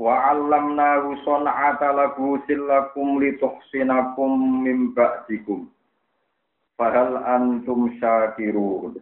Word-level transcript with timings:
Wa 0.00 0.32
'allamnahu 0.32 1.20
san'ata 1.20 1.92
labusin 1.92 2.64
lakum 2.64 3.20
lituhsinakum 3.20 4.64
min 4.64 4.96
ba'dikum. 4.96 5.68
Fahal 6.80 7.20
antum 7.20 7.92
syakirun. 8.00 8.96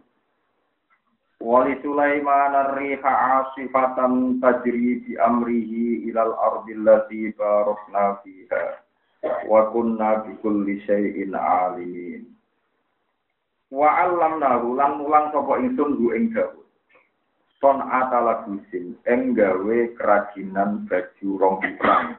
Wa 1.39 1.63
li 1.63 1.79
Sulaiman 1.79 2.53
ar-riha 2.53 3.07
'asifatan 3.07 4.43
tajri 4.43 5.01
bi 5.07 5.15
amrihi 5.15 6.11
ilal 6.11 6.35
ardi 6.37 6.75
allati 6.75 7.31
barakna 7.39 8.19
fiha. 8.21 8.83
Wa 9.47 9.71
kunna 9.71 10.27
bi 10.27 10.35
kulli 10.43 10.83
syai'in 10.83 11.31
'alimin. 11.33 12.27
Wa 13.71 13.89
'allamnahu 13.95 14.75
lan 14.75 14.99
mulang 14.99 15.31
sapa 15.31 15.55
ingsun 15.63 15.97
ing 16.13 16.35
Daud 16.35 16.60
son 17.61 17.77
atala 17.85 18.43
busin 18.49 18.97
enggawe 19.05 19.77
kerajinan 19.93 20.89
baju 20.89 21.29
rompi 21.37 21.69
perang. 21.77 22.17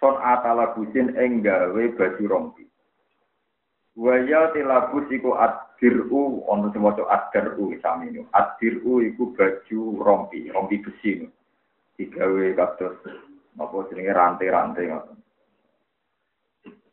Son 0.00 0.16
atala 0.16 0.72
busin 0.72 1.12
enggawe 1.12 1.82
baju 1.92 2.24
rompi. 2.24 2.64
Waya 4.00 4.48
tilabus 4.56 5.04
iku 5.12 5.36
adiru 5.36 6.40
ono 6.48 6.72
semoco 6.72 7.04
adiru 7.04 7.76
saminu 7.84 8.24
adiru 8.32 9.04
iku 9.04 9.36
baju 9.36 9.80
rompi 10.00 10.48
rompi 10.48 10.80
besi 10.80 11.28
digawe 11.98 12.44
kados 12.56 12.96
apa 13.58 13.76
jenenge 13.90 14.14
rantai-rantai 14.14 14.88
ngoten. 14.88 15.18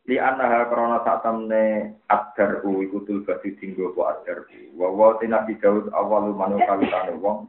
Li 0.06 0.18
anaha 0.18 0.66
krana 0.66 0.98
sak 1.06 1.22
temne 1.22 1.94
adaru 2.10 2.82
iku 2.84 3.06
tul 3.06 3.22
baju 3.22 3.48
dinggo 3.56 3.94
apa 3.94 4.02
adaru 4.20 4.74
wa 4.74 4.86
wa 4.92 5.08
tinabi 5.22 5.56
Daud 5.62 5.94
awalu 5.94 6.34
manu 6.34 6.58
kawitane 6.66 7.16
wong 7.22 7.46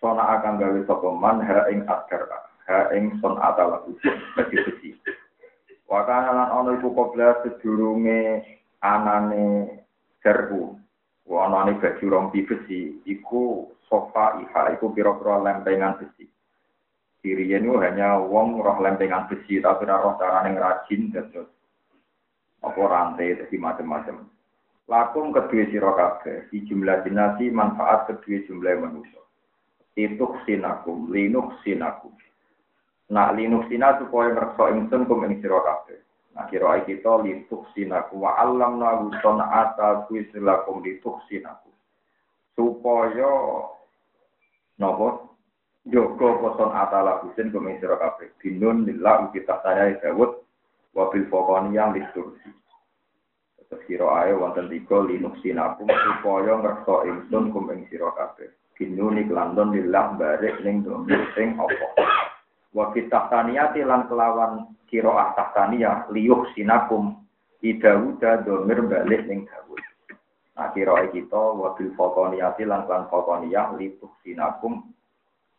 sona 0.00 0.40
akan 0.40 0.56
gawe 0.56 0.80
sapa 0.88 1.08
man 1.12 1.44
ha 1.44 1.68
ing 1.68 1.84
askar 1.84 2.24
ha 2.66 2.78
ing 2.96 3.20
son 3.20 3.36
atala 3.36 3.84
bagi 4.34 4.56
besi 4.64 4.90
wakana 5.86 6.32
lan 6.32 6.48
ana 6.50 6.70
iku 6.80 6.88
kobla 6.96 7.44
sedurunge 7.44 8.40
anane 8.80 9.78
serbu 10.24 10.80
anane 11.30 11.78
baju 11.78 12.04
rompi 12.10 12.42
besi 12.42 12.98
iku 13.06 13.70
sofa 13.86 14.38
iha 14.42 14.74
iku 14.74 14.94
pira-pira 14.94 15.38
lempengan 15.42 15.98
besi. 15.98 16.26
Diriyen 17.20 17.68
itu 17.68 17.76
hanya 17.78 18.16
wong 18.16 18.58
roh 18.58 18.78
lempengan 18.80 19.28
besi 19.28 19.60
tapi 19.60 19.84
roh 19.86 20.16
carane 20.16 20.56
ngrajin 20.56 21.12
terus 21.12 21.50
apa 22.64 22.80
rantai 22.80 23.36
jadi 23.36 23.56
macam-macam. 23.56 24.26
Lakum 24.90 25.30
kedua 25.30 25.70
sira 25.70 25.90
kabeh, 25.94 26.50
di 26.50 26.66
jumlah 26.66 27.06
dinasi 27.06 27.46
manfaat 27.54 28.10
kedua 28.10 28.42
jumlah 28.50 28.74
manusia 28.82 29.22
ituk 30.06 30.40
sinakum, 30.48 31.12
linuk 31.12 31.56
sinakum. 31.60 32.14
Nah, 33.10 33.34
linuk 33.34 33.66
sina 33.66 33.98
supaya 33.98 34.30
ngerso 34.30 34.70
ingsun 34.70 35.04
kum 35.10 35.26
ing. 35.26 35.42
Nah, 36.30 36.46
kira 36.46 36.78
kita 36.86 37.26
lituk 37.26 37.66
sinakum 37.74 38.22
wa 38.22 38.38
alam 38.38 38.78
nahu 38.78 39.10
ata 39.42 40.06
kuisilakum 40.06 40.78
lituk 40.86 41.18
sinakum. 41.26 41.74
Supaya 42.54 43.32
nopo 44.78 45.30
Joko 45.88 46.44
poson 46.44 46.76
atala 46.76 47.24
husin 47.24 47.50
kum 47.50 47.66
ing 47.66 47.80
sira 47.80 47.96
kabeh. 47.96 48.30
Binun 48.38 48.84
lillah 48.84 49.32
kita 49.32 49.64
saya 49.64 49.96
Dawud 49.98 50.44
wabil 50.92 51.24
yang 51.72 51.96
litursi. 51.96 52.59
Kira 53.70 54.06
ae 54.26 54.34
wonten 54.34 54.66
tiga 54.66 54.98
linuk 54.98 55.38
sinakum 55.46 55.86
supaya 55.86 56.58
ngerso 56.58 57.06
ingsun 57.06 57.54
kum 57.54 57.70
ing 57.70 57.86
sira 57.86 58.10
kabeh. 58.18 58.50
Binuni 58.74 59.30
kelandon 59.30 59.70
lillah 59.70 60.18
barik 60.18 60.58
ning 60.66 60.82
domir 60.82 61.22
sing 61.38 61.54
apa? 61.54 61.86
Wa 62.74 62.90
fitahtaniati 62.90 63.86
lan 63.86 64.10
kelawan 64.10 64.74
kiroah 64.90 65.38
tahtaniyah 65.38 66.10
liyuh 66.10 66.50
sinakum 66.58 67.22
idawuda 67.62 68.42
domir 68.42 68.82
balik 68.90 69.30
ning 69.30 69.46
dawud. 69.46 69.78
Nah 70.58 70.74
kiroah 70.74 71.06
kita 71.14 71.54
wa 71.54 71.70
bil 71.78 71.94
fokoniyati 71.94 72.66
lan 72.66 72.90
lan 72.90 73.06
fokoniyah 73.06 73.78
lituh 73.78 74.10
sinakum 74.26 74.82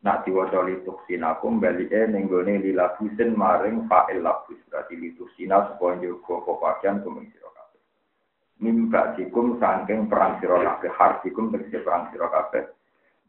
nak 0.04 0.28
diwaca 0.28 0.68
lituh 0.68 1.00
sinakum 1.08 1.64
balike 1.64 2.12
ning 2.12 2.28
gone 2.28 2.60
lilabusin 2.60 3.40
maring 3.40 3.88
fa'il 3.88 4.20
labus. 4.20 4.60
Berarti 4.68 5.00
lituh 5.00 5.32
sina 5.40 5.64
supaya 5.72 6.12
pepakian 6.28 7.08
kumeng 7.08 7.32
mimba 8.62 9.18
dikum 9.18 9.58
saking 9.58 10.06
perang 10.06 10.38
sira 10.38 10.62
kabeh 10.62 10.94
hardikum 10.94 11.50
tegese 11.50 11.82
perang 11.82 12.14
sira 12.14 12.30
kabeh 12.30 12.70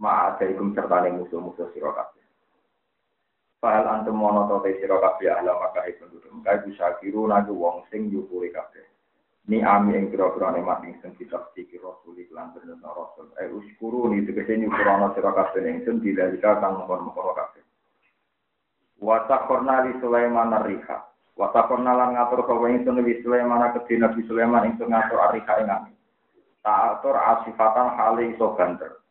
ma'adaikum 0.02 0.74
serta 0.74 1.06
musuh-musuh 1.14 1.70
sira 1.70 1.94
kabeh. 1.94 2.22
Fahal 3.62 3.86
antum 3.86 4.18
mono 4.18 4.50
to 4.50 4.66
te 4.66 4.82
sira 4.82 4.98
kabeh 4.98 5.30
ahla 5.30 5.54
maka 5.54 5.86
itu 5.86 6.02
duduk. 6.10 6.34
Kae 6.42 6.66
bisa 6.66 6.98
kiru 6.98 7.30
nagu 7.30 7.54
wong 7.54 7.86
sing 7.88 8.10
nyukuri 8.10 8.50
kabeh. 8.50 8.82
Ni 9.46 9.62
ami 9.62 9.98
ing 9.98 10.10
kira-kira 10.10 10.54
nikmat 10.54 10.82
ing 10.82 10.98
sing 10.98 11.14
kita 11.14 11.50
sikir 11.54 11.78
rasul 11.78 12.18
iklan 12.18 12.50
bener 12.58 12.82
rasul. 12.82 13.30
Eh 13.38 13.46
uskuru 13.54 14.10
ni 14.10 14.26
tegese 14.26 14.58
nyukurana 14.58 15.14
sira 15.14 15.30
kabeh 15.30 15.62
ing 15.62 15.86
sing 15.86 16.02
dilalika 16.02 16.58
kang 16.58 16.82
mongkon-mongkon 16.82 17.38
kabeh. 17.38 17.62
Wa 18.98 19.22
taqorna 19.30 19.86
li 19.86 19.94
Sulaiman 20.02 20.50
ar-riha. 20.50 21.11
Wa 21.36 21.48
taqorna 21.50 21.96
lan 21.96 22.14
ngatur 22.16 22.44
kawe 22.44 22.66
ing 22.68 22.84
sing 22.84 23.00
li 23.00 23.20
Sulaiman 23.24 23.72
kedhi 23.76 23.96
Nabi 23.96 24.20
Sulaiman 24.28 24.68
ing 24.68 24.76
ngatur 24.76 25.18
ar-riha 25.18 25.54
ing 25.64 25.68
ami. 25.68 25.92
Ta'atur 26.62 27.18
asifatan 27.18 27.98
hali 27.98 28.38
iso 28.38 28.54
banter. 28.54 29.02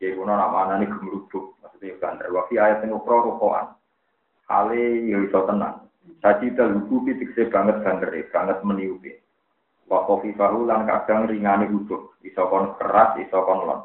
Jadi 0.00 0.16
kuno 0.16 0.32
nih 0.32 0.88
gemerubuk, 0.88 1.60
maksudnya 1.60 2.00
bandar. 2.00 2.32
Wafi 2.32 2.56
ayat 2.56 2.88
yang 2.88 2.96
ukro 2.96 3.20
rukoan. 3.20 3.76
Hale 4.48 5.04
ya 5.04 5.20
iso 5.20 5.44
tenang. 5.44 5.84
Saji 6.24 6.56
terlubu 6.56 7.04
pitikse 7.04 7.52
banget 7.52 7.84
bandar, 7.84 8.08
banget 8.32 8.58
meniupi. 8.64 9.12
Wakofi 9.92 10.32
fahu 10.32 10.64
lan 10.64 10.88
kadang 10.88 11.28
ringani 11.28 11.68
huduk. 11.68 12.16
Iso 12.24 12.48
kon 12.48 12.80
keras, 12.80 13.20
iso 13.20 13.44
kon 13.44 13.68
lon. 13.68 13.80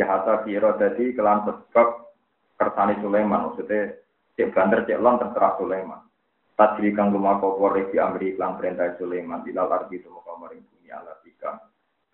Jahasa 0.00 0.40
biro 0.40 0.72
jadi 0.80 1.12
kelan 1.12 1.44
sebab 1.44 1.88
kersani 2.56 2.96
Sulaiman. 3.04 3.52
Maksudnya 3.52 3.92
cek 4.40 4.56
bandar 4.56 4.88
cek 4.88 5.00
lon 5.04 5.20
terserah 5.20 5.52
Sulaiman. 5.60 6.00
Tadri 6.62 6.94
kang 6.94 7.10
lumaku 7.10 7.58
kore 7.58 7.90
di 7.90 7.98
Amri 7.98 8.38
iklan 8.38 8.54
perintah 8.54 8.94
Sulaiman. 8.94 9.42
Ilal 9.50 9.66
arti 9.66 9.98
semoga 9.98 10.38
maring 10.38 10.62
bumi 10.62 10.94
alat 10.94 11.18
ikam. 11.26 11.58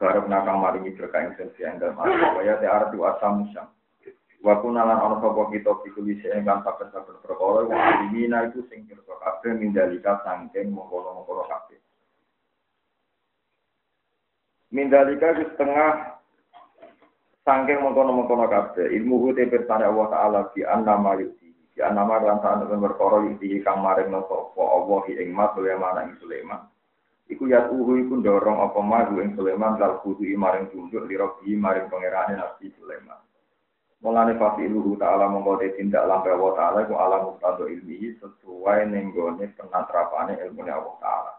Barok 0.01 0.25
nakang 0.25 0.65
maringi 0.65 0.97
berkah 0.97 1.21
ing 1.21 1.37
sensi 1.37 1.69
enggal 1.69 1.93
mari. 1.93 2.17
Waya 2.17 2.57
te 2.57 2.65
artu 2.65 3.05
asam 3.05 3.45
musam. 3.45 3.69
Wa 4.41 4.57
kunalan 4.65 5.05
ana 5.05 5.21
sapa 5.21 5.53
kita 5.53 5.85
pikuli 5.85 6.17
sing 6.25 6.49
kan 6.49 6.65
saben-saben 6.65 7.21
perkara 7.21 7.69
wong 7.69 7.77
alimina 7.77 8.49
itu 8.49 8.65
sing 8.73 8.89
pirsa 8.89 9.13
mindalika 9.53 10.25
sangking 10.25 10.73
mongkon-mongkon 10.73 11.45
kabeh. 11.45 11.81
Mindalika 14.73 15.37
itu 15.37 15.45
setengah 15.53 16.17
sangking 17.45 17.85
mongkon-mongkon 17.85 18.49
kabeh. 18.49 18.97
Ilmu 18.97 19.37
te 19.37 19.45
pirsane 19.45 19.85
Allah 19.85 20.09
taala 20.09 20.41
bi 20.57 20.65
annama 20.65 21.21
yuti. 21.21 21.48
Bi 21.79 21.87
annama 21.87 22.19
lan 22.19 22.43
sane 22.43 22.67
perkara 22.67 23.23
yuti 23.23 23.63
kang 23.63 23.87
maring 23.87 24.11
sapa 24.11 24.59
Allah 24.59 24.99
ing 25.15 25.31
mas 25.31 25.55
Sulaiman 25.55 26.11
ing 26.11 26.19
Sulaiman. 26.19 26.67
Iku 27.31 27.47
ya 27.47 27.71
uhu 27.71 28.03
iku 28.03 28.19
dorong 28.19 28.67
apa 28.67 28.83
maju 28.83 29.23
ing 29.23 29.39
Sulaiman 29.39 29.79
lal 29.79 30.03
kudu 30.03 30.27
maring 30.27 30.75
tunduk 30.75 31.07
lirobi 31.07 31.55
maring 31.55 31.87
pangerane 31.87 32.35
Nabi 32.35 32.75
Sulaiman. 32.83 33.23
Mulane 34.03 34.35
fasi 34.43 34.67
iluhu 34.67 34.99
ta'ala 34.99 35.31
mongko 35.31 35.63
de 35.63 35.79
tindak 35.79 36.03
lampe 36.03 36.35
Allah 36.35 36.51
ta'ala 36.59 36.79
iku 36.83 36.99
alam 36.99 37.21
muktado 37.31 37.71
ilmihi 37.71 38.19
sesuai 38.19 38.91
nenggone 38.91 39.47
penatrapane 39.55 40.35
ilmu 40.35 40.67
Allah 40.67 40.97
ta'ala. 40.99 41.33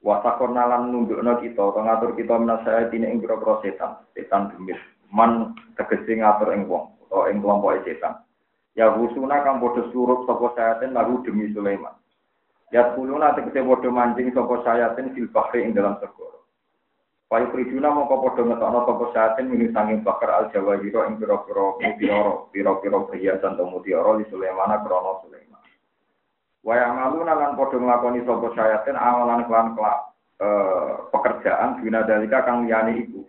Wasakor 0.00 0.48
nalan 0.48 0.96
nundukno 0.96 1.44
kita, 1.44 1.60
atau 1.60 1.84
ngatur 1.84 2.16
kita 2.16 2.40
menasaya 2.40 2.88
tini 2.88 3.12
ing 3.12 3.20
biro 3.20 3.36
setan, 3.60 4.00
setan 4.16 4.48
demit. 4.48 4.80
Man 5.12 5.52
tegesi 5.76 6.24
ngatur 6.24 6.56
ing 6.56 6.64
atau 6.72 7.28
ing 7.28 7.44
kelompok 7.44 7.84
setan. 7.84 8.23
Ya 8.74 8.90
husuna 8.90 9.46
kang 9.46 9.62
bodoh 9.62 9.86
surup 9.94 10.26
sopo 10.26 10.50
sayatin 10.58 10.90
lagu 10.90 11.22
demi 11.22 11.46
Sulaiman. 11.54 11.94
Ya 12.74 12.90
nanti 12.90 13.46
kita 13.46 13.62
bodoh 13.62 13.94
mancing 13.94 14.34
sapa 14.34 14.66
sayatin 14.66 15.14
fil 15.14 15.30
bahri 15.30 15.62
ing 15.62 15.78
dalam 15.78 15.94
segoro. 16.02 16.34
Payu 17.30 17.50
priduna 17.54 17.94
mongko 17.94 18.18
padha 18.18 18.42
ngetokno 18.46 18.80
sapa 18.82 19.04
syatin 19.14 19.46
minu 19.46 19.70
sanging 19.70 20.02
bakar 20.02 20.30
al 20.30 20.44
jawa 20.50 20.78
jiro 20.82 21.06
ing 21.06 21.18
pira-pira 21.22 21.78
mutiara, 21.78 22.34
pira-pira 22.50 22.98
perhiasan 23.10 23.54
to 23.54 23.64
mutiara 23.66 24.18
li 24.18 24.26
Sulaiman 24.26 24.70
krana 24.82 25.12
Sulaiman. 25.22 25.62
Wa 26.66 26.74
ya'maluna 26.74 27.34
lan 27.34 27.54
padha 27.54 27.78
nglakoni 27.78 28.26
sapa 28.26 28.46
syatin 28.58 28.98
amalan 28.98 29.46
kelan 29.46 29.68
kelak 29.78 29.98
eh, 30.42 30.92
pekerjaan 31.14 31.78
guna 31.78 32.06
dalika 32.06 32.42
kang 32.42 32.66
liyane 32.66 33.06
iku. 33.06 33.22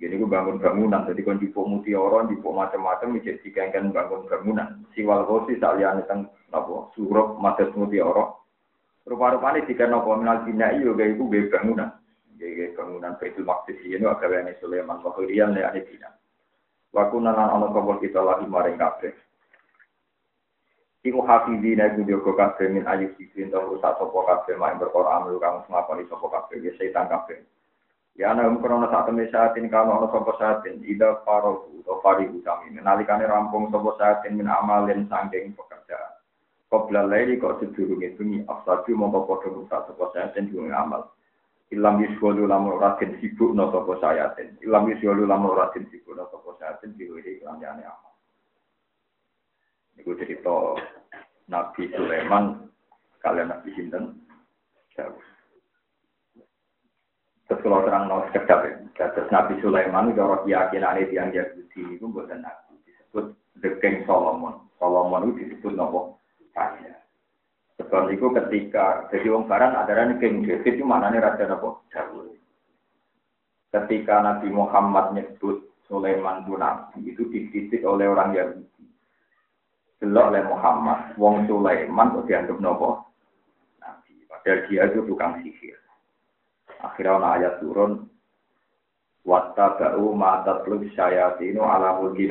Gini 0.00 0.16
gue 0.16 0.32
bangun 0.32 0.56
bangunan, 0.56 1.04
jadi 1.04 1.20
kon 1.20 1.36
jipuk 1.36 1.68
mutiara, 1.68 2.24
jipuk 2.24 2.56
macam-macam, 2.56 3.20
jadi 3.20 3.36
dikengken 3.44 3.92
bangun 3.92 4.24
bangunan. 4.32 4.80
Siwal 4.96 5.28
kosi 5.28 5.60
liane 5.60 6.08
teng 6.08 6.24
napa 6.48 6.88
surup 6.96 7.36
madat 7.36 7.68
mutiara. 7.76 8.32
Rupa-rupane 9.04 9.68
jika 9.68 9.84
napa 9.84 10.16
minal 10.16 10.40
bina 10.48 10.72
iyo 10.72 10.96
gaya 10.96 11.12
iku 11.12 11.28
bangunan. 11.28 11.92
Gaya 12.40 12.72
bangunan 12.72 13.20
Baitul 13.20 13.44
Maqdis 13.44 13.76
ini 13.84 14.08
agawane 14.08 14.56
Sulaiman 14.64 15.04
Mahurian 15.04 15.52
ya 15.52 15.68
ane 15.68 15.84
bina. 15.84 16.08
Waku 16.96 17.20
nanan 17.20 17.60
ana 17.60 17.68
kabul 17.68 18.00
kita 18.00 18.24
lagi 18.24 18.48
maring 18.48 18.80
kabeh. 18.80 19.12
Iku 21.04 21.20
hafidina 21.28 21.92
iku 21.92 22.08
jogo 22.08 22.32
kabeh 22.40 22.72
min 22.72 22.88
ayu 22.88 23.12
sikin 23.20 23.52
to 23.52 23.60
rusak 23.60 24.00
sapa 24.00 24.16
kabeh 24.16 24.56
mak 24.56 24.80
berkora 24.80 25.20
amru 25.20 25.36
kang 25.36 25.60
ngapani 25.68 26.08
sapa 26.08 26.24
kabeh 26.24 26.64
ya 26.64 26.72
setan 26.80 27.04
kabeh. 27.12 27.44
Ya 28.20 28.36
ana 28.36 28.44
um 28.52 28.60
krono 28.60 28.84
sak 28.92 29.08
temne 29.08 29.32
saatin 29.32 29.72
kalau 29.72 29.96
ana 29.96 30.12
sapa 30.12 30.36
saatin 30.36 30.84
ida 30.84 31.24
faro 31.24 31.72
utawa 31.72 32.04
fari 32.04 32.28
utami 32.28 32.76
nalikane 32.76 33.24
rampung 33.24 33.72
sapa 33.72 33.96
saatin 33.96 34.36
min 34.36 34.44
amalin 34.44 35.08
sangking 35.08 35.56
pekerjaan. 35.56 36.20
Qabla 36.68 37.08
laili 37.08 37.40
kok 37.40 37.64
sedurunge 37.64 38.12
bengi 38.20 38.44
afsadu 38.44 38.92
mongko 38.92 39.24
padha 39.24 39.48
rusak 39.56 39.80
sapa 39.88 40.04
saatin 40.12 40.52
diwong 40.52 40.68
amal. 40.68 41.08
Ilam 41.70 42.02
yuswalu 42.02 42.50
lamun 42.50 42.82
ratin 42.82 43.14
sibuk 43.22 43.54
no 43.54 43.70
sopo 43.70 43.94
sayatin. 44.02 44.58
Ilam 44.66 44.90
yuswalu 44.90 45.22
lamun 45.22 45.54
ratin 45.54 45.86
sibuk 45.88 46.18
no 46.18 46.26
sopo 46.28 46.58
sayatin. 46.58 46.98
Diwiri 46.98 47.38
kelam 47.38 47.62
yane 47.62 47.86
amal. 47.86 48.12
Ini 49.94 50.12
cerita 50.18 50.74
Nabi 51.46 51.88
Sulaiman. 51.94 52.68
Kalian 53.22 53.54
Nabi 53.54 53.70
Sinten. 53.78 54.18
Terus 57.50 57.66
kalau 57.66 57.82
terang 57.82 58.06
no 58.06 58.22
sekedap 58.30 58.62
ya. 58.62 59.10
Terus 59.10 59.26
Nabi 59.34 59.58
Sulaiman 59.58 60.14
itu 60.14 60.22
orang 60.22 60.46
keyakinan 60.46 61.02
itu 61.02 61.18
yang 61.18 61.34
Yahudi 61.34 61.98
itu 61.98 62.06
bukan 62.06 62.46
Nabi. 62.46 62.78
Disebut 62.86 63.34
The 63.58 63.74
King 63.82 64.06
Solomon. 64.06 64.70
Solomon 64.78 65.34
itu 65.34 65.50
disebut 65.50 65.74
nopo 65.74 66.14
raja. 66.54 66.94
Sebab 67.82 68.06
itu 68.14 68.30
ketika 68.38 69.10
jadi 69.10 69.34
wong 69.34 69.50
barat 69.50 69.74
ada 69.74 70.14
King 70.22 70.46
David 70.46 70.78
itu 70.78 70.86
mana 70.86 71.10
nih 71.10 71.18
raja 71.18 71.50
nopo 71.50 71.82
Daud. 71.90 72.38
Ketika 73.74 74.22
Nabi 74.22 74.46
Muhammad 74.54 75.18
nyebut 75.18 75.74
Sulaiman 75.90 76.46
itu 76.46 76.54
nabi 76.54 77.02
itu 77.02 77.26
dikritik 77.34 77.82
oleh 77.82 78.06
orang 78.06 78.30
Yahudi. 78.30 78.86
Delok 79.98 80.30
oleh 80.30 80.42
Muhammad, 80.46 81.18
wong 81.18 81.50
Sulaiman 81.50 82.14
kok 82.14 82.30
dianggap 82.30 82.62
nopo 82.62 83.10
nabi. 83.82 84.22
Padahal 84.30 84.70
dia 84.70 84.86
itu 84.86 85.02
tukang 85.02 85.42
sihir. 85.42 85.79
Akhirnya 86.80 87.20
ada 87.20 87.28
ayat 87.36 87.54
turun 87.60 88.08
Wattaba'u 89.20 90.16
ma 90.16 90.40
tatlub 90.48 90.80
syayatinu 90.96 91.60
ala 91.60 92.00
mulki 92.00 92.24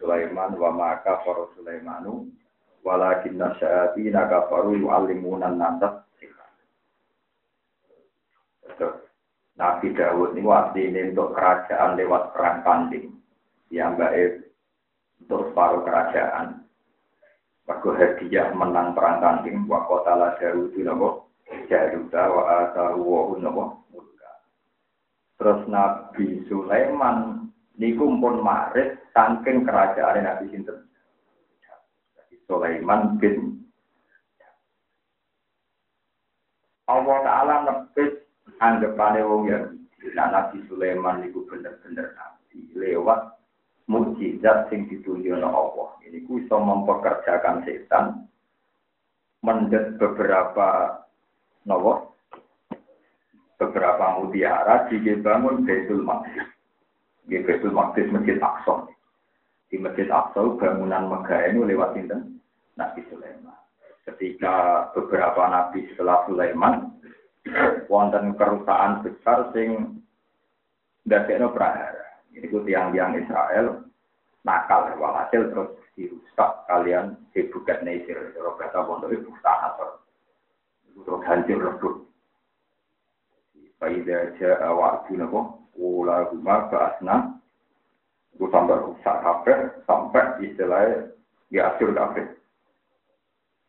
Sulaiman 0.00 0.56
wa 0.56 0.72
maka 0.72 1.20
para 1.20 1.52
Sulaimanu 1.52 2.32
walakin 2.80 3.36
nasyati 3.36 4.08
nakafaru 4.08 4.76
yu'allimunan 4.80 5.60
nasab 5.60 6.04
Nabi 9.54 9.94
Dawud 9.94 10.34
ini 10.34 10.42
ini 10.90 11.14
untuk 11.14 11.30
kerajaan 11.38 11.94
lewat 11.94 12.34
perang 12.34 12.66
tanding 12.66 13.06
yang 13.70 13.94
baik 13.94 14.50
untuk 15.22 15.54
separuh 15.54 15.86
kerajaan. 15.86 16.66
Waktu 17.64 17.88
hadiah 17.96 18.50
menang 18.50 18.98
perang 18.98 19.22
tanding, 19.22 19.62
wa 19.70 19.86
kota 19.86 20.18
la 20.18 20.34
Dawud 20.42 20.74
nabo 20.82 21.30
jaruta 21.70 22.22
wa 22.30 22.42
atahu 22.68 23.00
wa 23.04 23.22
nabo 23.40 23.64
Terus 25.34 25.66
Nabi 25.66 26.46
Sulaiman 26.46 27.50
niku 27.74 28.06
pun 28.22 28.38
marit 28.40 29.02
saking 29.10 29.66
kerajaan 29.66 30.22
Nabi 30.22 30.46
Sinten. 30.54 30.86
Sulaiman 32.46 33.16
bin 33.18 33.64
Allah 36.84 37.18
Ta'ala 37.24 37.54
nepit 37.64 38.28
anggapane 38.60 39.24
wong 39.24 39.48
ya 39.48 39.58
nah, 40.12 40.28
Nabi 40.28 40.60
Sulaiman 40.68 41.24
itu 41.24 41.40
bener-bener 41.48 42.12
nabi 42.12 42.68
lewat 42.76 43.40
mukjizat 43.88 44.68
sing 44.68 44.84
ditunjukno 44.92 45.48
Allah. 45.48 45.96
Ini 46.04 46.28
ku 46.28 46.36
iso 46.40 46.60
mempekerjakan 46.60 47.64
setan 47.64 48.28
mendet 49.40 49.96
beberapa 49.96 51.00
nopo 51.64 52.14
beberapa 53.56 54.20
mutiara 54.20 54.88
dibangun 54.92 55.64
Baitul 55.64 56.04
Maqdis. 56.04 56.46
Di 57.24 57.40
Baitul 57.40 57.72
Maqdis 57.72 58.12
Masjid 58.12 58.36
Aqsa. 58.40 58.88
Di 59.72 59.76
Masjid 59.80 60.08
Aqsa 60.12 60.40
bangunan 60.60 61.08
megah 61.08 61.40
ini 61.48 61.72
lewat 61.72 61.96
sinten 61.96 62.38
Nabi 62.76 63.00
Sulaiman. 63.08 63.56
Ketika 64.04 64.88
beberapa 64.92 65.48
nabi 65.48 65.88
setelah 65.88 66.28
Sulaiman 66.28 66.92
wonten 67.88 68.36
kerusakan 68.36 69.00
besar 69.00 69.48
sing 69.56 70.00
ndadekno 71.08 71.56
prahara. 71.56 72.04
Ini 72.36 72.52
ku 72.52 72.60
tiang-tiang 72.68 73.16
Israel 73.16 73.88
nakal 74.44 74.92
walhasil 75.00 75.48
terus 75.48 75.70
dirusak 75.96 76.68
kalian 76.68 77.16
hebukat 77.32 77.80
Nasir. 77.80 78.36
Kata 78.36 78.84
pondok 78.84 79.16
itu 79.16 79.32
tanah 79.40 80.03
terus 81.02 81.22
hancur 81.26 81.58
lebur. 81.58 81.94
Faida 83.82 84.32
ja'a 84.38 84.70
wa'du 84.70 85.18
nabo 85.18 85.40
Ula 85.74 86.30
rumah 86.30 86.70
ke 86.70 86.78
asna 86.78 87.34
Itu 88.30 88.46
sampai 88.46 88.78
rusak 88.78 89.16
kabeh 89.26 89.58
Sampai 89.82 90.38
istilahnya 90.46 91.10
Ya 91.50 91.74
asur 91.74 91.90
kabeh 91.90 92.22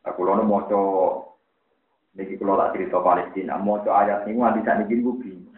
Aku 0.05 0.21
lono 0.21 0.45
moco 0.45 0.81
niki 2.13 2.37
kalau 2.37 2.61
tak 2.61 2.77
cerita 2.77 3.01
Palestina, 3.01 3.57
moco 3.57 3.89
ayat 3.89 4.29
ini 4.29 4.37
nanti 4.37 4.61
saya 4.61 4.85
bikin 4.85 5.01
bingung. 5.01 5.51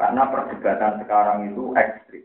Karena 0.00 0.24
perdebatan 0.32 1.04
sekarang 1.04 1.52
itu 1.52 1.76
ekstrim. 1.76 2.24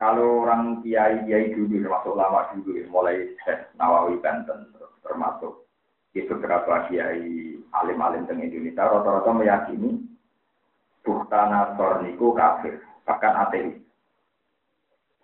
Kalau 0.00 0.48
orang 0.48 0.80
kiai 0.80 1.28
kiai 1.28 1.52
dulu 1.52 1.76
termasuk 1.76 2.16
lama 2.16 2.48
dulu, 2.56 2.72
mulai 2.88 3.36
Nawawi 3.76 4.16
Banten 4.24 4.72
termasuk 5.04 5.67
di 6.12 6.24
beberapa 6.24 6.88
kiai 6.88 7.56
alim-alim 7.72 8.24
di 8.26 8.32
Indonesia? 8.36 8.88
Rata-rata 8.88 9.30
meyakini 9.34 10.08
Buktana 11.04 11.72
Torniku 11.78 12.36
kafir, 12.36 12.84
bahkan 13.08 13.48
ateis. 13.48 13.80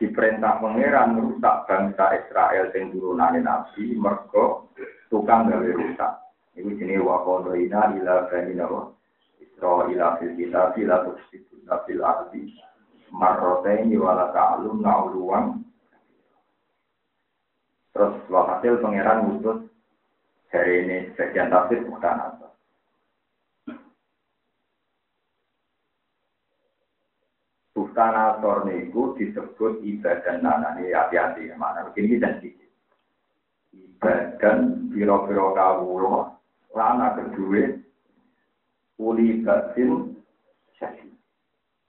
Diperintah 0.00 0.58
pangeran 0.58 1.14
merusak 1.14 1.70
bangsa 1.70 2.18
Israel 2.18 2.72
yang 2.74 2.90
turunane 2.90 3.38
nabi 3.44 3.94
mergo 3.94 4.72
tukang 5.06 5.46
gawe 5.46 5.70
rusak. 5.70 6.12
Iku 6.58 6.74
jenenge 6.78 7.04
wa 7.04 7.22
qadaina 7.22 7.94
ila 8.00 8.26
bani 8.26 8.52
nawa 8.58 8.90
Israila 9.38 10.18
fil 10.18 10.34
kitab 10.34 10.74
la 10.82 10.96
tufsiduna 11.06 11.74
fil 11.86 12.02
ardi 12.02 12.42
marrotain 13.14 13.90
wa 13.94 14.12
la 14.14 14.26
ta'lum 14.34 14.82
na'uluwan 14.82 15.62
Terus 17.94 18.26
hasil 18.26 18.82
pangeran 18.82 19.22
ngutus 19.22 19.70
dari 20.54 20.86
ini 20.86 20.98
sekian 21.18 21.50
tafsir 21.50 21.82
bukan 21.82 22.14
apa. 22.14 22.46
Bustanator 27.74 28.70
niku 28.70 29.18
disebut 29.18 29.82
ibadah 29.82 30.38
nanani 30.38 30.94
hati-hati 30.94 31.50
mana 31.58 31.90
begini 31.90 32.22
dan 32.22 32.38
sedikit. 32.38 32.70
Ibadah 33.74 34.62
biro-biro 34.94 35.58
kawulo 35.58 36.38
lana 36.70 37.18
kedua 37.18 37.74
uli 39.02 39.42
batin 39.42 40.14
syasi. 40.78 41.10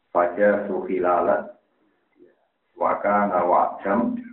Fajar 0.10 0.66
suhilalat 0.66 1.54
waka 2.74 3.30
nawajam 3.30 4.25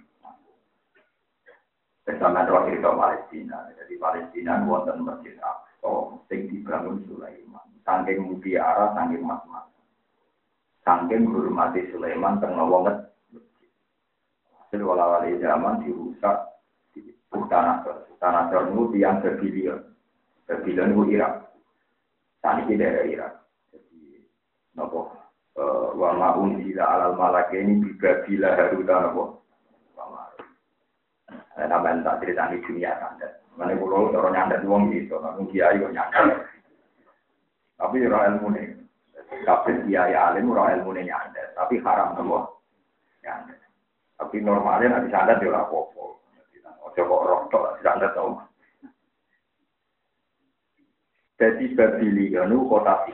Bersama 2.02 2.42
dua 2.46 2.66
cerita 2.66 2.90
Palestina. 2.94 3.70
Jadi 3.78 3.94
Palestina 3.98 4.58
wonten 4.66 5.06
masjid 5.06 5.38
Aqsa 5.38 5.72
sing 6.32 6.48
dibangun 6.48 7.02
Sulaiman. 7.04 7.66
Saking 7.82 8.24
mutiara, 8.24 8.94
saking 8.94 9.22
mas-mas. 9.26 9.66
Saking 10.86 11.28
hormati 11.28 11.90
Sulaiman 11.90 12.38
tengah 12.38 12.64
wonget. 12.64 12.98
Hasil 14.56 14.80
wala-wali 14.88 15.36
zaman 15.42 15.84
dirusak 15.84 16.48
di 16.96 17.12
tanah 17.50 17.84
Tanah 18.22 18.54
itu 18.54 18.96
yang 19.02 19.18
Babylon. 19.18 19.82
Babylon 20.46 20.94
itu 20.94 21.02
Irak. 21.18 21.32
Tadi 22.38 22.70
di 22.70 22.74
daerah 22.78 23.04
Irak. 23.06 23.32
Napa? 24.78 25.00
Eh, 25.58 25.88
wa 25.98 26.10
ma 26.14 26.28
unzila 26.38 26.86
alal 26.86 27.18
malakaini 27.18 27.82
bi 27.82 27.90
babila 27.98 28.54
haruta 28.54 28.94
napa? 28.94 29.22
Wa 29.26 29.26
ma. 29.26 29.41
Eh, 31.62 31.70
Sampeyan 31.70 32.02
tak 32.02 32.18
ceritani 32.18 32.58
dunia 32.66 32.90
sandet. 32.98 33.38
Mana 33.54 33.78
kulo 33.78 34.10
cara 34.10 34.34
nyandet 34.34 34.66
wong 34.66 34.90
gitu, 34.90 35.14
namun 35.22 35.46
kiai 35.46 35.78
kok 35.78 35.94
nyandet. 35.94 36.42
Tapi 37.78 38.02
ora 38.10 38.34
ilmu 38.34 38.50
nih. 38.50 38.66
Kabeh 39.46 39.86
kiai 39.86 40.10
alim 40.10 40.50
ora 40.50 40.74
ilmu 40.74 40.90
nih 40.90 41.06
nyandet, 41.06 41.54
tapi 41.54 41.78
haram 41.86 42.18
nopo 42.18 42.66
nyandet. 43.22 43.62
Tapi 44.18 44.42
normalnya 44.42 44.98
nanti 44.98 45.14
sandet 45.14 45.38
ya 45.38 45.54
ora 45.54 45.62
apa-apa. 45.62 46.04
Ojo 46.90 47.00
kok 47.06 47.24
roh 47.30 47.40
tok 47.54 47.66
sandet 47.86 48.10
tau. 48.18 48.42
Jadi 51.38 51.78
Babilia 51.78 52.42
nu 52.50 52.66
kota. 52.66 53.06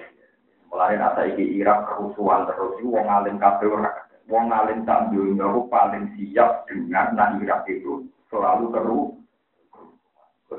Mulai 0.72 0.96
nasa 0.96 1.24
iki 1.28 1.60
Irak 1.60 1.84
kerusuhan 1.88 2.48
terus, 2.48 2.80
wong 2.80 3.08
alim 3.12 3.36
ora. 3.40 3.92
Wong 4.28 4.48
alim 4.52 4.88
tak 4.88 5.12
dunia 5.12 5.48
paling 5.68 6.16
siap 6.16 6.64
dengan 6.68 7.12
nak 7.12 7.40
Irak 7.40 7.68
itu 7.68 8.08
selalu 8.28 8.66
keru. 8.72 9.02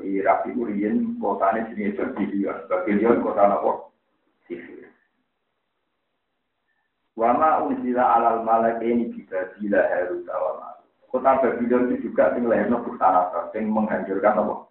Irak 0.00 0.48
itu 0.48 0.64
riyen 0.64 1.18
kotanya 1.20 1.66
jenis 1.74 1.98
Babilia. 1.98 2.64
Babilia 2.70 3.20
kota 3.20 3.42
apa? 3.42 3.90
Sihir. 4.46 4.88
Wama 7.18 7.68
unzila 7.68 8.16
alal 8.16 8.40
malak 8.46 8.80
ini 8.80 9.12
juga 9.12 9.52
bila 9.58 9.82
harus 9.92 10.24
awal 10.30 10.70
Kota 11.10 11.42
Babylon 11.42 11.90
itu 11.90 12.06
juga 12.10 12.38
sing 12.38 12.46
lahirno 12.46 12.86
Bukhtanasar, 12.86 13.50
sing 13.50 13.66
menghancurkan 13.66 14.46
apa? 14.46 14.70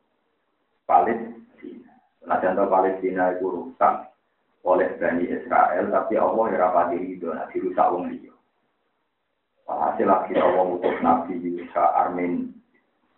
Palestina. 0.88 1.91
Nah, 2.24 2.39
contoh 2.39 2.68
Palestina 2.72 3.36
itu 3.36 3.44
rusak 3.44 4.08
oleh 4.63 4.88
Bani 4.96 5.27
Israel, 5.27 5.91
tapi 5.91 6.15
Allah 6.15 6.46
ya 6.48 6.58
rapati 6.63 6.96
itu, 6.96 7.27
nah 7.27 7.44
dirusak 7.51 7.91
wong 7.91 8.08
liya. 8.08 8.32
Hasil 9.68 10.08
lagi 10.08 10.34
Allah 10.39 10.65
utus 10.79 10.98
Nabi 11.03 11.44
Yusa 11.44 11.84
Armin, 12.08 12.56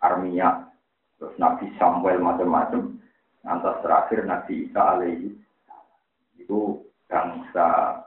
Armia, 0.02 0.66
terus 1.16 1.38
Nabi 1.38 1.70
Samuel 1.78 2.18
macam-macam. 2.18 2.98
Nanti 3.42 3.70
terakhir 3.82 4.22
Nabi 4.22 4.70
Isa 4.70 4.80
alaihi 4.82 5.34
itu 6.38 6.78
bangsa 7.10 7.98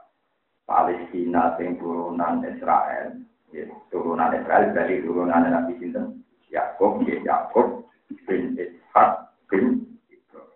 Palestina 0.64 1.56
sing 1.60 1.76
turunan 1.76 2.40
Israel. 2.44 3.20
Ya, 3.52 3.68
turunan 3.92 4.32
Israel 4.32 4.72
dari 4.72 5.04
turunan 5.04 5.44
Nabi 5.44 5.76
Sinten 5.80 6.24
Yakob, 6.48 7.04
ya 7.04 7.20
Yakob 7.24 7.84
bin 8.28 8.56
Ishak 8.56 9.10
bin 9.48 9.84
Ibrahim. 10.08 10.48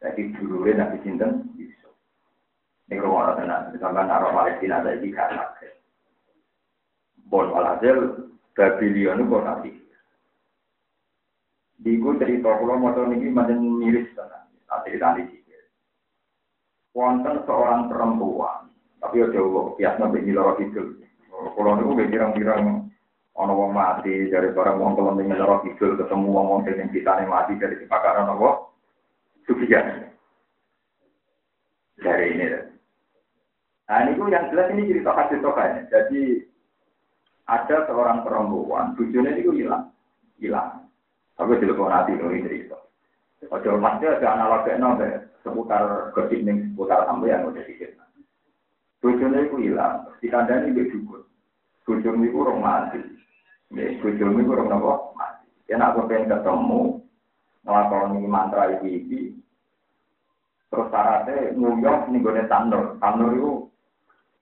Jadi 0.00 0.22
dulure 0.36 0.72
Nabi 0.76 0.96
Sinten 1.04 1.44
Yusuf. 1.60 1.92
Ini 2.88 2.98
tenan, 3.04 3.76
sampai 3.76 4.04
naruh 4.08 4.32
Palestina 4.32 4.80
saya 4.80 4.96
di 4.96 5.12
kanak. 5.12 5.60
Bon 7.30 7.46
walhasil 7.52 8.26
Babylon 8.58 9.28
itu. 9.28 9.79
Diku 11.80 12.12
cerita 12.20 12.60
kalau 12.60 12.76
motor 12.76 13.08
ini 13.08 13.32
macam 13.32 13.56
miris 13.80 14.12
tenan. 14.12 14.44
Tak 14.68 14.84
cerita 14.84 15.16
di 15.16 15.24
sihir. 15.32 15.64
Wonten 16.92 17.40
seorang 17.48 17.88
perempuan, 17.88 18.68
tapi 19.00 19.24
ya 19.24 19.32
jauh 19.32 19.72
biasa 19.80 19.96
sampai 19.96 20.20
nyiloro 20.20 20.60
itu. 20.60 21.00
Kalau 21.32 21.80
itu 21.80 21.96
gak 21.96 22.10
kirang-kirang 22.12 22.92
ono 23.32 23.52
wong 23.56 23.72
mati 23.72 24.28
dari 24.28 24.52
barang 24.52 24.76
wong 24.76 24.92
kalau 24.92 25.16
nyiloro 25.16 25.64
itu 25.64 25.96
ketemu 25.96 26.28
wong 26.28 26.46
wong 26.52 26.60
yang 26.68 26.92
kita 26.92 27.24
mati 27.24 27.56
dari 27.56 27.80
kebakaran 27.80 28.28
apa? 28.28 28.50
Sufian. 29.48 30.12
Dari 31.96 32.26
ini. 32.36 32.46
Nah 33.88 34.04
ini 34.04 34.20
yang 34.28 34.52
jelas 34.52 34.68
ini 34.76 34.86
cerita 34.92 35.16
tokannya. 35.16 35.88
Jadi 35.88 36.44
ada 37.48 37.76
seorang 37.90 38.22
perempuan, 38.22 38.94
tujuannya 38.94 39.42
itu 39.42 39.50
hilang, 39.50 39.90
hilang. 40.38 40.89
Tapi 41.40 41.56
di 41.56 41.72
lepon 41.72 41.88
hati 41.88 42.12
itu 42.20 42.28
ini 42.28 42.44
cerita. 42.44 42.76
Ojo 43.48 43.80
masnya 43.80 44.20
ada 44.20 44.36
analog 44.36 44.68
kayak 44.68 44.76
nol 44.76 45.00
seputar 45.40 46.12
gosip 46.12 46.36
nih 46.44 46.68
seputar 46.68 47.08
sampai 47.08 47.32
yang 47.32 47.48
udah 47.48 47.64
dikit. 47.64 47.96
Bujurnya 49.00 49.48
itu 49.48 49.56
hilang. 49.56 50.04
Di 50.20 50.28
kandang 50.28 50.68
ini 50.68 50.84
dijukut. 50.84 51.24
Bujurnya 51.88 52.28
itu 52.28 52.36
orang 52.44 52.60
mati. 52.60 53.00
Nih 53.72 53.96
itu 53.96 54.20
orang 54.52 54.68
nopo 54.68 55.16
mati. 55.16 55.48
Karena 55.64 55.88
aku 55.88 56.04
pengen 56.12 56.28
ketemu 56.28 56.80
ngelakoni 57.64 58.20
mantra 58.28 58.76
iki-iki, 58.76 59.40
Terus 60.68 60.86
syaratnya 60.92 61.56
nguyok 61.56 62.12
nih 62.12 62.20
gue 62.20 62.44
tandor. 62.52 63.00
Tandor 63.00 63.32
itu 63.32 63.52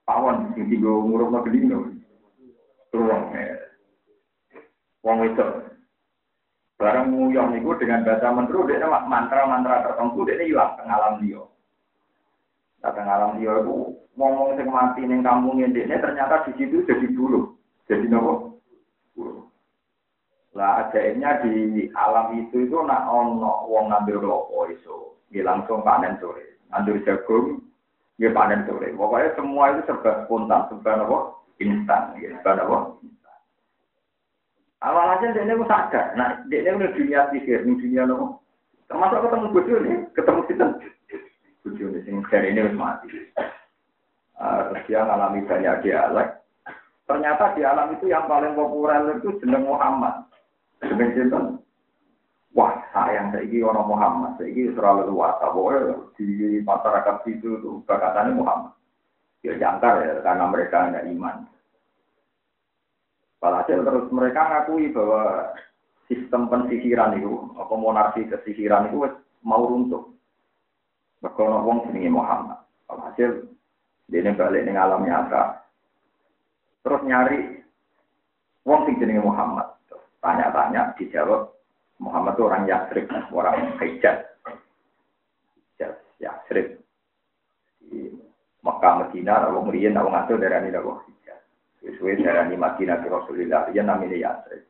pawon 0.02 0.50
sing 0.58 0.66
tiga 0.66 0.90
umur 0.90 1.30
nopo 1.30 1.46
dino. 1.46 1.94
Terus 2.90 3.22
eh. 3.38 3.54
wong 5.06 5.22
itu. 5.22 5.46
Barang 6.78 7.10
nguyok 7.10 7.50
niku 7.50 7.74
dengan 7.74 8.06
bahasa 8.06 8.30
mentru 8.30 8.62
dia 8.70 8.86
mantra-mantra 8.86 9.82
tertentu 9.82 10.22
dia 10.22 10.38
hilang 10.46 10.78
tengah 10.78 10.94
alam 10.94 11.14
dia. 11.18 11.42
Datang 12.78 13.10
alam 13.10 13.30
dia 13.42 13.50
itu 13.50 13.98
ngomong 14.14 14.54
sing 14.54 14.70
mati 14.70 15.02
ning 15.02 15.26
kampung 15.26 15.58
ini 15.58 15.82
ternyata 15.90 16.46
di 16.46 16.54
situ 16.54 16.86
jadi 16.86 17.10
bulu. 17.10 17.58
Jadi 17.90 18.06
nopo? 18.06 18.62
Lah 20.54 20.86
ajaibnya 20.86 21.42
di 21.42 21.90
alam 21.98 22.38
itu 22.38 22.70
itu 22.70 22.78
nak 22.86 23.10
ono 23.10 23.66
wong 23.66 23.90
ngambil 23.90 24.22
klopo 24.22 24.70
iso, 24.70 25.18
dia 25.34 25.42
langsung 25.42 25.82
panen 25.82 26.14
sore. 26.22 26.62
Ngambil 26.70 27.02
jagung, 27.02 27.58
dia 28.22 28.30
panen 28.30 28.62
sore. 28.70 28.94
Pokoknya 28.94 29.34
semua 29.34 29.74
itu 29.74 29.82
serba 29.90 30.22
spontan, 30.26 30.70
serba 30.70 30.90
nopo? 31.02 31.18
Instan, 31.58 32.14
serba 32.22 32.50
nopo? 32.54 32.76
Awal 34.78 35.18
aja 35.18 35.34
dia 35.34 35.42
ini 35.42 35.58
sadar, 35.66 36.14
nah 36.14 36.38
dia 36.46 36.62
ini 36.62 36.78
udah 36.78 36.94
dunia 36.94 37.20
sihir, 37.34 37.66
dunia 37.66 38.06
nopo. 38.06 38.38
Termasuk 38.86 39.26
ketemu 39.26 39.46
bojo 39.50 39.74
nih, 39.82 39.96
ketemu 40.14 40.40
kita. 40.46 40.66
Bojo 41.66 41.84
nih, 41.90 42.00
sing 42.06 42.16
dari 42.30 42.54
ini 42.54 42.62
harus 42.62 42.78
mati. 42.78 43.10
Uh, 44.38 44.70
dia 44.86 45.02
mengalami 45.02 45.42
banyak 45.50 45.82
dialek. 45.82 46.28
Ternyata 47.10 47.58
di 47.58 47.66
alam 47.66 47.90
itu 47.98 48.06
yang 48.06 48.30
paling 48.30 48.54
populer 48.54 49.18
itu 49.18 49.34
jeneng 49.42 49.66
Muhammad. 49.66 50.30
Jeneng 50.78 51.10
sinten? 51.10 51.44
Wah, 52.54 52.78
sayang 52.94 53.34
saiki 53.34 53.58
orang 53.66 53.90
Muhammad, 53.90 54.38
saiki 54.38 54.70
selalu 54.78 55.10
luas. 55.10 55.36
Pokoknya 55.42 56.06
di 56.14 56.62
masyarakat 56.62 57.16
itu 57.26 57.58
tuh 57.60 57.82
bakatannya 57.82 58.38
Muhammad. 58.38 58.72
Ya 59.42 59.58
jangkar 59.58 60.06
ya, 60.06 60.22
karena 60.22 60.46
mereka 60.46 60.86
ada 60.86 61.02
iman. 61.02 61.50
Walhasil 63.38 63.86
terus 63.86 64.06
mereka 64.10 64.40
ngakui 64.50 64.90
bahwa 64.90 65.54
sistem 66.10 66.50
pensihiran 66.50 67.22
itu, 67.22 67.54
apa 67.54 67.74
monarki 67.78 68.26
kesihiran 68.26 68.90
itu 68.90 69.06
mau 69.46 69.62
runtuh. 69.62 70.10
Mereka 71.22 71.42
wong 71.42 71.86
jenenge 71.90 72.10
Muhammad. 72.10 72.58
Walhasil 72.90 73.46
dia 74.08 74.32
balik 74.34 74.64
ning 74.64 74.74
alam 74.74 75.04
nyata. 75.04 75.62
Terus 76.82 77.02
nyari 77.04 77.38
wong 78.66 78.88
sing 78.88 78.98
jenenge 78.98 79.22
Muhammad. 79.22 79.78
Tanya-tanya 80.18 80.98
dijawab 80.98 81.54
Muhammad 82.02 82.34
itu 82.34 82.42
orang 82.46 82.66
Yasrib, 82.66 83.06
orang 83.30 83.78
Hijaz. 83.78 84.18
Hijaz, 85.74 85.94
Yasrib. 86.18 86.78
Di 87.82 88.10
Mekah, 88.62 88.94
Medina, 89.06 89.46
kalau 89.46 89.62
merian, 89.66 89.94
kalau 89.94 90.10
ngatur 90.10 90.38
dari 90.42 90.58
ini, 90.58 90.74
kalau 90.74 91.02
Hijaz. 91.06 91.37
Sesuai 91.78 92.18
dari 92.20 92.58
Madinah 92.58 92.98
ke 93.00 93.06
Rasulullah, 93.06 93.70
dia 93.70 93.86
namanya 93.86 94.18
Yasrib. 94.18 94.66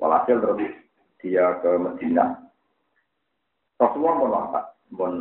Walhasil 0.00 0.40
terus 0.40 0.72
dia 1.20 1.60
ke 1.60 1.70
Medina. 1.76 2.40
Rasulullah 3.76 4.14
mau 4.16 4.32
wafat, 4.32 4.64
pun 4.96 5.12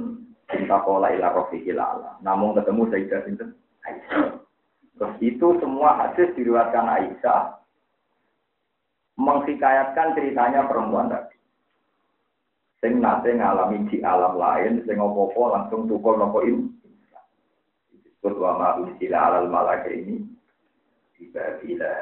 cinta 0.47 0.79
pola 0.81 1.11
ila 1.11 1.35
rofiqil. 1.35 1.77
Namun 2.23 2.55
ketemu 2.57 2.81
Sayyidah 2.89 3.19
Sinten 3.27 3.49
Aisyah. 3.83 4.39
Terus 4.97 5.15
itu 5.19 5.47
semua 5.59 5.97
hadis 5.97 6.29
diriwatkan 6.37 6.85
Aisyah 6.85 7.61
menghikayatkan 9.19 10.17
ceritanya 10.17 10.65
perempuan 10.65 11.11
tadi. 11.11 11.37
Sing 12.81 12.97
nate 12.97 13.37
ngalami 13.37 13.85
di 13.93 14.01
alam 14.01 14.41
lain, 14.41 14.81
sing 14.89 14.97
opo-opo 14.97 15.53
langsung 15.53 15.85
tukul 15.85 16.17
nopo 16.17 16.41
ini. 16.41 16.65
Disebut 17.93 18.33
wa 18.41 18.51
ma 18.57 18.69
usila 18.81 19.17
alal 19.29 19.53
malaka 19.53 19.93
ini. 19.93 20.30
Tiba 21.21 21.61
bila 21.61 21.93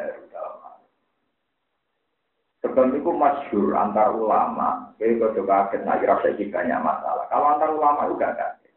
Sebab 2.59 2.91
itu 2.95 3.11
masyur 3.11 3.75
antar 3.75 4.15
ulama. 4.15 4.91
Jadi 4.99 5.19
kalau 5.19 5.47
kaget, 5.47 5.81
nah 5.88 5.95
kira 5.99 6.19
banyak 6.19 6.79
masalah. 6.83 7.27
Kalau 7.31 7.47
antar 7.55 7.71
ulama 7.71 8.07
juga 8.11 8.35
kaget. 8.35 8.75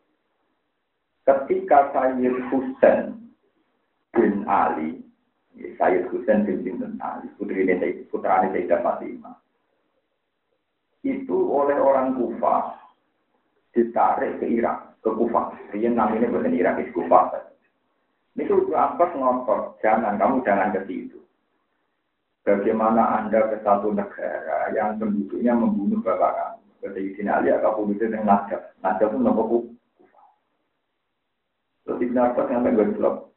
Ketika 1.23 1.91
Sayyid 1.95 2.35
Husain 2.51 3.31
bin 4.15 4.47
Ali, 4.47 5.03
ya, 5.55 5.71
Sayyid 5.79 6.11
Husain 6.11 6.47
bin 6.47 6.63
bin 6.63 6.99
Ali, 7.03 7.31
putri 7.39 7.63
ini 7.63 8.07
putra 8.11 8.43
ini 8.43 8.55
Sayyidah 8.55 8.83
Fatimah, 8.83 9.35
itu 11.03 11.39
oleh 11.51 11.79
orang 11.79 12.19
Kufah 12.19 12.79
ditarik 13.75 14.39
ke 14.43 14.47
Irak, 14.47 14.99
ke 15.03 15.11
Kufah. 15.11 15.55
Dia 15.75 15.91
namanya 15.91 16.31
bukan 16.31 16.55
Irak, 16.55 16.83
itu 16.83 17.03
Kufah. 17.03 17.52
Ini 18.33 18.49
tuh 18.49 18.73
apa 18.73 19.13
ngotot, 19.13 19.77
jangan 19.85 20.17
kamu 20.17 20.41
jangan 20.41 20.73
ke 20.73 20.89
situ. 20.89 21.21
Bagaimana 22.43 23.21
Anda 23.21 23.53
ke 23.53 23.61
satu 23.61 23.93
negara 23.93 24.73
yang 24.73 24.97
penduduknya 24.97 25.53
membunuh 25.53 26.01
bapak 26.01 26.33
kamu? 26.33 26.61
Ketika 26.83 27.39
Ali 27.39 27.55
atau 27.55 27.79
penduduk 27.79 28.11
yang 28.11 28.27
najab. 28.27 28.75
Najab 28.83 29.15
itu 29.15 29.19
nopo 29.23 29.43
kufa. 29.95 30.23
Terus 31.87 32.03
Ibn 32.03 32.17
Abbas 32.19 32.51
yang 32.51 32.67
gue 32.67 32.87
bilang, 32.99 33.31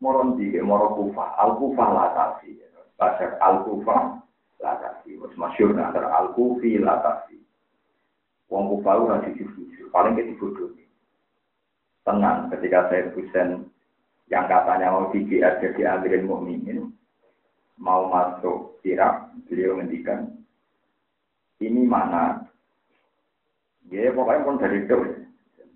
moron 0.00 0.40
tiga, 0.40 0.64
moro 0.64 0.96
kufa, 0.96 1.36
al 1.36 1.60
kufa 1.60 1.84
latasi. 1.84 2.56
Bahasa 2.96 3.36
al 3.42 3.68
kufa 3.68 4.22
latasi. 4.64 5.20
Masyur 5.36 5.76
antara 5.76 6.08
al 6.14 6.32
kufi 6.32 6.80
latasi. 6.80 7.36
Wong 8.48 8.70
kufa 8.78 8.90
itu 8.94 9.04
nanti 9.10 9.30
jujur, 9.36 9.86
paling 9.90 10.14
kita 10.14 10.38
bodoh. 10.38 10.70
Tenang 12.06 12.46
ketika 12.54 12.86
saya 12.86 13.10
Husain 13.12 13.66
yang 14.26 14.46
katanya 14.50 14.90
mau 14.90 15.10
di 15.14 15.22
jadi 15.26 15.82
Amirin 15.86 16.26
Mukminin, 16.26 16.90
mau 17.78 18.10
masuk 18.10 18.82
Irak, 18.82 19.30
beliau 19.46 19.78
ngendikan, 19.78 20.34
ini 21.62 21.86
mana? 21.86 22.42
Ya 23.86 24.10
pokoknya 24.10 24.42
pun 24.42 24.58
dari 24.58 24.82
itu. 24.82 24.98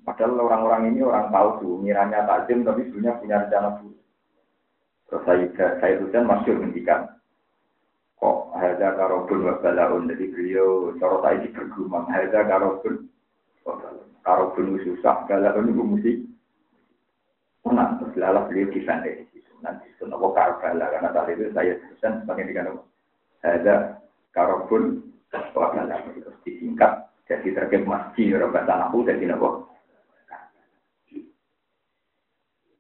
Padahal 0.03 0.43
orang-orang 0.43 0.91
ini 0.91 1.07
orang 1.07 1.31
palsu, 1.31 1.79
miranya 1.79 2.27
takzim 2.27 2.67
tapi 2.67 2.89
sebenarnya 2.89 3.21
punya 3.21 3.37
rencana 3.47 3.69
buruk. 3.79 4.01
Terus 5.07 5.23
saya, 5.29 5.47
saya 5.79 5.95
Husain 6.03 6.27
masuk 6.27 6.57
ngendikan, 6.57 7.07
kok 8.19 8.51
ada 8.57 8.97
karobun 8.97 9.47
wabalaun, 9.47 10.11
jadi 10.11 10.25
beliau 10.33 10.97
cara 10.99 11.19
saya 11.23 11.47
bergumam, 11.53 12.09
ada 12.11 12.41
karobun, 12.49 13.07
karobun 14.25 14.67
susah, 14.83 15.29
balaun 15.29 15.71
itu 15.71 15.83
musik. 15.85 16.17
Tenang, 17.61 18.01
terus 18.01 18.17
lalu 18.17 18.41
beliau 18.49 18.73
disandai 18.73 19.31
nanti 19.61 19.87
kenapa 20.01 20.27
Karbala 20.33 20.89
karena 20.89 21.11
tadi 21.13 21.37
itu 21.37 21.53
saya 21.53 21.77
pesan 21.77 22.25
sebagai 22.25 22.49
dikatakan 22.49 22.81
ada 23.45 23.77
karobun 24.33 25.05
Karbala 25.29 26.01
terus 26.17 26.37
disingkat 26.49 27.07
jadi 27.29 27.49
terkait 27.55 27.87
masjid 27.87 28.35
orang 28.35 28.51
bahasa 28.51 28.91
aku 28.91 29.07
jadi 29.07 29.31
nopo. 29.31 29.71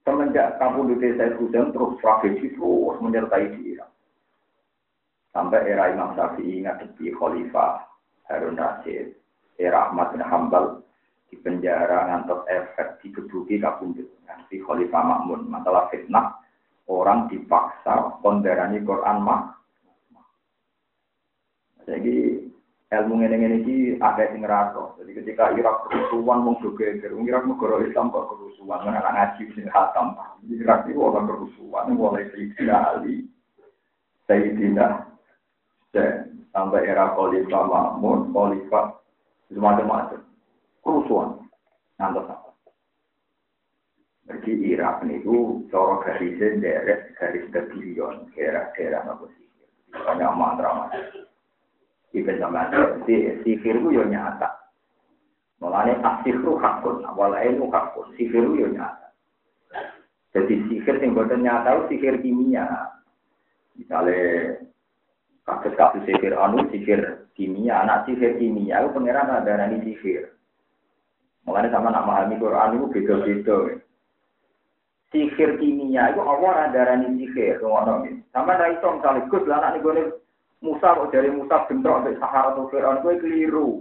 Semenjak 0.03 0.59
kampung 0.59 0.91
di 0.91 0.99
saya 1.15 1.39
hujan 1.39 1.71
terus 1.71 1.95
strategi 2.01 2.51
terus 2.57 2.97
menyertai 2.99 3.47
dia 3.63 3.85
sampai 5.31 5.71
era 5.71 5.95
Imam 5.95 6.19
Syafi'i 6.19 6.67
ngadepi 6.67 7.15
Khalifah 7.15 7.87
Harun 8.27 8.59
Rasid 8.59 9.15
era 9.61 9.87
Ahmad 9.87 10.11
bin 10.17 10.25
Hambal 10.25 10.80
di 11.31 11.39
penjara 11.39 12.11
ngantos 12.11 12.43
efek 12.51 12.99
dikebuki 13.07 13.63
kabundut 13.63 14.11
nanti 14.27 14.59
Khalifah 14.59 15.03
Makmun 15.07 15.47
masalah 15.47 15.87
fitnah 15.95 16.35
orang 16.91 17.31
dipaksa 17.31 18.19
konderani 18.19 18.83
Quran 18.83 19.23
mah. 19.23 19.55
Jadi 21.87 22.43
ilmu 22.91 23.15
ini 23.23 23.37
ini 23.47 23.59
ki 23.63 23.77
ada 24.03 24.27
sing 24.35 24.43
ngerasa. 24.43 24.99
Jadi 24.99 25.11
ketika 25.23 25.55
Irak 25.55 25.87
kerusuhan 25.87 26.43
mau 26.43 26.59
juga 26.59 26.91
Irak 26.99 27.47
negara 27.47 27.79
Islam 27.87 28.11
kok 28.11 28.27
kerusuhan, 28.35 28.83
mana 28.83 28.99
anak 28.99 29.15
ngaji 29.39 29.43
sing 29.55 29.67
hatam. 29.71 30.19
Irak 30.51 30.91
itu 30.91 30.99
orang 30.99 31.31
kerusuhan 31.31 31.95
mulai 31.95 32.27
Ali, 32.67 33.31
Sayyidina 34.27 35.07
dan 35.95 36.43
sampai 36.51 36.91
era 36.91 37.15
Khalifah 37.15 37.63
Mahmud, 37.67 38.35
Khalifah 38.35 38.99
semacam-macam 39.51 40.30
kerusuhan. 40.85 41.45
Nanti 42.01 42.21
jadi 44.31 44.79
Irak 44.79 45.03
itu 45.11 45.67
cara 45.75 46.07
garisnya 46.07 46.63
derek 46.63 47.19
garis 47.19 47.51
kebilion, 47.51 48.31
daerah-daerah 48.31 49.03
apa 49.03 49.27
sih? 49.35 49.47
Banyak 49.91 50.31
mantra 50.39 50.71
mas. 50.87 50.95
Ikan 52.15 52.39
sama 52.39 52.71
si 53.07 53.27
sihir 53.43 53.83
itu 53.83 53.91
yo 53.91 54.07
nyata. 54.07 54.55
Mulanya 55.59 55.99
asihru 55.99 56.63
hakun, 56.63 57.03
awal 57.03 57.35
ilmu 57.35 57.75
hakun, 57.75 58.15
sihir 58.15 58.55
yo 58.55 58.71
nyata. 58.71 59.11
Jadi 60.31 60.63
sihir 60.71 61.03
yang 61.03 61.19
buatan 61.19 61.43
nyata 61.43 61.91
sihir 61.91 62.23
kimia. 62.23 62.71
Misalnya 63.75 64.63
kasus-kasus 65.43 66.07
sihir 66.07 66.39
anu, 66.39 66.71
sihir 66.71 67.27
kimia, 67.35 67.83
anak 67.83 68.07
sihir 68.07 68.39
kimia 68.39 68.79
itu 68.79 68.95
pengiran 68.95 69.27
ada 69.27 69.59
nani 69.59 69.83
sihir. 69.83 70.39
Mulanya 71.49 71.73
sama 71.73 71.89
nak 71.89 72.05
memahami 72.05 72.37
Quran 72.37 72.77
itu 72.77 72.87
beda-beda 72.93 73.59
sihir 75.11 75.59
kimia 75.59 76.15
itu 76.15 76.23
Allah 76.23 76.71
darani 76.71 77.19
sihir 77.19 77.59
ngono 77.61 78.07
iki. 78.07 78.23
Sampai 78.31 78.59
ra 78.59 78.67
iso 78.71 78.89
misale 78.95 79.27
Gus 79.27 79.45
lah 79.47 79.59
anak 79.59 79.83
nih 79.83 80.07
Musa 80.61 80.93
kok 80.93 81.11
dari 81.11 81.33
Musa 81.33 81.65
bentrok 81.67 82.05
sampai 82.05 82.21
Sahara 82.21 82.53
tuh 82.53 82.69
Fir'aun 82.69 83.01
kowe 83.01 83.17
keliru. 83.17 83.81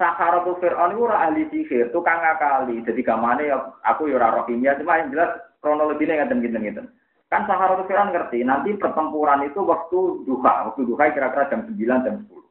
Sahara 0.00 0.40
tuh 0.40 0.56
Fir'aun 0.56 0.96
itu 0.96 1.04
ora 1.04 1.28
ahli 1.28 1.44
sihir, 1.52 1.92
tukang 1.92 2.16
ngakali. 2.16 2.80
Jadi 2.80 3.04
gamane 3.04 3.52
ya 3.52 3.60
aku 3.84 4.08
ya 4.08 4.16
ora 4.16 4.32
roh 4.32 4.48
kimia, 4.48 4.72
cuma 4.80 4.96
yang 4.96 5.12
jelas 5.12 5.36
kronologinya 5.60 6.24
ngaten 6.24 6.40
ngeten 6.40 6.62
ngeten. 6.64 6.86
Kan 7.28 7.44
Sahara 7.44 7.76
tuh 7.76 7.84
Fir'aun 7.84 8.08
ngerti, 8.08 8.40
nanti 8.40 8.72
pertempuran 8.72 9.44
itu 9.44 9.60
waktu 9.60 10.24
duha, 10.24 10.72
waktu 10.72 10.80
duha 10.88 11.12
kira-kira 11.12 11.52
jam 11.52 11.68
9 11.68 11.76
jam 11.76 12.16
10. 12.24 12.45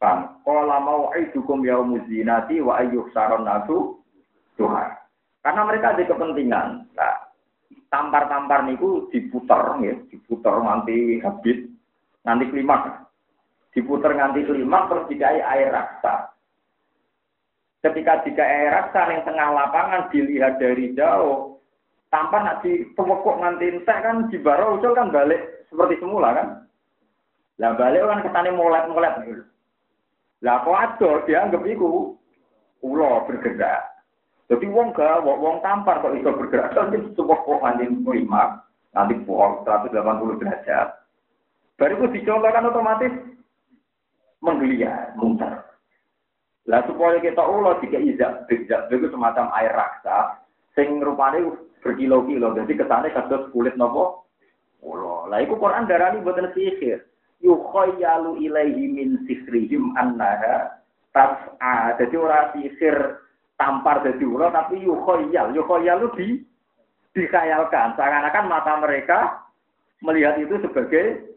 Kan, 0.00 0.40
kalau 0.48 0.64
mau 0.64 1.12
aidukum 1.12 1.60
yaumuz 1.60 2.00
zinati 2.08 2.64
wa 2.64 2.80
ayyuh 2.80 3.04
saron 3.12 3.44
nasu 3.44 4.00
duha. 4.56 4.96
Karena 5.44 5.68
mereka 5.68 5.92
ada 5.92 6.08
kepentingan. 6.08 6.88
Nah, 6.96 7.16
tampar-tampar 7.92 8.64
niku 8.64 9.12
diputar 9.12 9.76
ya, 9.84 9.92
diputar 10.08 10.56
nanti 10.64 11.20
habis, 11.20 11.68
nanti 12.24 12.48
klimak. 12.48 13.12
Diputar 13.76 14.16
nanti 14.16 14.40
klimak 14.48 14.88
terus 14.88 15.08
dikai 15.12 15.44
air 15.44 15.68
raksa. 15.68 16.32
Ketika 17.84 18.24
jika 18.24 18.40
air 18.40 18.72
raksa 18.72 19.04
yang 19.04 19.20
tengah 19.28 19.52
lapangan 19.52 20.08
dilihat 20.08 20.56
dari 20.56 20.96
jauh, 20.96 21.60
tanpa 22.08 22.40
nanti 22.40 22.88
pemokok 22.96 23.36
nanti 23.36 23.68
entek 23.68 24.00
kan 24.00 24.32
ucul 24.32 24.92
kan 24.96 25.12
balik 25.12 25.68
seperti 25.68 26.00
semula 26.00 26.32
kan. 26.32 26.48
Lah 27.60 27.76
balik 27.76 28.00
kan 28.00 28.24
ketane 28.24 28.50
molet-molet. 28.56 29.44
Lah 30.40 30.64
kok 30.64 30.76
adol 30.76 31.24
dianggap 31.28 31.62
iku 31.68 32.16
ulo 32.80 33.10
bergerak. 33.28 33.90
Jadi 34.50 34.66
wong 34.66 34.90
gak, 34.96 35.22
wong 35.22 35.62
tampar 35.62 36.02
kok 36.02 36.16
bisa 36.16 36.34
bergerak, 36.34 36.72
kan 36.74 36.90
sebuah 36.90 37.38
kok 37.46 37.62
nanti 37.62 37.86
lima, 37.86 38.58
nanti 38.96 39.14
pohon 39.22 39.62
180 39.62 40.40
derajat. 40.42 40.88
Baru 41.78 41.94
itu 42.02 42.06
dicontohkan 42.18 42.66
otomatis 42.66 43.14
menggeliat, 44.42 45.14
muter. 45.16 45.64
Lah 46.68 46.84
supaya 46.84 47.22
kita 47.22 47.40
ulah 47.40 47.78
jika 47.80 47.96
izak, 47.96 48.50
izak 48.52 48.90
itu 48.92 49.08
semacam 49.08 49.48
air 49.56 49.72
raksa, 49.72 50.44
sing 50.76 51.00
rupanya 51.00 51.56
berkilo-kilo, 51.80 52.52
jadi 52.52 52.72
kesannya 52.84 53.14
kasus 53.16 53.48
kulit 53.54 53.78
nopo. 53.78 54.28
Ulo, 54.80 55.28
lah 55.28 55.44
itu 55.44 55.56
Quran 55.60 55.88
darani 55.88 56.24
buatan 56.24 56.52
sihir. 56.56 57.04
Yukhayyalu 57.40 58.44
ilaihi 58.44 58.84
min 58.92 59.24
sihrihim 59.24 59.96
annaha 59.96 60.80
tas'a. 61.16 61.96
Jadi 61.96 62.14
orang 62.20 62.52
sihir 62.52 62.96
tampar 63.56 64.00
jadi 64.04 64.24
tapi 64.52 64.80
yukhoyal 64.80 65.52
itu 65.52 66.08
di 66.16 66.28
dikhayalkan 67.12 67.92
seakan-akan 67.98 68.44
mata 68.48 68.72
mereka 68.80 69.18
melihat 70.00 70.40
itu 70.40 70.56
sebagai 70.64 71.28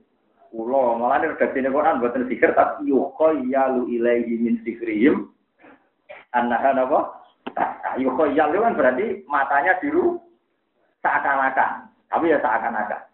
ulo 0.56 0.96
malah 0.96 1.20
ini 1.20 1.34
redaksi 1.34 1.60
ini 1.60 1.68
Quran 1.68 2.00
buatan 2.00 2.30
sikir 2.32 2.56
tapi 2.56 2.88
yukhoyalu 2.94 3.92
ilaihi 3.92 4.40
min 4.40 4.62
sikrihim 4.64 5.28
anahan 6.32 6.80
apa 6.80 7.00
itu 8.00 8.60
kan 8.64 8.74
berarti 8.78 9.06
matanya 9.28 9.76
biru 9.84 10.22
seakan-akan. 11.04 11.92
Tapi 12.08 12.32
ya 12.32 12.38
seakan-akan 12.40 13.13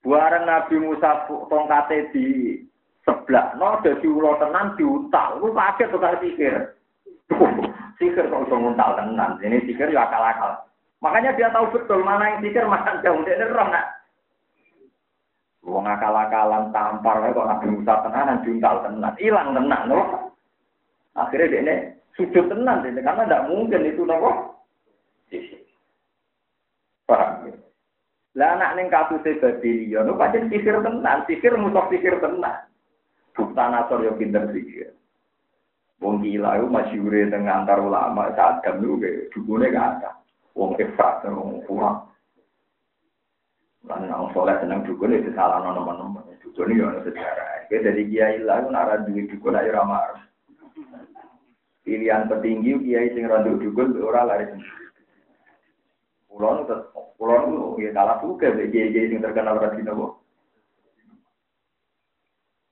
Buareng 0.00 0.48
Nabi 0.48 0.80
Musa 0.80 1.28
tongkate 1.28 2.08
di 2.16 2.56
sebelah, 3.04 3.52
no, 3.60 3.76
jadi 3.84 4.08
ulo 4.08 4.40
tenan 4.40 4.72
diutal, 4.80 5.36
lu 5.44 5.52
kaget 5.52 5.92
tuh 5.92 6.00
pikir. 6.24 6.54
Sihir 8.00 8.32
kok 8.32 8.48
bisa 8.48 8.56
nguntal 8.56 8.96
tenan. 8.96 9.36
Ini 9.44 9.60
sihir 9.68 9.92
ya 9.92 10.08
akal-akal. 10.08 10.56
Makanya 11.04 11.36
dia 11.36 11.52
tahu 11.52 11.68
betul 11.68 12.00
mana 12.00 12.32
yang 12.32 12.40
sihir, 12.40 12.64
mana 12.64 12.96
yang 12.96 13.04
jauh. 13.04 13.20
Dia 13.28 13.44
roh 13.44 13.68
nak. 13.68 13.86
Wong 15.60 15.84
akal-akalan 15.84 16.72
tampar 16.72 17.20
kok 17.20 17.48
Nabi 17.52 17.66
Musa 17.76 18.00
tenan 18.00 18.40
juntal 18.40 18.76
tenan, 18.88 19.12
hilang 19.20 19.52
tenan 19.52 19.82
loh. 19.92 20.32
Akhirnya 21.12 21.52
dia 21.52 21.60
ini 21.60 21.74
sujud 22.16 22.48
tenan 22.48 22.88
ini 22.88 23.04
karena 23.04 23.28
tidak 23.28 23.46
mungkin 23.52 23.84
itu 23.84 24.02
nopo. 24.08 24.56
Paham 27.04 27.52
ya? 27.52 27.69
Lah 28.38 28.54
anak 28.54 28.78
ning 28.78 28.86
katuse 28.86 29.42
Babylon, 29.42 30.06
no 30.06 30.14
pancen 30.14 30.46
sihir 30.46 30.78
tenan, 30.86 31.26
sihir 31.26 31.58
musuh 31.58 31.82
sihir 31.90 32.22
tenan. 32.22 32.62
Bukta 33.34 33.66
nasor 33.66 34.06
yo 34.06 34.14
pinter 34.14 34.46
sihir. 34.54 34.94
Wong 35.98 36.22
gila 36.24 36.56
itu 36.56 36.66
masyure 36.70 37.28
dengan 37.28 37.66
antar 37.66 37.82
ulama 37.82 38.32
saat 38.32 38.64
kami 38.64 38.88
juga 38.88 39.10
dukune 39.36 39.68
gak 39.68 40.00
ada. 40.00 40.10
Wong 40.56 40.78
efrat 40.80 41.26
wong 41.28 41.60
kurang. 41.68 42.08
Lan 43.84 44.08
nang 44.08 44.32
soleh 44.32 44.56
seneng 44.62 44.86
dukun 44.86 45.12
itu 45.12 45.34
salah 45.36 45.60
nono 45.60 45.84
nono. 45.84 46.20
Dukun 46.40 46.72
itu 46.72 46.86
ada 46.86 47.04
sejarah. 47.04 47.68
Kita 47.68 47.92
dari 47.92 48.08
kiai 48.08 48.40
lah 48.40 48.64
itu 48.64 48.68
nara 48.72 49.02
duit 49.04 49.28
dukun 49.28 49.58
aja 49.58 49.76
ramah. 49.76 50.24
Pilihan 51.84 52.28
petinggi 52.30 52.80
kiai 52.80 53.12
sing 53.12 53.28
randuk 53.28 53.60
dukun 53.60 53.98
ora 54.00 54.24
lari 54.24 54.48
sendiri. 54.48 54.89
Pulau 56.30 56.62
itu, 56.62 56.76
pulau 57.18 57.42
itu 57.50 57.82
ya 57.82 57.90
kalah 57.90 58.22
juga 58.22 58.54
kiai 58.54 59.10
sing 59.10 59.18
terkenal 59.18 59.58
rasi 59.58 59.82
nopo. 59.82 60.22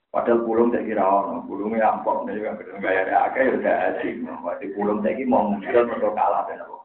Padahal 0.08 0.40
pulung 0.40 0.72
saya 0.72 0.88
kira 0.88 1.04
ono, 1.04 1.44
pulungnya 1.44 1.84
ampok, 1.84 2.24
nih 2.24 2.40
juga 2.40 2.56
gaya 2.80 3.04
ada 3.04 3.28
akeh 3.28 3.44
ya 3.44 3.52
udah 3.60 3.76
asik. 3.92 4.14
Waktu 4.24 4.72
pulung 4.72 5.04
saya 5.04 5.20
mau 5.28 5.52
muncul 5.52 5.84
untuk 5.84 6.16
kalah 6.16 6.48
dan 6.48 6.64
apa. 6.64 6.78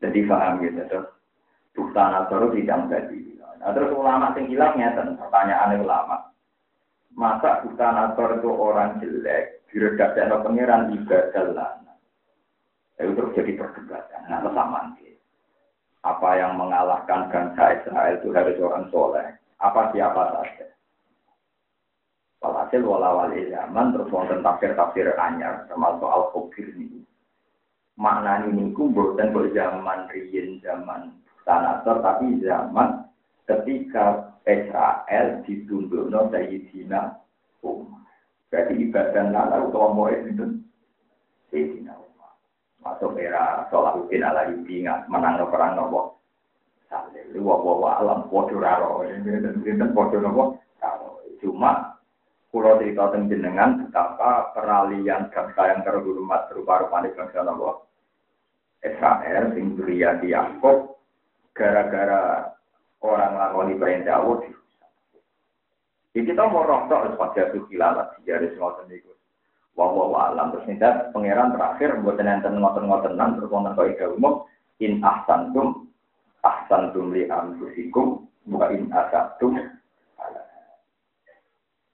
Jadi 0.00 0.18
paham 0.30 0.62
gitu 0.62 0.80
terus. 0.86 1.10
Buktan 1.74 2.14
atau 2.14 2.48
tidak 2.54 2.86
jadi. 2.86 3.18
Nah, 3.60 3.76
terus 3.76 3.92
ulama 3.92 4.32
sing 4.32 4.48
hilang 4.48 4.78
ngeten, 4.78 5.20
pertanyaan 5.20 5.84
ulama. 5.84 6.16
Masa 7.12 7.60
buktan 7.66 7.94
atau 7.98 8.32
itu 8.32 8.48
orang 8.48 8.96
jelek, 9.02 9.66
diredaksi 9.68 10.22
pangeran 10.22 10.96
ibadah 10.96 11.44
lana. 11.52 11.79
Itu 13.00 13.16
terus 13.16 13.32
jadi 13.32 13.52
perdebatan. 13.56 14.20
Nah, 14.28 14.44
sama 14.52 14.92
Apa 16.00 16.30
yang 16.36 16.56
mengalahkan 16.56 17.28
bangsa 17.32 17.80
Israel 17.80 18.20
itu 18.20 18.28
harus 18.32 18.56
orang 18.60 18.88
soleh 18.88 19.40
apa 19.60 19.92
siapa 19.92 20.22
saja. 20.32 20.66
Walhasil 22.40 22.80
wala-wali 22.80 23.52
zaman 23.52 23.92
terus 23.92 24.08
wonten 24.08 24.40
tafsir-tafsir 24.40 25.12
anyar 25.20 25.68
termasuk 25.68 26.08
al-kubir 26.08 26.72
ini. 26.72 27.04
Makna 28.00 28.48
ini 28.48 28.72
ku 28.72 28.88
bukan 28.88 29.36
zaman 29.52 30.08
riyin 30.08 30.56
zaman 30.64 31.12
sanator 31.44 32.00
tapi 32.00 32.40
zaman 32.40 33.04
ketika 33.44 34.32
Israel 34.48 35.44
ditundukno 35.44 36.32
Sayyidina 36.32 37.20
Umar. 37.60 38.08
Berarti 38.48 38.88
ibadah 38.88 39.24
nala 39.28 39.68
utawa 39.68 39.92
mau 39.92 40.08
itu 40.08 40.64
Sayyidina 41.52 41.92
Umar. 41.92 42.09
Masuk 42.80 43.20
era 43.20 43.68
Salahuddin 43.68 44.24
ala 44.24 44.48
ingat 44.48 45.04
menang 45.12 45.44
perang 45.52 45.76
nopo. 45.76 46.16
Saleh, 46.88 47.28
wa 47.36 47.60
wa 47.60 48.00
alam 48.00 48.26
podo 48.32 48.56
raro, 48.56 49.04
ini 49.04 49.76
podo 49.92 50.16
nopo. 50.18 50.44
Cuma 51.40 52.00
Kulo 52.50 52.82
cerita 52.82 53.14
jenengan 53.30 53.78
betapa 53.78 54.50
peralihan 54.50 55.30
bangsa 55.30 55.70
yang 55.70 55.86
terhormat 55.86 56.50
berupa 56.50 56.82
rupanya 56.82 57.14
bangsa 57.14 57.46
Nabi 57.46 57.78
Israel 58.82 59.44
sing 59.54 59.78
di 59.78 60.34
Yakub 60.34 60.98
gara-gara 61.54 62.50
orang 63.06 63.38
lakoni 63.38 63.78
perintah 63.78 64.18
Allah 64.18 64.50
Jadi 66.10 66.26
kita 66.26 66.42
mau 66.50 66.66
rohtok 66.66 67.14
pada 67.14 67.54
suki 67.54 67.78
lalat 67.78 68.18
dari 68.26 68.50
semua 68.50 68.82
itu. 68.90 69.14
Wah 69.78 69.88
wah 69.92 70.32
alam. 70.32 70.50
Terus 70.54 70.66
nindat 70.66 71.14
pangeran 71.14 71.54
terakhir 71.54 72.00
buat 72.02 72.18
nenten 72.18 72.58
ngoten 72.58 72.86
ngotenan 72.90 73.38
terus 73.38 73.50
wonten 73.52 73.74
kau 73.78 73.86
ida 73.86 74.06
umum 74.10 74.44
in 74.82 74.98
ahsantum 75.04 75.86
ahsantum 76.40 77.12
li 77.12 77.28
anfusikum 77.28 78.26
bukan 78.48 78.70
in 78.74 78.84
asatum 78.90 79.56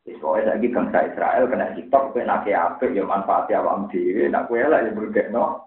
Pokoknya 0.06 0.54
lagi 0.54 0.70
bangsa 0.70 0.98
Israel 1.06 1.44
kena 1.50 1.66
hitok, 1.74 2.14
kena 2.14 2.38
nake 2.38 2.54
apik, 2.54 2.94
ya 2.94 3.02
manfaatnya 3.02 3.58
awam 3.58 3.90
dhewe, 3.90 4.30
nak 4.30 4.46
kue 4.46 4.62
lah 4.62 4.82
ya 4.82 4.90
no. 5.34 5.66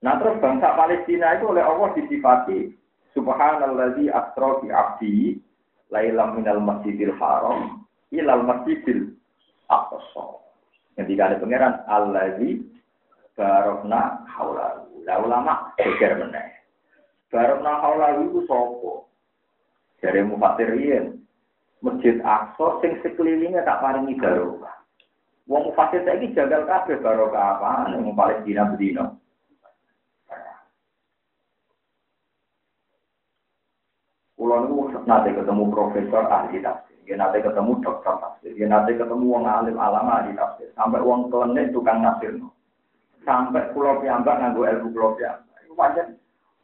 Nah 0.00 0.14
terus 0.16 0.40
bangsa 0.40 0.72
Palestina 0.78 1.36
itu 1.36 1.50
oleh 1.50 1.60
Allah 1.60 1.92
disifati 1.92 2.72
Subhanalladzi 3.12 4.08
asra 4.08 4.50
bi 4.64 4.68
abdi 4.72 5.16
lailam 5.92 6.40
minal 6.40 6.62
masjidil 6.62 7.12
haram 7.20 7.79
ilal 8.14 8.42
masjidil 8.46 9.14
aqsa. 9.70 10.26
Ketika 10.98 11.32
ada 11.32 11.36
pangeran 11.40 11.74
Allazi 11.86 12.60
barokna 13.38 14.26
haulahu. 14.28 15.00
Lah 15.08 15.16
ulama 15.24 15.72
geger 15.80 16.20
meneh. 16.20 16.60
Barokna 17.32 17.80
haulahu 17.80 18.28
itu 18.28 18.40
sapa? 18.44 18.92
Dari 20.00 20.20
mufassirin 20.24 21.20
Masjid 21.80 22.20
Aqsa 22.20 22.82
sing 22.84 23.00
sekelilingnya 23.00 23.64
tak 23.64 23.80
paringi 23.80 24.18
barokah. 24.20 24.80
Wong 25.48 25.72
fasih 25.72 26.04
saiki 26.04 26.36
jagal 26.36 26.68
kabeh 26.68 27.00
barokah 27.00 27.58
apa 27.58 27.90
ning 27.96 28.12
Palestina 28.12 28.68
bedino. 28.70 29.16
Kulo 34.40 34.56
niku 34.64 35.04
nate 35.04 35.36
ketemu 35.36 35.64
profesor 35.68 36.24
ahli 36.32 36.64
tafsir, 36.64 36.89
dia 37.10 37.18
nate 37.18 37.42
ketemu 37.42 37.82
dokter 37.82 38.14
tafsir, 38.22 38.54
dia 38.54 38.70
nate 38.70 38.94
ketemu 38.94 39.34
wong 39.34 39.42
alim 39.42 39.74
alama 39.82 40.22
ahli 40.22 40.30
tafsir, 40.38 40.70
sampai 40.78 41.02
wong 41.02 41.26
klenik 41.26 41.74
tukang 41.74 42.06
nafsir. 42.06 42.38
Sampai 43.26 43.66
pulau 43.74 43.98
piyambak 43.98 44.38
nganggo 44.38 44.62
ilmu 44.62 44.94
pulau 44.94 45.18
piyambak. 45.18 45.58
Iku 45.66 45.74
pancen 45.74 46.14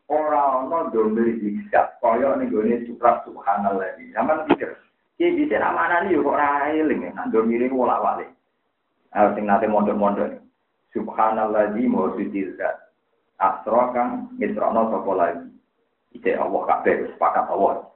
ora 0.07 0.63
ana 0.63 0.87
dombe 0.95 1.35
diksak 1.43 1.99
kaya 1.99 2.39
ning 2.39 2.55
gone 2.55 2.79
supra 2.87 3.27
subhanallah. 3.27 3.99
Zaman 4.15 4.47
pikir 4.47 4.71
Ki 5.19 5.35
bisa 5.35 5.59
nak 5.59 5.75
mana 5.75 6.07
nih 6.07 6.15
kok 6.15 6.31
ora 6.31 6.71
eling 6.71 7.11
nak 7.11 7.35
do 7.35 7.43
miring 7.43 7.75
wala 7.75 7.99
wale. 7.99 8.31
Ah 9.11 9.35
sing 9.35 9.51
nate 9.51 9.67
mondok-mondok. 9.67 10.39
Subhanallah 10.95 11.75
mau 11.91 12.15
suci 12.15 12.55
zat. 12.55 12.87
Asra 13.43 13.91
kang 13.91 14.31
misrono 14.39 14.95
sapa 14.95 15.13
lagi. 15.19 15.51
Ite 16.15 16.39
Allah 16.39 16.63
kabeh 16.71 17.11
sepakat 17.19 17.51
Allah. 17.51 17.91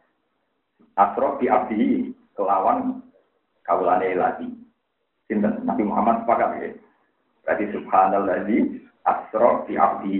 Asra 0.98 1.38
bi 1.38 1.46
abdi 1.46 2.10
kelawan 2.34 3.02
kawulane 3.66 4.14
lagi. 4.14 4.48
Sinten 5.30 5.62
Nabi 5.62 5.82
Muhammad 5.86 6.26
sepakat 6.26 6.50
ya. 6.58 6.70
Subhanallah 7.74 8.46
asra 9.06 9.50
bi 9.66 9.74
abdi. 9.78 10.16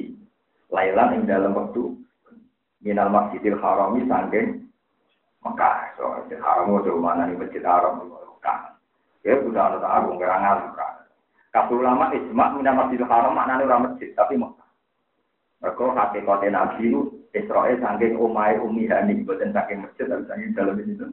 Lailan 0.71 1.19
ing 1.19 1.23
dalam 1.27 1.59
waktu 1.59 1.83
minal 2.79 3.11
masjidil 3.11 3.59
harami 3.59 4.07
sangking 4.07 4.71
Mekah. 5.41 5.97
So, 5.97 6.05
masjid 6.21 6.39
haram 6.39 6.69
itu 6.79 6.95
mana 7.01 7.27
nih 7.27 7.37
masjid 7.41 7.65
haram 7.65 8.07
Mekah. 8.07 8.77
Ya 9.27 9.35
sudah 9.43 9.77
ada 9.77 9.89
agung 10.01 10.17
nggak 10.17 10.31
ngalim 10.31 10.71
kan. 10.79 10.95
Kabul 11.51 11.83
ulama 11.83 12.15
ijma 12.15 12.55
minat 12.55 12.77
masjid 12.77 13.03
haram 13.03 13.35
maknanya 13.35 13.67
orang 13.67 13.83
masjid 13.91 14.15
tapi 14.15 14.39
Mekah. 14.39 14.69
Mereka 15.61 15.85
hakikat 15.93 16.43
Nabi 16.49 16.89
itu 16.89 17.01
Israel 17.37 17.77
saking 17.79 18.17
umai 18.17 18.57
umi 18.59 18.89
hani 18.89 19.23
bukan 19.23 19.53
saking 19.53 19.85
masjid 19.85 20.09
tapi 20.09 20.25
saking 20.31 20.51
dalam 20.57 20.79
itu 20.81 21.07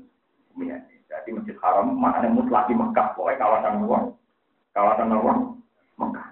hani. 0.65 0.95
Jadi 1.07 1.29
masjid 1.29 1.55
haram 1.61 1.93
maknanya 1.93 2.33
mutlaki 2.33 2.73
Mekah. 2.73 3.13
Pokoknya 3.13 3.37
kawasan 3.37 3.85
luar, 3.85 4.03
kawasan 4.73 5.13
luar 5.13 5.37
Mekah. 6.01 6.27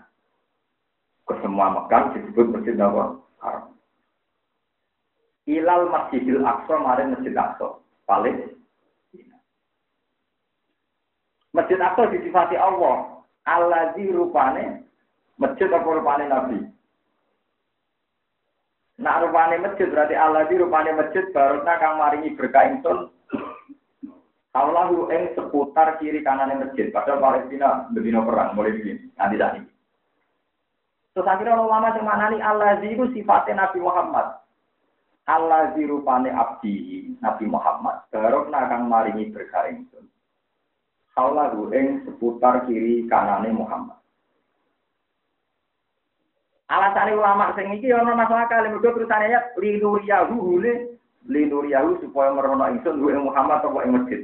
Ke 1.29 1.33
semua 1.45 1.67
Mekah 1.69 2.01
disebut 2.17 2.45
masjid 2.49 2.75
haram. 2.81 3.75
Ilal 5.45 5.85
Masjidil 5.93 6.41
Aqsa 6.41 6.75
maring 6.81 7.13
Masjid 7.13 7.33
Aqsa. 7.38 7.77
Palestina. 8.09 9.38
Masjid 11.53 11.77
Aqsa 11.77 12.09
disifati 12.09 12.57
Allah. 12.57 13.21
Allazi 13.45 14.09
rupane 14.09 14.81
masjid 15.38 15.69
apa 15.69 15.85
rupane 15.85 16.25
Nabi? 16.25 16.65
Nak 18.97 19.21
rupane 19.21 19.61
masjid 19.61 19.85
berarti 19.85 20.17
Allazi 20.17 20.57
rupane 20.57 20.97
masjid 20.97 21.29
barokna 21.29 21.77
kang 21.77 22.01
maringi 22.01 22.33
berkah 22.33 22.65
ingsun. 22.65 23.13
Allahu 24.56 25.12
ing 25.12 25.36
seputar 25.36 26.00
kiri 26.00 26.24
kanan 26.24 26.56
masjid. 26.56 26.88
Padahal 26.96 27.20
Palestina 27.20 27.91
bedino 27.91 28.24
perang 28.24 28.56
mulai 28.56 28.72
begini. 28.72 29.12
Nanti 29.20 29.36
tadi. 29.36 29.60
Terus 31.12 31.28
akhirnya 31.28 31.60
ulama 31.60 31.91
yang 31.91 32.08
mana 32.08 32.32
nih 32.32 32.39
Allazi 32.44 32.88
itu 32.91 33.08
sifatnya 33.12 33.68
Nabi 33.68 33.80
Muhammad. 33.84 34.46
Allah 35.26 35.74
dirupane 35.74 36.30
abdi 36.30 37.10
Nabi 37.18 37.46
Muhammad 37.50 38.06
barok 38.13 38.54
nakang 38.54 38.86
maringi 38.86 39.34
berkah 39.34 39.65
ingsun 39.74 40.06
Allah 41.18 41.50
ing 41.74 42.06
seputar 42.06 42.70
kiri 42.70 43.10
kanane 43.10 43.50
Muhammad 43.50 43.98
Alasan 46.65 47.13
ulama 47.13 47.54
sing 47.54 47.74
iki 47.78 47.94
ana 47.94 48.18
masalah 48.18 48.50
kali 48.50 48.74
mergo 48.74 48.89
terusane 48.89 49.30
ya 49.30 49.41
linuriyahu 49.58 50.34
hule 50.34 50.98
linuriyahu 51.26 52.02
supaya 52.06 52.30
merono 52.34 52.70
ingsun 52.70 53.02
ing 53.02 53.26
Muhammad 53.26 53.65
apa 53.65 53.80
ing 53.82 53.91
masjid 53.98 54.22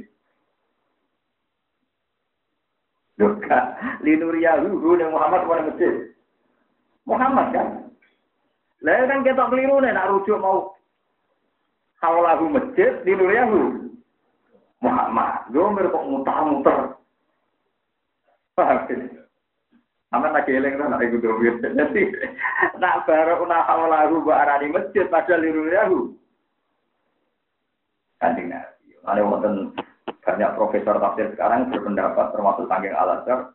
Doka 3.20 3.58
linuriyahu 4.00 4.80
hule 4.80 5.04
Muhammad 5.12 5.44
ing 5.44 5.66
masjid 5.68 5.94
Muhammad 7.04 7.46
kan 7.52 7.68
Lah 8.82 9.06
kan 9.06 9.22
kita 9.22 9.46
keliru 9.46 9.78
nih 9.78 9.94
nak 9.94 10.10
rujuk 10.10 10.38
mau 10.42 10.74
Kaulahu 12.02 12.50
masjid 12.50 12.98
di 13.06 13.14
Nuriyahu. 13.14 13.78
Muhammad. 14.82 15.46
Domir 15.54 15.86
kok 15.86 16.02
mutar-muter. 16.10 16.98
Paham 18.58 18.90
Sama 20.10 20.28
lagi 20.34 20.52
eling 20.52 20.82
kan 20.82 20.90
nak 20.92 21.06
ikut 21.06 21.22
domir. 21.22 21.62
Jadi 21.62 22.02
nak 22.82 23.06
baru 23.06 23.46
nak 23.46 23.70
hawalahu 23.70 24.18
arani 24.34 24.74
masjid 24.74 25.06
pada 25.06 25.38
liru 25.38 25.70
yahu. 25.70 26.00
Kanjeng 28.18 28.50
Nabi. 28.50 28.98
Ada 29.06 29.22
wonten 29.22 29.70
banyak 30.22 30.50
profesor 30.54 31.02
tafsir 31.02 31.34
sekarang 31.34 31.66
berpendapat 31.68 32.30
termasuk 32.30 32.70
Sanggeng 32.70 32.94
Al-Azhar 32.94 33.50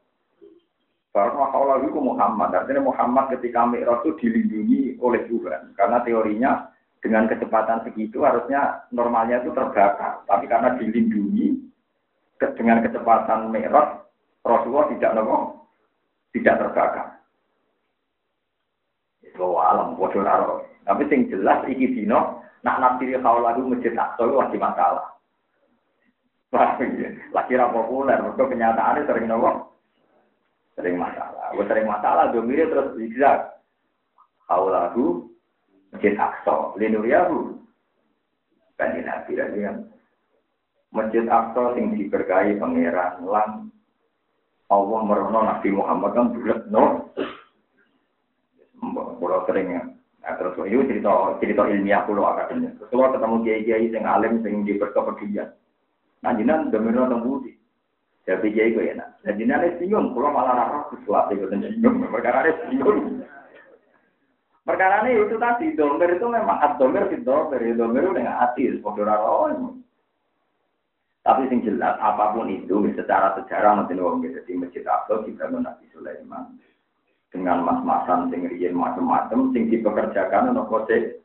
bahwa 1.15 1.49
hawalahu 1.49 1.89
itu 1.89 1.97
Muhammad. 1.97 2.53
Artinya 2.53 2.85
Muhammad 2.85 3.33
ketika 3.33 3.65
Mi'raj 3.65 4.05
itu 4.05 4.11
dilindungi 4.21 5.01
oleh 5.01 5.25
Tuhan. 5.25 5.73
Karena 5.73 5.97
teorinya 6.05 6.69
dengan 7.01 7.25
kecepatan 7.25 7.81
segitu 7.89 8.21
harusnya 8.21 8.85
normalnya 8.93 9.41
itu 9.41 9.49
terbakar. 9.55 10.21
Tapi 10.29 10.45
karena 10.45 10.77
dilindungi 10.77 11.57
dengan 12.37 12.85
kecepatan 12.85 13.49
merah, 13.49 14.05
Rasulullah 14.45 14.93
tidak 14.93 15.11
nopo, 15.17 15.65
tidak 16.37 16.61
terbakar. 16.61 17.07
Itu 19.25 19.57
alam 19.57 19.97
bodoh. 19.97 20.21
Tapi 20.85 21.03
sing 21.09 21.33
jelas 21.33 21.65
iki 21.65 21.97
dino 21.97 22.45
nak 22.61 22.77
nafsiri 22.77 23.17
lagu 23.17 23.65
masjid 23.65 23.97
Aqsa 23.97 24.21
itu 24.21 24.37
wajib 24.37 24.61
masalah. 24.61 25.16
Lagi 27.35 27.53
ra 27.59 27.67
populer, 27.69 28.23
mergo 28.23 28.47
kenyataannya 28.47 29.03
sering 29.03 29.27
nopo 29.27 29.77
sering 30.77 30.95
masalah. 31.01 31.51
Gue 31.57 31.65
sering 31.65 31.89
masalah, 31.89 32.29
domire 32.29 32.69
terus 32.69 32.93
bisa 32.93 33.57
lagu 34.47 35.27
Masjid 35.91 36.13
Aqsa, 36.13 36.77
linuriyahu. 36.77 37.57
Kan 38.77 38.93
Nabi 39.01 39.33
lagi 39.33 39.59
kan. 39.65 39.77
Masjid 40.93 41.25
Aqsa 41.25 41.73
sing 41.73 41.97
diberkahi 41.97 42.61
pangeran 42.61 43.25
lan 43.25 43.73
Allah 44.69 44.99
merono 45.01 45.39
Nabi 45.41 45.73
Muhammad 45.73 46.13
kan 46.13 46.31
bulat 46.31 46.61
no. 46.69 47.09
Pulau 49.17 49.41
sering 49.49 49.73
ya. 49.73 49.83
Nah, 50.21 50.33
terus 50.37 50.59
itu 50.69 50.85
cerita 50.85 51.39
cerita 51.41 51.65
ilmiah 51.65 52.05
pulau 52.05 52.29
akademik. 52.29 52.77
Terus 52.77 52.93
ketemu 52.93 53.35
kiai 53.41 53.65
kiai 53.65 53.85
sing 53.89 54.03
alim 54.05 54.45
sing 54.45 54.61
di 54.67 54.77
berkepedulian. 54.77 55.49
Nah 56.25 56.31
jinan 56.33 56.73
domino 56.73 57.05
tembudi. 57.05 57.53
Jadi 58.25 58.51
kiai 58.51 58.73
gue 58.73 58.91
enak. 58.95 59.23
Nah 59.23 59.33
jinan 59.37 59.77
bingung. 59.77 60.11
Pulau 60.11 60.33
malah 60.33 60.53
rara 60.57 60.79
sesuatu 60.91 61.35
itu 61.37 61.47
bingung. 61.47 62.07
Perkara 62.09 62.45
bingung. 62.69 63.23
Perkara 64.67 65.07
ini 65.07 65.23
itu 65.23 65.39
tadi, 65.39 65.71
domir 65.79 66.19
itu 66.19 66.27
memang 66.27 66.59
at 66.59 66.75
domir 66.75 67.07
di 67.07 67.23
domir, 67.23 67.63
ya 67.63 67.71
itu 67.71 68.11
dengan 68.11 68.35
hati, 68.35 68.67
sepodo 68.67 69.07
Tapi 71.23 71.47
sing 71.47 71.63
jelas, 71.63 71.95
apa 72.03 72.35
pun 72.35 72.51
itu, 72.51 72.75
secara 72.91 73.31
sejarah 73.39 73.79
nanti 73.79 73.95
wong 73.95 74.27
jadi 74.27 74.51
masjid 74.59 74.83
Aqsa 74.83 75.23
dibangun 75.23 75.63
Nabi 75.63 75.87
Sulaiman 75.95 76.59
dengan 77.31 77.63
mas-masan 77.63 78.27
sing 78.27 78.43
riyen 78.43 78.75
macam-macam 78.75 79.55
sing 79.55 79.71
dipekerjakan 79.71 80.51
untuk 80.51 80.67
kode. 80.67 81.23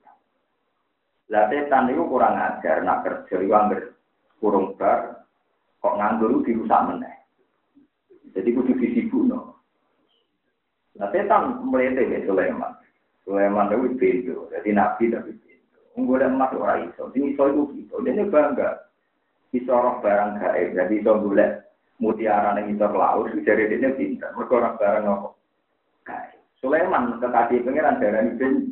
Lah 1.31 1.51
setan 1.51 1.91
itu 1.91 2.03
kurang 2.07 2.39
ajar, 2.39 2.83
nak 2.87 3.03
kerja 3.03 3.43
anggar 3.43 3.92
kurung 4.43 4.75
bar, 4.75 5.23
kok 5.79 5.95
nganggur 5.95 6.43
dirusak 6.43 6.83
meneh. 6.91 7.15
Jadi 8.35 8.51
kudu 8.51 8.75
disibukno. 8.75 9.55
Lah 10.99 11.09
setan 11.15 11.63
melete 11.71 12.27
Sulaiman. 12.27 12.75
Sulaiman 13.23 13.71
itu 13.71 13.95
pintu, 14.03 14.51
jadi 14.51 14.75
nabi 14.75 15.15
tapi 15.15 15.31
pintu. 15.39 15.79
Unggul 15.95 16.27
emas 16.27 16.51
orang 16.59 16.91
iso, 16.91 17.07
ini 17.15 17.39
iso 17.39 17.47
itu 17.47 17.63
gitu. 17.79 18.03
Dia 18.03 18.27
bangga. 18.27 18.91
Iso 19.55 19.71
orang 19.71 20.03
barang 20.03 20.31
gaib, 20.43 20.69
jadi 20.75 20.95
iso 20.99 21.13
mutiara 22.03 22.59
yang 22.59 22.75
iso 22.75 22.91
laut, 22.91 23.31
jadi 23.31 23.71
dia 23.71 23.95
pintar. 23.95 24.35
Mereka 24.35 24.59
orang 24.59 24.75
barang 24.75 25.05
apa? 25.07 25.29
Gaib. 26.03 26.41
Sulaiman 26.59 27.23
kekasih 27.23 27.63
pangeran 27.63 28.01
darah 28.03 28.21
ini 28.27 28.39
pintu. 28.41 28.63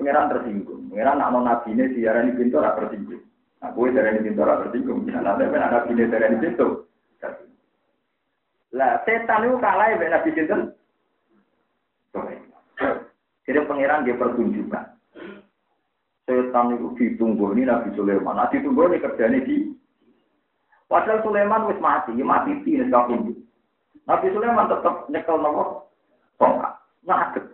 Pangeran 0.00 0.30
tersinggung. 0.32 0.90
Pangeran 0.90 1.22
nak 1.22 1.30
nabi 1.38 1.70
ini 1.70 1.84
siaran 1.94 2.34
ini 2.34 2.38
pintu 2.40 2.58
orang 2.58 2.76
tersinggung. 2.82 3.22
Nah, 3.62 3.70
gue 3.70 3.94
darah 3.94 4.10
ini 4.10 4.26
pintu 4.26 4.42
orang 4.42 4.66
tersinggung. 4.66 5.06
Nah, 5.06 5.22
nanti 5.22 5.46
kan 5.46 5.70
nabi 5.70 5.94
ini 5.94 6.10
darah 6.10 6.26
ini 6.34 6.42
pintu. 6.42 6.66
Lah, 8.74 8.98
setan 9.06 9.46
itu 9.46 9.56
kalah 9.62 9.86
ya, 9.94 10.10
nabi 10.10 10.34
pintu. 10.34 10.74
Jadi 13.46 13.58
pangeran 13.66 14.02
dia 14.02 14.18
pertunjukan. 14.18 14.84
Setan 16.26 16.74
itu 16.74 16.88
ditunggu 16.98 17.54
ini 17.54 17.66
Nabi 17.66 17.90
Sulaiman. 17.98 18.38
Nah, 18.38 18.50
ditunggu 18.50 18.86
ini 18.90 19.02
kerjanya 19.02 19.38
di. 19.42 19.74
Padahal 20.86 21.24
Sulaiman 21.24 21.66
wis 21.66 21.80
mati, 21.82 22.14
ya 22.14 22.22
mati 22.22 22.52
di 22.62 22.78
kabundut. 22.86 23.34
Nabi 24.06 24.28
Sulaiman 24.30 24.70
tetap 24.70 25.08
nyekel 25.08 25.38
nomor 25.40 25.88
tongkat, 26.36 26.74
ngadeg. 27.06 27.44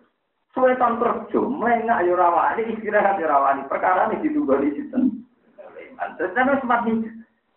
Sulaiman 0.52 0.98
kerja, 0.98 1.40
melengak 1.46 2.02
ya 2.02 2.14
rawani, 2.18 2.62
istirahat 2.72 3.20
ya 3.20 3.30
rawani. 3.30 3.62
Perkara 3.70 4.10
ini 4.10 4.26
ditunggu 4.26 4.58
di 4.58 4.74
situ. 4.74 5.17
Terus 5.98 6.34
kan 6.34 6.50
wis 6.54 6.66
mati. 6.66 6.92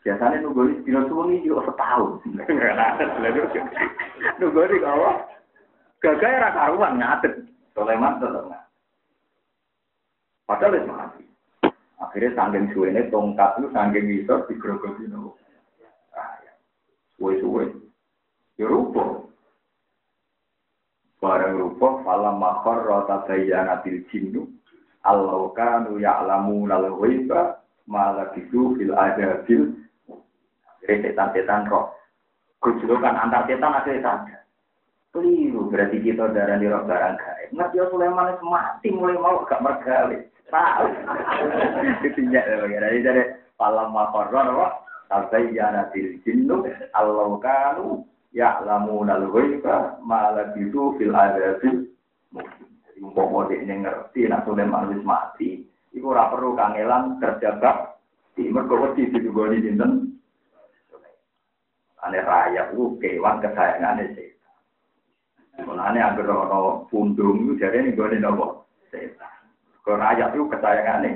Biasanya 0.02 0.42
nunggu 0.42 0.66
di 0.66 0.76
dino 0.82 1.06
suwi 1.06 1.46
yo 1.46 1.62
setahun. 1.62 2.26
Nunggu 4.42 4.62
di 4.66 4.78
kawah. 4.82 5.16
Gagal 6.02 6.42
ra 6.42 6.50
karuan 6.58 6.98
ngadeg. 6.98 7.46
Sulaiman 7.78 8.18
tetap 8.18 8.50
nggak. 8.50 8.64
Padahal 10.50 10.74
itu 10.74 10.90
mati. 10.90 11.24
Akhirnya 12.02 12.34
sanggeng 12.34 12.74
suwe 12.74 12.90
tongkat 13.14 13.62
itu 13.62 13.70
sanggeng 13.70 14.10
itu 14.10 14.36
digerogoti 14.50 15.06
nopo. 15.06 15.38
Suwe-suwe. 17.22 17.70
Ya 18.58 18.66
rupa. 18.66 19.30
Barang 21.22 21.62
rupa 21.62 22.02
falam 22.02 22.42
makhor 22.42 22.82
rota 22.82 23.22
bayanatil 23.30 24.02
jinnu 24.10 24.50
Allah 25.06 25.54
kanu 25.54 26.02
ya'lamu 26.02 26.66
nal 26.66 26.90
ghaiba 26.98 27.61
malah 27.90 28.30
itu 28.38 28.76
fil 28.78 28.94
adabil 28.94 29.82
setan-setan 30.86 31.70
roh. 31.70 31.94
Kejulukan 32.62 33.18
antar 33.18 33.50
setan 33.50 33.74
akhirnya 33.74 34.06
saja. 34.06 34.38
Keliru 35.12 35.68
berarti 35.68 36.00
kita 36.00 36.32
darah 36.32 36.56
di 36.56 36.72
roh 36.72 36.88
barang 36.88 37.16
gaib. 37.20 37.50
Ngerti 37.52 37.78
ya 37.82 37.86
Sulaiman 37.92 38.40
mati 38.48 38.88
mulai 38.96 39.18
mau 39.20 39.44
gak 39.44 39.60
mergali. 39.60 40.24
Tahu. 40.48 40.88
Ditinjak 42.06 42.44
ya 42.48 42.56
bagaimana. 42.64 42.88
Jadi 42.92 43.00
dari 43.04 43.24
palam 43.60 43.92
makoron 43.92 44.52
apa? 44.56 44.68
Sampai 45.12 45.52
ya 45.52 45.68
nabil 45.76 46.24
jinnu 46.24 46.64
Allah 46.96 47.28
kanu 47.44 48.08
ya 48.32 48.64
lamu 48.64 49.04
nal 49.04 49.28
ghaiba 49.28 50.00
malah 50.00 50.56
itu 50.56 50.96
fil 50.96 51.12
adabil 51.12 51.92
Jadi 52.32 53.00
umpama 53.04 53.52
dia 53.52 53.60
ngerti 53.68 54.32
nak 54.32 54.48
Sulaiman 54.48 54.96
wis 54.96 55.04
mati. 55.04 55.68
Iku 55.92 56.16
ora 56.16 56.32
perlu 56.32 56.56
kangelan 56.56 57.20
kerja 57.20 57.60
bak. 57.60 58.00
Di 58.32 58.48
mergo 58.48 58.80
wedi 58.80 59.12
ditugoni 59.12 59.60
dinten. 59.60 59.92
Ane 62.02 62.20
rakyat 62.24 62.74
ku 62.74 62.98
kewan 62.98 63.44
kesayangane 63.44 64.16
sih. 64.18 64.32
Mulane 65.62 66.00
agar 66.02 66.26
ono 66.26 66.90
pundung 66.90 67.54
jadi 67.60 67.86
ini 67.86 67.94
gue 67.94 68.18
nopo 68.18 68.66
setan. 68.90 69.30
Kalau 69.86 70.02
rakyat 70.02 70.34
itu 70.34 70.50
kesayangannya. 70.50 71.12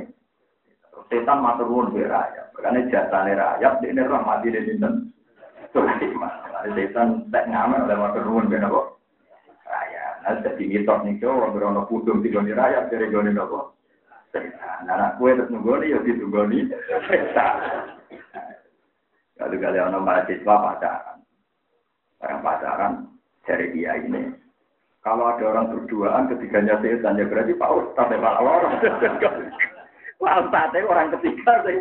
Setan 1.10 1.42
matur 1.42 1.66
nuwun 1.66 1.96
be 1.96 2.06
rakyat. 2.06 2.54
Karena 2.54 2.86
jasane 2.92 3.34
rakyat 3.34 3.82
ini 3.82 4.02
roh 4.06 4.22
mati 4.22 4.54
di 4.54 4.62
dinten. 4.62 5.10
Sulaiman. 5.74 6.34
Setan 6.78 7.32
tak 7.34 7.50
ngamen 7.50 7.90
oleh 7.90 7.98
matur 7.98 8.24
nuwun 8.28 8.52
be 8.52 8.62
nopo 8.62 9.02
rakyat. 9.66 10.14
Nah 10.22 10.38
jadi 10.46 10.64
mitos 10.70 11.00
nih 11.02 11.18
cowok 11.18 11.52
berono 11.56 11.82
pundung 11.90 12.22
di 12.22 12.30
rakyat 12.30 12.94
dari 12.94 13.10
goni 13.10 13.34
nopo. 13.34 13.74
Setan. 14.36 14.92
Anak 14.92 15.16
kue 15.16 15.32
terus 15.32 15.48
nunggoni 15.48 15.96
ya 15.96 16.00
ditunggoni 16.04 16.68
setan. 17.08 17.56
Kalau 19.40 19.56
kalian 19.56 19.96
ono 19.96 20.00
mahasiswa 20.04 20.56
pacaran. 20.60 21.18
Orang 22.20 22.44
pacaran 22.44 22.94
dari 23.48 23.72
dia 23.72 23.96
ini. 23.96 24.36
Kalau 25.00 25.32
ada 25.32 25.56
orang 25.56 25.72
berduaan 25.72 26.28
ketiganya 26.28 26.76
setan 26.84 27.16
ya 27.16 27.32
berarti 27.32 27.56
Pak 27.56 27.72
Ustadz 27.72 28.12
ya 28.12 28.20
Pak 28.20 28.44
orang. 28.44 28.74
Pak 30.20 30.38
Ustadz 30.44 30.84
orang 30.84 31.14
ketiga 31.16 31.54
sih. 31.64 31.80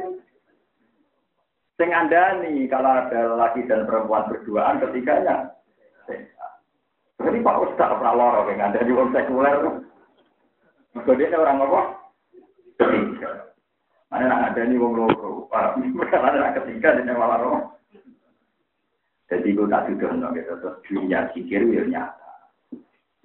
Sing 1.74 1.90
nih 1.90 2.70
kalau 2.70 3.02
ada 3.02 3.34
laki 3.34 3.66
dan 3.66 3.82
perempuan 3.82 4.30
berduaan 4.30 4.78
ketiganya 4.78 5.50
Berarti 7.18 7.38
Pak 7.42 7.58
Ustadz 7.66 7.98
Pak 7.98 8.14
Loro 8.14 8.46
yang 8.46 8.62
ada 8.62 8.78
di 8.78 8.94
wong 8.94 9.10
sekuler. 9.10 9.58
Kemudian 10.94 11.34
orang 11.34 11.58
apa? 11.58 12.03
Ketiga. 12.78 13.54
Mana 14.10 14.30
nak 14.30 14.42
ada 14.54 14.60
nih 14.66 14.78
wong 14.78 14.94
loro. 14.94 15.50
Kalau 15.50 15.78
ada 16.30 16.54
ketiga 16.62 16.98
dia 16.98 17.14
malah 17.14 17.38
roh. 17.42 17.60
Jadi 19.26 19.56
gue 19.56 19.66
tak 19.66 19.88
sudah 19.88 20.30
gitu, 20.36 20.52
terus 20.60 20.76
dunia 20.84 21.26
sikir 21.32 21.64
ya 21.72 21.82
nyata. 21.88 22.32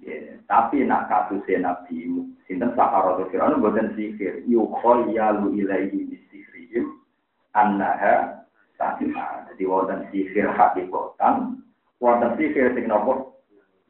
Ya, 0.00 0.40
tapi 0.48 0.80
nak 0.88 1.12
kasusnya 1.12 1.70
Nabi 1.70 2.08
Sinten 2.48 2.72
Sahara 2.72 3.14
atau 3.14 3.28
Fir'aun 3.28 3.60
bukan 3.60 3.92
sikir. 3.94 4.40
Yukhol 4.48 5.12
yalu 5.12 5.60
ilaihi 5.60 6.08
bisikrihim 6.08 7.04
annaha 7.52 8.48
sahihah. 8.80 9.44
Jadi 9.52 9.62
wonten 9.68 10.08
sihir 10.08 10.48
hakikatan, 10.56 11.60
wonten 12.00 12.32
sihir 12.40 12.72
sing 12.72 12.88
nopo 12.88 13.36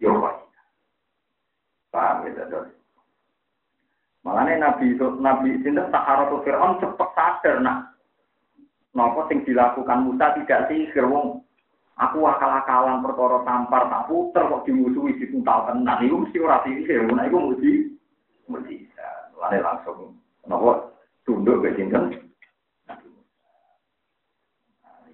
yo 0.02 0.18
Paham 1.90 2.22
ya, 2.26 2.46
terus. 2.46 2.79
Makanya 4.30 4.70
Nabi 4.70 4.94
Nabi 5.18 5.58
sinten 5.58 5.90
Sahara 5.90 6.30
Fir'aun 6.30 6.78
cepet 6.78 7.08
sadar 7.18 7.58
nak. 7.58 7.98
Nopo 8.94 9.26
sing 9.26 9.42
dilakukan 9.42 10.06
Musa 10.06 10.38
tidak 10.38 10.70
sihir 10.70 11.02
wong. 11.10 11.42
Aku 11.98 12.22
akal-akalan 12.22 13.02
perkara 13.02 13.42
tampar 13.42 13.90
tak 13.90 14.06
puter 14.06 14.46
kok 14.46 14.62
dimusuhi 14.70 15.18
dituntal 15.18 15.66
tenan. 15.66 15.98
Iku 16.06 16.22
mesti 16.22 16.38
ora 16.38 16.62
sihir 16.62 17.10
nah 17.10 17.26
iku 17.26 17.50
mesti 17.50 17.90
mesti. 18.46 18.74
Lalu 19.34 19.58
langsung 19.66 20.14
nopo 20.46 20.94
tunduk 21.26 21.66
ke 21.66 21.74
sinten. 21.74 22.14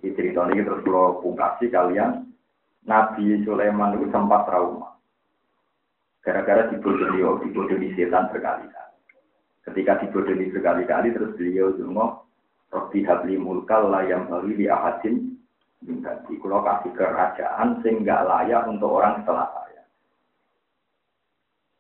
Ini 0.05 0.13
cerita 0.13 0.45
ini 0.53 0.61
terus 0.61 0.85
kalau 0.85 1.25
pungkasi 1.25 1.73
kalian, 1.73 2.29
Nabi 2.85 3.41
Sulaiman 3.49 3.97
itu 3.97 4.13
sempat 4.13 4.45
trauma. 4.45 4.93
Gara-gara 6.21 6.69
dibodohi, 6.69 7.25
dibodohi 7.49 7.97
setan 7.97 8.29
berkali-kali. 8.29 8.86
Ketika 9.67 9.99
dibodohi 9.99 10.55
berkali-kali, 10.55 11.11
terus 11.11 11.35
beliau 11.35 11.75
semua, 11.75 12.23
Robi 12.71 13.03
habli 13.03 13.35
mulkal 13.35 13.91
layam 13.91 14.31
bali 14.31 14.55
di 14.55 14.67
ahadin, 14.71 15.35
di 15.83 16.35
kalau 16.39 16.63
kasih 16.63 16.93
kerajaan 16.95 17.83
sehingga 17.83 18.27
layak 18.27 18.67
untuk 18.71 18.91
orang 18.91 19.23
setelah 19.23 19.47
saya. 19.55 19.83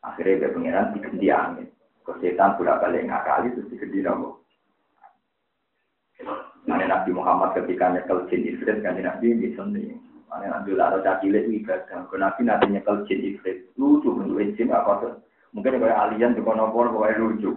Akhirnya 0.06 0.46
dia 0.46 0.54
pengiran 0.54 0.92
digendi 0.94 1.28
angin. 1.30 1.68
Kesetan 2.06 2.54
bolak 2.54 2.78
balik 2.78 3.02
ngakali 3.02 3.50
terus 3.54 3.70
digendi 3.70 3.98
nopo. 4.06 4.46
Nah, 6.66 6.82
Nabi 6.82 7.10
Muhammad 7.14 7.54
ketika 7.54 7.94
nyekel 7.94 8.26
jin 8.26 8.46
ifrit 8.46 8.82
kan 8.82 8.98
Nabi 8.98 9.34
di 9.38 9.54
sini. 9.54 9.94
Mana 10.26 10.58
Nabi 10.58 10.74
Lara 10.74 10.98
cakile 11.02 11.46
ibadah. 11.46 12.06
Kalau 12.10 12.18
Nabi 12.18 12.40
nanti 12.42 12.66
nyekel 12.70 13.06
jin 13.06 13.22
ifrit 13.34 13.70
lucu 13.78 14.10
bentuk 14.14 14.42
jin 14.58 14.74
apa 14.74 14.92
tuh? 15.02 15.14
Mungkin 15.54 15.78
kayak 15.78 15.98
alien 16.10 16.34
di 16.34 16.42
kono 16.42 16.70
kono 16.74 16.98
kayak 16.98 17.22
lucu. 17.22 17.54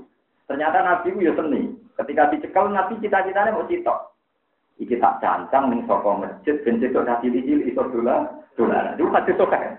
Ternyata 0.50 0.82
Nabi 0.82 1.14
itu 1.14 1.30
ya 1.30 1.34
seni. 1.38 1.70
Ketika 1.94 2.34
dicekal 2.34 2.74
Nabi 2.74 2.98
cita-citanya 2.98 3.54
mau 3.54 3.70
citok. 3.70 4.18
Iki 4.82 4.98
tak 4.98 5.22
cancang 5.22 5.70
nih 5.70 5.86
soko 5.86 6.18
masjid, 6.18 6.58
ben 6.66 6.82
citok 6.82 7.06
tak 7.06 7.22
cilik-cilik 7.22 7.70
iso 7.70 7.86
dolan, 7.94 8.26
dolan. 8.58 8.98
Itu 8.98 9.14
hati 9.14 9.38
sok 9.38 9.54
kan. 9.54 9.78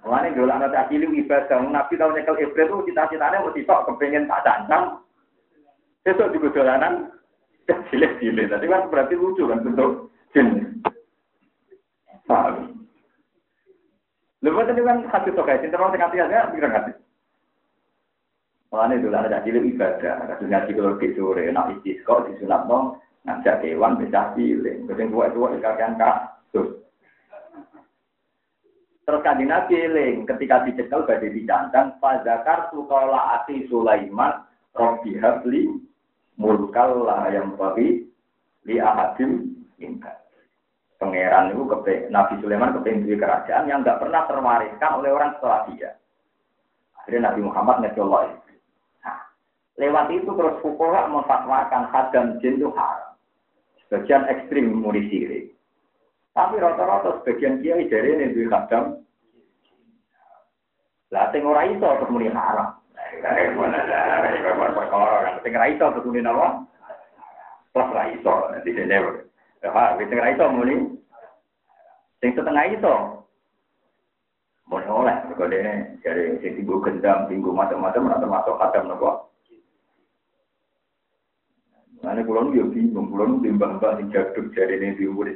Mulane 0.00 0.32
dolan 0.32 0.64
tak 0.72 0.88
cilik 0.88 1.12
ibadah. 1.12 1.60
Nabi 1.68 2.00
tahu 2.00 2.16
nyekel 2.16 2.40
ifrit 2.40 2.64
itu 2.64 2.76
cita-citanya 2.88 3.44
mau 3.44 3.52
citok 3.52 3.92
kepengen 3.92 4.24
tak 4.24 4.40
cancang. 4.40 5.04
Besok 6.00 6.32
juga 6.32 6.48
dolanan 6.56 7.12
cilik-cilik. 7.68 8.48
Tadi 8.48 8.64
kan 8.72 8.88
berarti 8.88 9.14
lucu 9.20 9.44
kan 9.44 9.60
bentuk 9.60 10.08
jin. 10.32 10.80
Paham? 12.24 12.86
Lalu 14.40 14.62
tadi 14.64 14.80
kan 14.80 14.98
hati 15.10 15.30
tokai, 15.34 15.58
cinta 15.58 15.76
sekali 15.76 16.22
aja, 16.22 16.48
pikir 16.54 16.70
hati. 16.70 16.92
Makanya 18.76 19.00
dulu 19.00 19.16
ada 19.16 19.40
cilik 19.40 19.72
ibadah, 19.72 20.28
kasus 20.28 20.52
ngaji 20.52 20.70
kalau 20.76 21.00
di 21.00 21.08
sore, 21.16 21.48
nak 21.48 21.72
kok 21.80 22.28
disunat 22.28 22.68
dong, 22.68 23.00
ngajak 23.24 23.64
hewan 23.64 23.96
bisa. 23.96 24.36
Kemudian 24.36 25.08
tua 25.08 25.32
tua 25.32 25.56
dikasihkan 25.56 25.96
kasus. 25.96 26.84
Terus 29.08 29.24
kaji 29.24 29.44
nabi 29.48 29.80
ketika 30.28 30.68
dicekel 30.68 31.08
badai 31.08 31.32
dicancang, 31.32 31.96
fazakar 32.04 32.68
sukola 32.68 33.40
ati 33.40 33.64
Sulaiman, 33.72 34.44
Robi 34.76 35.16
Habli, 35.24 35.72
mulkal 36.36 37.00
lah 37.08 37.32
yang 37.32 37.56
bagi 37.56 38.04
li 38.68 38.76
ahadim 38.76 39.56
ingkar. 39.80 40.20
Pangeran 41.00 41.56
itu 41.56 41.64
kepe, 41.64 42.12
Nabi 42.12 42.44
Sulaiman 42.44 42.76
kepengen 42.76 43.08
kerajaan 43.08 43.72
yang 43.72 43.80
nggak 43.80 44.04
pernah 44.04 44.28
terwariskan 44.28 45.00
oleh 45.00 45.16
orang 45.16 45.32
setelah 45.40 45.64
dia. 45.72 45.96
Akhirnya 47.00 47.32
Nabi 47.32 47.40
Muhammad 47.40 47.76
ngecolok 47.80 48.45
lewat 49.76 50.08
itu 50.08 50.30
terus 50.32 50.56
fukoha 50.64 51.08
memfatwakan 51.12 51.84
hadam 51.92 52.40
jin 52.40 52.56
itu 52.56 52.72
haram. 52.72 53.12
Sebagian 53.86 54.24
ekstrim 54.26 54.72
muni 54.72 55.04
sirik. 55.12 55.52
Tapi 56.32 56.60
rata-rata 56.60 57.20
sebagian 57.22 57.60
kiai 57.60 57.88
dari 57.88 58.12
ini 58.12 58.32
duit 58.32 58.52
hadam. 58.52 59.04
Lah 61.12 61.30
sing 61.30 61.44
ora 61.46 61.68
iso 61.68 61.86
terus 61.86 62.12
muni 62.12 62.32
haram. 62.32 62.76
Sing 65.44 65.52
ra 65.54 65.66
iso 65.70 65.86
betune 65.92 66.20
napa? 66.24 66.66
Plus 67.70 67.88
ra 67.92 68.04
iso 68.10 68.34
nanti 68.50 68.72
dene. 68.72 68.96
Ya, 69.60 69.70
sing 70.00 70.18
ra 70.18 70.32
iso 70.32 70.44
muni. 70.50 70.76
Sing 72.24 72.32
setengah 72.32 72.64
iso. 72.74 72.94
Muni 74.66 74.88
oleh 74.88 75.14
dene 75.36 76.00
jare 76.02 76.42
sing 76.42 76.58
tinggu 76.58 76.80
gendam, 76.82 77.28
tinggu 77.30 77.54
macam-macam 77.54 78.08
ora 78.08 78.18
termasuk 78.18 78.56
kadang 78.58 78.88
napa. 78.90 79.26
Nah, 82.04 82.12
pulau 82.22 82.48
nu 82.48 82.56
yo 82.56 82.68
bingung, 82.68 83.08
pulau 83.08 83.24
nu 83.24 83.40
timbang-timbang 83.40 83.96
sing 83.96 84.06
jaduk 84.12 84.52
jare 84.52 84.76
ini 84.76 84.96
diumur 85.00 85.32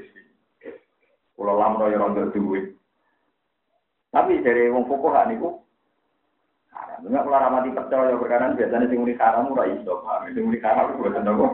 Pulau 1.32 1.56
lamro 1.56 1.88
yo 1.88 1.96
rondo 1.96 2.28
duwe. 2.36 2.76
Tapi 4.12 4.44
dari 4.44 4.68
wong 4.68 4.84
fuqaha 4.90 5.30
niku 5.30 5.60
Enggak 7.00 7.24
kalau 7.24 7.40
ramati 7.40 7.72
percaya 7.72 8.12
perkara 8.12 8.52
biasanya 8.52 8.86
sing 8.92 9.00
muni 9.00 9.16
haram 9.16 9.48
ora 9.48 9.64
iso, 9.72 10.04
paham? 10.04 10.28
Sing 10.36 10.44
muni 10.44 10.60
haram 10.60 11.00
kuwi 11.00 11.08
boten 11.08 11.32
apa. 11.32 11.46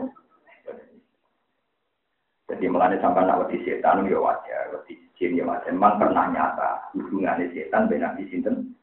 Jadi 2.47 2.65
melane 2.67 2.95
sampai 2.99 3.27
nak 3.27 3.47
wedi 3.47 3.63
setan 3.63 4.07
ya 4.07 4.19
wajar, 4.19 4.71
wedi 4.75 4.99
jin 5.15 5.39
ya 5.39 5.47
wajar. 5.47 5.71
Memang 5.71 5.99
pernah 5.99 6.25
nyata 6.31 6.91
hubungannya 6.95 7.51
setan 7.55 7.87
dengan 7.87 8.15
Nabi 8.15 8.27
sinten 8.27 8.75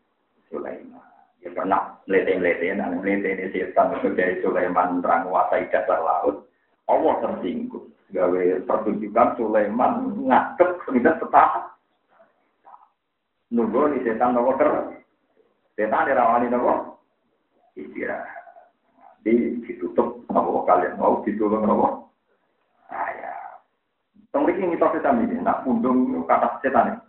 Sulaiman. 0.49 1.14
Ya 1.45 1.53
pernah 1.53 2.01
melete-melete, 2.09 2.73
nah 2.73 2.89
melete 2.89 3.53
setan 3.53 3.93
itu 4.01 4.17
dari 4.17 4.41
Sulaiman 4.41 5.05
menguasai 5.05 5.69
dasar 5.69 6.01
laut. 6.01 6.49
Allah 6.89 7.15
tersinggung. 7.21 7.93
Gawe 8.17 8.65
pertunjukan 8.65 9.37
Sulaiman 9.37 10.25
ngadep 10.25 10.81
sudah 10.89 11.15
setahap. 11.21 11.77
Nunggu 13.53 13.93
di 13.93 14.09
setan 14.09 14.33
nomor 14.33 14.57
ter 14.57 14.71
Setan 15.77 16.07
dirawani 16.09 16.49
nopo? 16.49 17.03
Istirahat. 17.77 18.25
Di 19.21 19.61
ditutup 19.69 20.25
nopo 20.31 20.65
kalian 20.65 20.97
mau 20.97 21.21
ditolong 21.27 21.67
nopo? 21.67 22.09
Ayah. 22.89 23.61
Tengrik 24.33 24.57
ini 24.57 24.79
mitos 24.79 24.97
setan 24.97 25.29
ini, 25.29 25.45
nak 25.45 25.67
pundung 25.67 26.25
kata 26.25 26.63
setan 26.65 26.95
ini. 26.95 27.01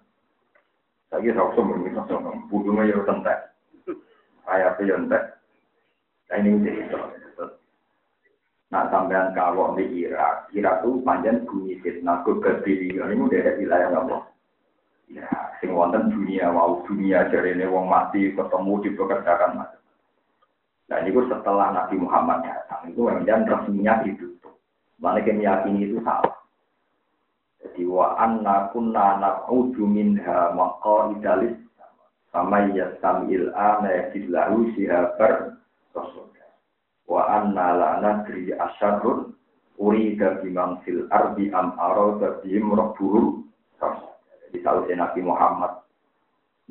Saya 1.08 1.32
sombong 1.56 1.88
ini 1.88 1.96
sombong, 2.10 2.50
pundungnya 2.52 2.92
ya 2.92 3.00
tentek. 3.08 3.55
Ayah 4.46 4.78
itu 4.78 4.82
ya 4.90 4.96
entek. 5.02 5.24
Nah 6.30 6.36
ini 6.42 6.62
cerita. 6.62 6.98
Nah 8.74 8.84
sampean 8.90 9.34
kalau 9.38 9.78
di 9.78 9.86
Irak, 10.06 10.50
Irak 10.54 10.82
itu 10.84 11.00
panjang 11.06 11.46
bunyi 11.46 11.78
fitnah, 11.80 12.26
kegedian 12.26 13.14
ini 13.14 13.22
udah 13.24 13.56
wilayah 13.62 13.90
nopo. 13.94 14.18
Ya, 15.06 15.30
sing 15.62 15.70
wonten 15.70 16.10
dunia 16.10 16.50
wow 16.50 16.82
dunia 16.90 17.30
ini 17.30 17.66
wong 17.70 17.86
mati 17.86 18.34
ketemu 18.34 18.74
dipekerjakan 18.90 19.62
macam. 19.62 19.82
Nah 20.90 20.98
ini 21.02 21.14
setelah 21.30 21.68
Nabi 21.74 21.96
Muhammad 22.02 22.42
datang 22.46 22.90
itu 22.90 23.06
kemudian 23.06 23.46
resminya 23.46 24.02
ditutup. 24.02 24.58
Mana 24.98 25.22
meyakini 25.22 25.90
itu 25.90 26.02
salah. 26.02 26.34
Jadi 27.62 27.86
wa 27.86 28.18
anna 28.18 28.70
kunna 28.74 29.18
naq'udu 29.22 29.86
minha 29.86 30.54
maqa'idalis 30.54 31.65
sama 32.36 32.68
yasamil 32.76 33.48
ana 33.56 33.88
yajidlahu 33.88 34.76
sihabar 34.76 35.56
rasul. 35.96 36.28
Wa 37.08 37.24
anna 37.32 37.80
la 37.80 37.92
nadri 38.04 38.52
asyarrun 38.52 39.32
urida 39.80 40.44
bimang 40.44 40.84
fil 40.84 41.08
ardi 41.16 41.48
am 41.56 41.80
arada 41.80 42.44
bihim 42.44 42.76
rabbuhum. 42.76 43.48
Di 44.52 44.64
Nabi 44.96 45.20
Muhammad 45.24 45.84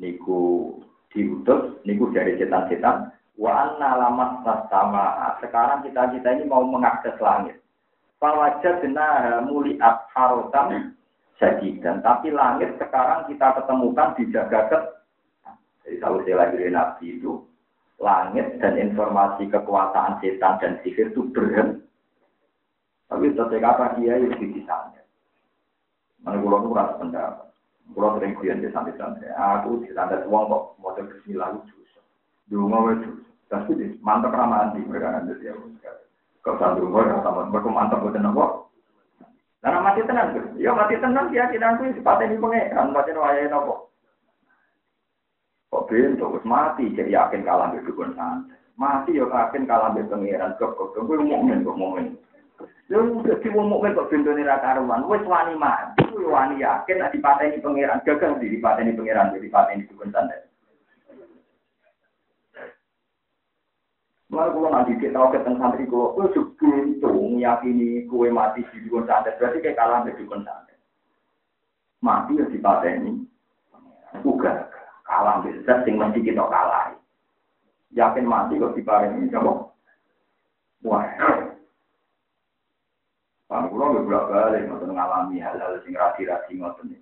niku 0.01 0.73
diutus 1.13 1.79
niku 1.87 2.11
dari 2.11 2.35
setan-setan 2.35 3.13
wa 3.39 3.51
anna 3.51 3.89
lamat 3.99 4.43
sama 4.67 5.37
sekarang 5.39 5.83
kita 5.87 6.11
kita 6.11 6.27
ini 6.35 6.43
mau 6.47 6.63
mengakses 6.63 7.15
langit 7.23 7.59
Fawajah 8.19 8.79
benar 8.79 9.43
muliat 9.43 10.07
harotam 10.15 10.95
jadi 11.35 11.69
dan 11.83 11.99
tapi 11.99 12.31
langit 12.31 12.75
sekarang 12.79 13.27
kita 13.27 13.59
ketemukan 13.59 14.15
dijaga 14.15 14.59
ke 14.71 14.77
jadi 15.85 15.97
kalau 16.01 16.19
saya 16.25 16.35
lagi 16.41 16.67
Nabi 16.67 17.05
itu 17.21 17.45
langit 18.01 18.59
dan 18.59 18.75
informasi 18.75 19.47
kekuasaan 19.47 20.19
setan 20.19 20.59
dan 20.59 20.73
sihir 20.81 21.13
itu 21.13 21.29
berhenti 21.31 21.85
tapi 23.05 23.31
setelah 23.31 23.61
kata 23.61 23.85
dia 24.01 24.17
itu 24.17 24.35
di 24.49 24.61
sana 24.65 24.99
mana 26.25 26.41
pulau 26.41 26.65
itu 26.65 26.73
pendapat 26.73 27.45
kalau 27.93 28.17
sering 28.17 28.33
kuliah 28.33 28.57
di 28.57 28.73
santri-santri, 28.73 29.29
aku 29.29 29.85
di 29.85 29.93
santri 29.93 30.25
uang 30.25 30.49
kok 30.49 30.63
model 30.81 31.05
bismillah 31.05 31.53
lucu. 31.53 31.75
Dulu 32.49 32.65
mau 32.65 32.89
lucu. 32.89 33.21
Tapi 33.45 33.77
di 33.77 33.85
mantap 34.01 34.33
ramahan 34.33 34.73
di 34.73 34.81
mereka 34.81 35.13
nanti 35.13 35.37
dia. 35.37 35.53
Kalau 36.41 36.57
santri 36.57 36.81
uang, 36.81 37.21
sama 37.21 37.45
mereka 37.45 37.69
mantap 37.69 38.01
buat 38.01 38.17
nopo. 38.17 38.73
Karena 39.61 39.81
mati 39.81 40.01
tenang. 40.05 40.33
Ya 40.57 40.73
mati 40.73 40.97
tenang 40.97 41.29
keyakinan 41.29 41.77
tuh 41.77 41.93
dipateni 41.93 42.41
pangeran, 42.41 42.93
pancen 42.93 43.21
wayahe 43.21 43.49
nopo. 43.49 43.93
Kok 45.75 45.91
bento 45.91 46.31
wis 46.31 46.47
mati 46.47 46.87
jadi 46.95 47.11
yakin 47.11 47.43
kalah 47.43 47.67
mbek 47.67 47.83
dukun 47.83 48.15
santet. 48.15 48.55
Mati 48.79 49.11
yo 49.11 49.27
yakin 49.27 49.67
kalah 49.67 49.91
mbek 49.91 50.07
pangeran 50.07 50.55
kok 50.55 50.79
kok 50.79 50.95
kuwi 50.95 51.19
mukmin 51.19 51.67
kok 51.67 51.75
mukmin. 51.75 52.15
Yo 52.87 53.03
dadi 53.27 53.51
wong 53.51 53.67
mukmin 53.67 53.91
kok 53.91 54.07
bentone 54.07 54.47
ra 54.47 54.63
karuan, 54.63 55.03
wis 55.03 55.19
wani 55.27 55.59
mati, 55.59 56.07
kuwi 56.07 56.31
wani 56.31 56.63
yakin 56.63 57.03
nek 57.03 57.11
dipateni 57.11 57.59
pangeran, 57.59 57.99
gagal 58.07 58.39
di 58.39 58.55
dipateni 58.55 58.95
pangeran, 58.95 59.35
dipateni 59.35 59.83
dukun 59.91 60.15
santet. 60.15 60.47
Lalu 64.31 64.51
kalau 64.55 64.71
nanti 64.71 64.95
kita 64.95 65.11
tahu 65.11 65.27
ketemu 65.35 65.59
santri 65.59 65.83
kalau 65.91 66.15
kue 66.15 66.25
sebelum 66.31 66.83
itu 66.95 67.11
meyakini 67.35 68.07
kue 68.07 68.31
mati 68.31 68.63
di 68.71 68.79
dukun 68.87 69.03
santet 69.11 69.35
berarti 69.43 69.59
kayak 69.59 69.75
kalah 69.75 70.07
di 70.07 70.15
dukun 70.15 70.47
santet. 70.47 70.79
Mati 71.99 72.39
ya 72.39 72.47
di 72.47 72.63
ini, 72.63 73.11
juga 74.23 74.71
kalah 75.05 75.45
besar 75.45 75.85
sing 75.85 75.95
mesti 76.01 76.19
kita 76.25 76.41
kalah. 76.41 76.97
Yakin 77.95 78.27
mati 78.27 78.59
kok 78.59 78.75
di 78.75 78.83
ini 78.83 79.31
coba. 79.31 79.71
Wah. 80.83 81.05
Pak 83.45 83.69
kulo 83.69 83.85
nggak 83.93 84.05
bolak 84.09 84.25
balik 84.33 84.65
ngoten 84.65 84.91
ngalami 84.97 85.37
hal-hal 85.37 85.77
sing 85.85 85.93
rasi-rasi 85.93 86.57
ngoten. 86.57 86.97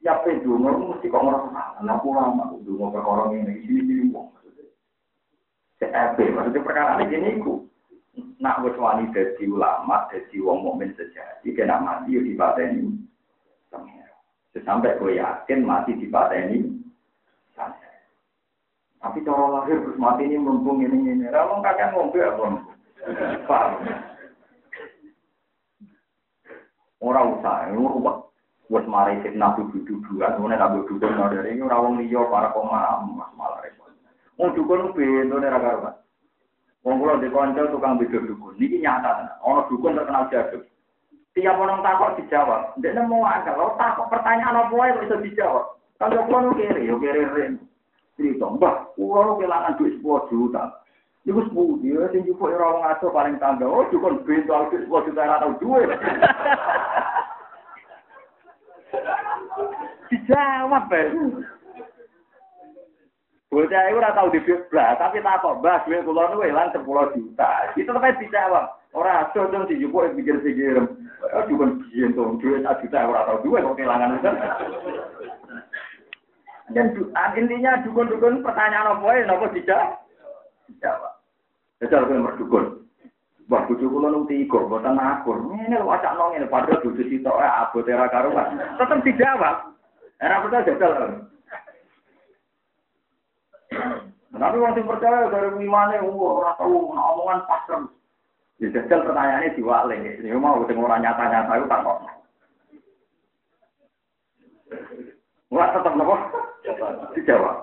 Ya 0.00 0.22
pedungo 0.22 0.94
mesti 0.94 1.10
kok 1.10 1.18
ngerasa, 1.18 1.82
lah 1.82 1.98
lama 1.98 2.54
dungo 2.62 2.94
perkara 2.94 3.34
ini 3.34 3.66
sini-sini 3.66 4.14
wong. 4.14 4.38
CFP, 5.78 6.34
maksudnya 6.34 6.66
perkara 6.66 7.02
ini 7.02 7.38
ku. 7.42 7.66
Nak 8.38 8.66
wis 8.66 8.74
wani 8.78 9.10
dadi 9.14 9.46
ulama, 9.46 10.10
dadi 10.10 10.42
wong 10.42 10.62
mukmin 10.62 10.94
sejati, 10.94 11.54
kena 11.54 11.78
mati 11.78 12.18
yo 12.18 12.22
dipateni. 12.22 12.98
Sampai 14.58 14.98
gue 14.98 15.22
yakin 15.22 15.62
mati 15.62 15.94
dipateni. 15.94 16.66
Tapi 18.98 19.22
cara 19.22 19.44
lahir 19.62 19.78
terus 19.78 19.98
mati 19.98 20.26
ini 20.26 20.38
mumpung 20.38 20.82
ini 20.82 21.14
ini. 21.14 21.26
Kalau 21.30 21.62
kakek 21.62 21.94
ngombe 21.94 22.18
apa? 22.18 22.44
Paham? 23.46 23.72
Orang 26.98 27.38
usah, 27.38 27.70
ngurubah. 27.70 28.26
Wes 28.68 28.84
mari 28.84 29.16
fitnah 29.24 29.56
dudu-duduan, 29.56 30.36
kemudian 30.36 30.60
tak 30.60 30.76
duduk 30.76 31.00
dari 31.00 31.56
ini 31.56 31.64
orang 31.64 31.96
liya 32.04 32.20
para 32.28 32.52
pemahaman 32.52 33.32
malah 33.32 33.64
repot. 33.64 33.88
Wong 34.36 34.52
dukun 34.52 34.92
bentone 34.92 35.48
ra 35.48 35.56
karuan. 35.56 35.96
Wong 36.84 37.00
kula 37.00 37.16
di 37.16 37.32
kanca 37.32 37.64
tukang 37.72 37.96
beda 37.96 38.28
dukun. 38.28 38.60
Niki 38.60 38.84
nyata. 38.84 39.40
Ana 39.40 39.64
dukun 39.72 39.96
terkenal 39.96 40.28
jago. 40.28 40.60
Tiap 41.32 41.56
orang 41.56 41.80
takut 41.80 42.20
dijawab. 42.20 42.76
Dia 42.84 42.92
nemu 42.92 43.24
angka. 43.24 43.56
Kalau 43.56 43.72
takut 43.80 44.06
pertanyaan 44.12 44.68
apa 44.68 44.76
yang 44.84 45.00
bisa 45.00 45.16
dijawab. 45.16 45.77
Kalau 45.98 46.22
kula 46.30 46.38
nu 46.46 46.54
kiri, 46.54 46.86
yo 46.86 47.02
kiri 47.02 47.26
ren. 47.34 47.58
Cerita, 48.14 48.46
mbah, 48.46 48.86
kula 48.94 49.34
kelangan 49.34 49.74
duit 49.82 49.98
10 49.98 50.30
juta. 50.30 50.86
Iku 51.26 51.42
sepuluh 51.50 51.76
dia, 51.82 52.06
sing 52.14 52.22
jupuk 52.22 52.54
ora 52.54 52.72
wong 52.72 52.86
aso 52.86 53.10
paling 53.10 53.34
tangga. 53.42 53.66
Oh, 53.66 53.82
dukun 53.90 54.22
bento 54.22 54.54
duit 54.70 54.86
10 54.86 55.06
juta 55.10 55.26
ora 55.26 55.42
tau 55.42 55.58
duit. 55.58 55.90
Dijawab, 60.08 60.88
Ben. 60.88 61.44
Bocah 63.48 63.82
itu 63.88 63.96
ora 63.96 64.12
tau 64.12 64.28
dibit 64.28 64.68
blas, 64.68 65.00
tapi 65.00 65.24
tak 65.24 65.40
kok 65.40 65.58
mbah 65.58 65.82
duit 65.82 66.04
kula 66.06 66.30
niku 66.30 66.46
ilang 66.46 66.70
10 66.70 66.84
juta. 67.16 67.50
Itu 67.74 67.90
tetep 67.90 68.20
dijawab. 68.22 68.70
Ora 68.94 69.26
aso 69.26 69.50
dong 69.50 69.66
dijupuk 69.66 70.14
pikir-pikir. 70.14 70.78
Oh 71.34 71.42
dukun 71.50 71.82
biyen 71.90 72.14
to 72.14 72.38
duit 72.38 72.62
1 72.62 72.82
juta 72.86 73.08
ora 73.08 73.26
tau 73.26 73.42
duit 73.42 73.66
kok 73.66 73.74
kelangan 73.74 74.20
itu. 74.20 74.30
Dan 76.76 76.92
intinya 77.32 77.80
dukun-dukun 77.80 78.44
pertanyaan 78.44 79.00
apa 79.00 79.16
ya 79.16 79.22
napa 79.24 79.46
dijawab? 79.56 79.90
Dijawab. 80.68 81.12
Jajal 81.80 82.04
kowe 82.04 82.18
merdukun. 82.18 82.64
Wah, 83.48 83.64
bojo 83.64 83.88
kula 83.88 84.12
nu 84.12 84.28
tiga, 84.28 84.60
mboten 84.60 85.00
akur. 85.00 85.40
Ngene 85.40 85.80
lho 85.80 85.88
acak 85.88 86.12
nong 86.20 86.36
ngene 86.36 86.52
padha 86.52 86.76
bojo 86.84 87.00
sitok 87.00 87.40
abote 87.40 87.96
ra 87.96 88.12
karuan. 88.12 88.60
Tetep 88.76 89.00
dijawab. 89.08 89.56
Ora 90.20 90.42
percaya 90.44 90.66
jajal. 90.68 90.92
Tapi 94.28 94.56
wong 94.60 94.76
percaya 94.76 95.32
dari 95.32 95.48
imane 95.64 95.96
ora 96.04 96.52
tau 96.60 96.92
omongan 96.92 97.48
pasrem. 97.48 97.82
Ya 98.60 98.68
jajal 98.74 99.08
pertanyaannya 99.08 99.56
diwale. 99.56 99.96
Ini 100.20 100.36
mau 100.36 100.60
sing 100.68 100.76
ora 100.76 101.00
nyata-nyata 101.00 101.56
itu 101.56 101.70
tak 101.72 101.80
kok. 101.80 101.98
Wah 105.48 105.72
tetap 105.72 105.96
nopo? 105.96 106.16
Dijawab. 107.16 107.56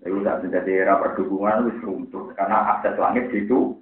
Itu 0.00 0.16
tidak 0.24 0.40
menjadi 0.40 0.72
era 0.80 0.94
perdukungan 0.96 1.68
wis 1.68 1.80
runtuh. 1.84 2.32
Karena 2.32 2.76
akses 2.76 2.96
langit 2.96 3.28
itu 3.36 3.76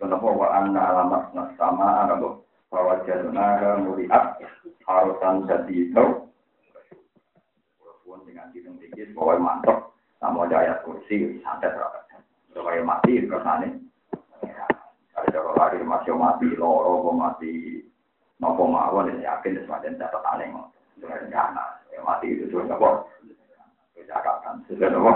kenapa 0.00 0.24
wa 0.24 0.48
anna 0.56 0.80
alamat 0.80 1.24
sama 1.60 2.08
ada 2.08 2.16
bahwa 2.72 3.04
jaduna 3.04 3.76
muriat 3.84 4.40
harusan 4.88 5.44
jadi 5.44 5.74
itu. 5.92 6.06
Dengan 8.24 8.48
hidung 8.56 8.80
tinggi 8.80 9.12
bahwa 9.12 9.52
mantap 9.52 9.92
sama 10.16 10.48
ada 10.48 10.64
ayat 10.64 10.78
kursi 10.86 11.42
santet 11.44 11.76
berapa 11.76 12.00
supaya 12.56 12.80
mati 12.80 13.20
kersane. 13.26 13.68
Ada 15.14 15.28
cara 15.28 15.50
lari 15.54 15.78
masih 15.84 16.16
mati 16.16 16.48
loro 16.56 17.12
mati 17.12 17.84
nopo 18.40 18.64
mawon 18.64 19.20
yakin 19.20 19.60
semacam 19.62 19.98
catatan 19.98 20.42
yang 20.42 20.52
rencana 21.04 21.62
ya 21.62 21.83
mati 22.02 22.26
itu 22.34 22.50
sudah 22.50 22.74
apa 22.74 23.06
catatan 23.94 24.54
sudah 24.66 24.88
apa 24.90 25.12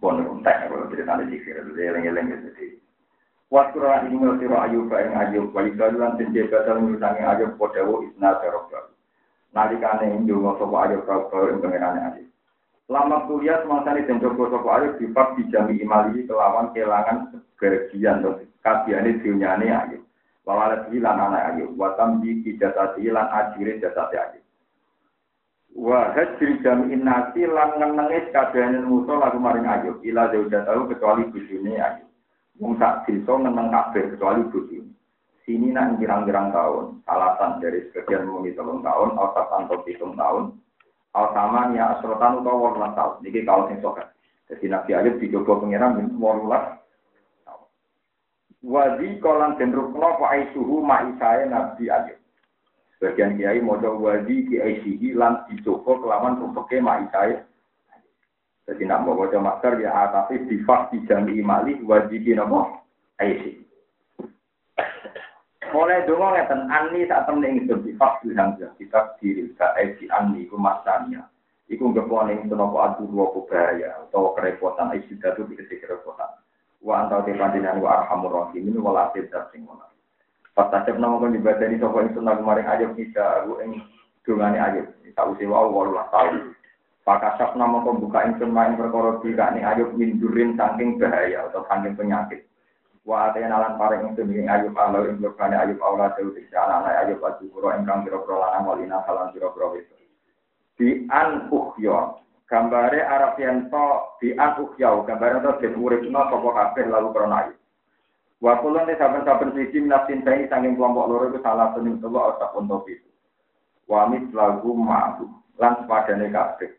bon 0.00 0.16
kontak 0.24 0.70
kalau 0.70 0.88
cerita 0.88 1.20
di 1.20 1.36
sini 1.42 1.60
itu 1.60 1.72
eleng-eleng 1.76 2.26
jadi 2.32 2.66
Waktu 3.48 3.80
orang 3.80 4.12
ini 4.12 4.20
ngerti 4.20 4.44
ayub 4.44 4.92
yang 4.92 5.16
ayub, 5.16 5.56
wali 5.56 5.72
kaluan 5.72 6.20
penjaga 6.20 6.68
dalam 6.68 6.92
misalnya 6.92 7.32
ayub 7.32 7.56
podawo 7.56 8.04
isna 8.04 8.36
terobak. 8.44 8.92
Nalikane 9.56 10.20
ndonga 10.20 10.60
sapa 10.60 10.76
ayub 10.84 11.08
kau 11.08 11.48
ing 11.48 11.56
pengenane 11.64 12.00
ayub. 12.12 12.28
Lama 12.88 13.28
kuliah 13.28 13.60
semasa 13.60 13.92
ini 13.92 14.08
dan 14.08 14.16
Joko 14.16 14.48
Sopo 14.48 14.72
Ayub 14.72 14.96
difak 14.96 15.36
di 15.36 15.44
jami 15.52 15.76
imali 15.76 16.24
kelawan 16.24 16.72
kelangan 16.72 17.36
kebagian 17.60 18.24
dan 18.24 18.48
kabiane 18.64 19.20
dunyane 19.20 19.68
Ayub. 19.68 20.00
Bahwa 20.48 20.72
lagi 20.72 20.96
lan 20.96 21.20
anak 21.20 21.52
Ayub. 21.52 21.76
Watam 21.76 22.24
di 22.24 22.40
kijatati 22.40 23.12
lan 23.12 23.28
ajire 23.28 23.76
jatati 23.76 24.16
Ayub. 24.16 24.44
Wa 25.78 26.10
hajri 26.10 26.58
jami 26.66 26.98
inasi 26.98 27.46
lan 27.46 27.78
ngenengis 27.78 28.34
kabiane 28.34 28.82
musuh 28.82 29.14
lagu 29.22 29.38
maring 29.38 29.62
Ayub. 29.62 30.02
Ila 30.02 30.26
jauh 30.34 30.50
tahu 30.50 30.90
kecuali 30.90 31.30
bujune 31.30 31.78
Ayub. 31.78 32.10
Wong 32.58 32.74
sak 32.82 33.06
desa 33.06 33.38
ngeneng 33.38 33.70
kabeh 33.70 34.18
kecuali 34.18 34.42
bujune 34.50 34.98
sini 35.48 35.72
nak 35.72 35.96
girang-girang 35.96 36.52
tahun, 36.52 37.00
alasan 37.08 37.64
dari 37.64 37.88
sebagian 37.88 38.28
mungkin 38.28 38.52
telung 38.52 38.84
tahun, 38.84 39.16
atau 39.16 39.48
atau 39.48 39.80
hitung 39.88 40.12
tahun, 40.12 40.52
al 41.16 41.26
sama 41.32 41.72
ya 41.72 41.96
asrotan 41.96 42.44
utawa 42.44 42.68
walulas 42.68 42.92
tahun. 42.92 43.24
Niki 43.24 43.48
kalau 43.48 43.64
sing 43.72 43.80
sokat. 43.80 44.12
Jadi 44.52 44.68
Nabi 44.68 44.92
Ayub 44.92 45.16
dicoba 45.16 45.64
pengiran 45.64 45.96
walulas 46.20 46.76
tahun. 47.48 47.68
Wadi 48.60 49.08
kolan 49.24 49.56
den 49.56 49.72
rukno 49.72 50.20
fa 50.20 50.36
aisuhu 50.36 50.84
ma'isae 50.84 51.48
Nabi 51.48 51.88
Ayub. 51.88 52.17
Sebagian 52.98 53.38
kiai 53.38 53.62
mojo 53.62 53.94
wadi 54.02 54.42
ki 54.50 54.58
aisihi 54.58 55.14
lan 55.14 55.46
dicoba 55.46 56.02
kelawan 56.02 56.42
rumpeke 56.42 56.82
ma'isae. 56.82 57.46
Jadi 58.66 58.82
nak 58.84 59.06
mau 59.06 59.14
baca 59.14 59.38
master 59.38 59.78
ya 59.78 60.10
tapi 60.10 60.42
bifak 60.50 60.90
di 60.90 61.06
jami 61.06 61.38
imali 61.38 61.78
wadi 61.86 62.18
ki 62.18 62.34
nopo 62.34 62.82
aisihi. 63.22 63.62
Mulai 65.70 66.10
dulu 66.10 66.26
ngeten 66.32 66.66
ani 66.66 67.06
saat 67.06 67.30
temen 67.30 67.68
di 67.68 67.92
fakir 67.94 68.34
hamzah 68.34 68.74
kitab 68.82 69.14
diri 69.22 69.52
kae 69.54 69.94
si 70.00 70.10
ani 70.10 70.48
iku 70.48 70.58
masanya. 70.58 71.28
Iku 71.68 71.92
ngepon 71.92 72.32
ingsun 72.32 72.58
apa 72.58 72.78
adu 72.96 73.06
dua 73.12 73.28
bahaya 73.44 73.94
atau 74.08 74.32
kerepotan 74.32 74.96
isi 74.96 75.20
datu 75.20 75.44
dikasih 75.46 75.84
kerepotan. 75.84 76.34
Wa 76.80 77.04
antau 77.04 77.20
te 77.22 77.36
panjenengan 77.36 77.84
wa 77.84 78.00
arhamur 78.00 78.32
rahimin 78.48 78.80
wala 78.80 79.12
tidak 79.12 79.52
sing 79.52 79.68
ngono. 79.68 79.86
Pas 80.58 80.74
tasep 80.74 80.98
nama 80.98 81.22
kon 81.22 81.30
dibadani 81.30 81.78
sapa 81.78 82.02
ingsun 82.02 82.26
nang 82.26 82.42
maring 82.42 82.66
ayub 82.66 82.98
bisa 82.98 83.46
aku 83.46 83.62
ing 83.62 83.78
dungane 84.26 84.58
ayub. 84.58 84.90
Sausi 85.14 85.46
wae 85.46 85.70
walulah 85.70 86.10
tahu. 86.10 86.50
Pakasap 87.06 87.54
nama 87.54 87.78
kon 87.86 88.02
buka 88.02 88.26
ingsun 88.26 88.50
main 88.50 88.74
perkara 88.74 89.22
dikane 89.22 89.62
ayub 89.62 89.94
mindurin 89.94 90.58
saking 90.58 90.98
bahaya 90.98 91.46
atau 91.46 91.62
saking 91.70 91.94
penyakit. 91.94 92.42
Wa 93.06 93.30
atena 93.30 93.62
lan 93.62 93.78
paring 93.78 94.18
ing 94.18 94.50
ayub 94.50 94.74
Allah 94.74 95.06
ing 95.06 95.22
lukane 95.22 95.54
ayub 95.54 95.78
Allah 95.78 96.10
dewe 96.18 96.34
diksa 96.34 96.58
anak 96.58 97.06
ayub 97.06 97.22
ajuburo 97.22 97.70
ingkang 97.78 98.02
pira-pira 98.02 98.42
lanang 98.42 98.66
walina 98.66 98.98
halan 99.06 99.30
pira-pira 99.30 99.78
wis. 99.78 99.86
Di 100.74 101.06
an 101.06 101.46
ukhya 101.54 102.18
gambare 102.50 102.98
Arab 103.06 103.38
yen 103.38 103.70
to 103.70 103.86
di 104.18 104.34
an 104.34 104.58
ukhya 104.58 105.06
gambare 105.06 105.38
to 105.38 105.54
den 105.62 105.78
uripna 105.78 106.26
sapa 106.26 106.50
kabeh 106.50 106.90
lalu 106.90 107.14
krana 107.14 107.46
ayub. 107.46 107.57
Wa 108.38 108.62
kulun 108.62 108.86
te 108.86 108.94
saben-saben 108.94 109.50
siji 109.50 109.82
nafsin 109.82 110.22
saing 110.22 110.46
saking 110.46 110.78
kelompok 110.78 111.10
loro 111.10 111.24
iku 111.34 111.42
salah 111.42 111.74
satu 111.74 111.90
utawa 111.90 112.38
otak 112.38 112.54
untuk 112.54 112.86
itu. 112.86 113.10
Wa 113.90 114.06
lagu 114.06 114.70
ma'ruf 114.78 115.30
lan 115.58 115.82
sepadane 115.82 116.30
kabeh. 116.30 116.70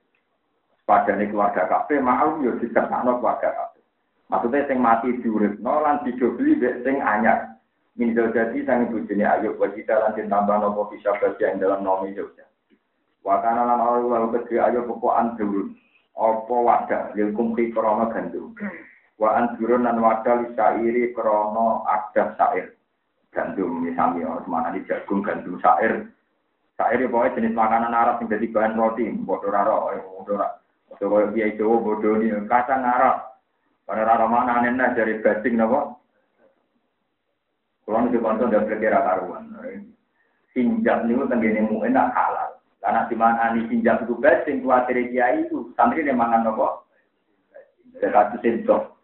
Sepadane 0.80 1.28
keluarga 1.28 1.68
kabeh 1.68 2.00
ma'ruf 2.00 2.40
yo 2.40 2.56
dikersakno 2.64 3.20
keluarga 3.20 3.52
kabeh. 3.52 3.84
Maksudnya 4.32 4.68
sing 4.72 4.80
mati 4.80 5.10
diuripno 5.20 5.84
lan 5.84 6.00
didobeli 6.08 6.56
mek 6.56 6.86
sing 6.88 7.04
anyar. 7.04 7.60
Min 8.00 8.16
jadi 8.16 8.64
sang 8.64 8.88
bojone 8.88 9.26
ayo 9.28 9.60
wajita 9.60 9.92
lan 10.00 10.16
ditambah 10.16 10.56
nopo 10.64 10.88
bisa 10.96 11.12
yang 11.44 11.60
dalam 11.60 11.84
nomi 11.84 12.16
Jogja. 12.16 12.48
Wakana 13.28 13.68
lan 13.68 13.84
Allah 13.84 14.32
kedhe 14.32 14.56
ayo 14.64 14.88
pokokan 14.88 15.36
durun. 15.36 15.76
Apa 16.16 16.56
wadah 16.56 17.04
lil 17.20 17.36
kumpi 17.36 17.76
krana 17.76 18.08
gandum. 18.16 18.56
Wa 19.20 19.36
anjurun 19.36 19.84
lan 19.84 20.00
wadal 20.00 20.48
syairi 20.56 21.12
krono 21.12 21.84
adat 21.84 22.40
syair. 22.40 22.72
Gandum 23.36 23.84
misalnya, 23.84 24.26
orang 24.26 24.48
mana 24.48 24.74
di 24.74 24.82
jagung 24.88 25.22
gandum 25.22 25.60
syair. 25.60 26.08
Syair 26.80 27.04
ya 27.04 27.12
pokoknya 27.12 27.36
jenis 27.36 27.54
makanan 27.60 27.92
Arab 27.92 28.24
yang 28.24 28.32
jadi 28.32 28.48
bahan 28.56 28.80
roti. 28.80 29.06
Bodoh 29.12 29.52
raro, 29.52 29.92
bodoh 30.24 30.40
raro. 30.40 30.64
Bodoh 30.96 31.36
kiai 31.36 31.60
Jawa, 31.60 31.76
bodoh 31.84 32.16
ini 32.24 32.32
kacang 32.48 32.82
Arab. 32.88 33.36
Pada 33.84 34.08
raro 34.08 34.32
mana 34.32 34.64
aneh 34.64 34.72
dari 34.96 35.20
basing 35.20 35.60
nopo. 35.60 36.00
Kalau 37.84 38.06
nanti 38.06 38.22
konco 38.22 38.46
udah 38.46 38.62
berkira 38.70 39.02
karuan. 39.02 39.50
Sinjak 40.54 41.10
niku 41.10 41.26
tenggene 41.26 41.66
mu 41.66 41.82
enak 41.82 42.14
halal. 42.14 42.62
Karena 42.80 43.10
di 43.10 43.16
mana 43.18 43.58
nih 43.58 43.66
sinjak 43.66 44.06
itu 44.06 44.14
basing 44.22 44.62
kuatir 44.62 45.10
kiai 45.10 45.50
itu 45.50 45.74
santri 45.74 46.06
dia 46.06 46.14
mangan 46.14 46.46
nopo. 46.46 46.86
Dekat 47.98 48.38
sinjak. 48.46 48.99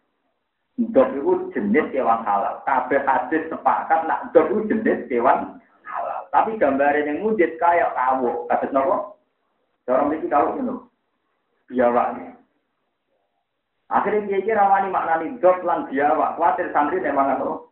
Dok 0.75 1.07
itu 1.15 1.31
jenis 1.55 1.87
kewan 1.95 2.19
halal. 2.27 2.59
Kabeh 2.67 2.99
hadis 3.07 3.47
sepakat 3.47 4.11
nak 4.11 4.35
dok 4.35 4.51
itu 4.51 4.75
jenis 4.75 5.07
kewan 5.07 5.63
halal. 5.87 6.19
Tapi 6.35 6.59
gambarnya 6.59 7.15
yang 7.15 7.23
mujid 7.23 7.55
kayak 7.55 7.95
kawo. 7.95 8.43
Kasus 8.51 8.75
nopo? 8.75 9.15
Orang 9.87 10.11
ini 10.11 10.27
kalau 10.27 10.59
itu. 10.59 10.75
Biawak. 11.71 12.35
Akhirnya 13.87 14.27
dia 14.27 14.43
kira 14.43 14.67
rawani 14.67 14.91
maknani 14.91 15.39
dok 15.39 15.63
lan 15.63 15.87
biawak. 15.87 16.35
Khawatir 16.35 16.67
santri 16.75 16.99
memang 16.99 17.39
apa? 17.39 17.71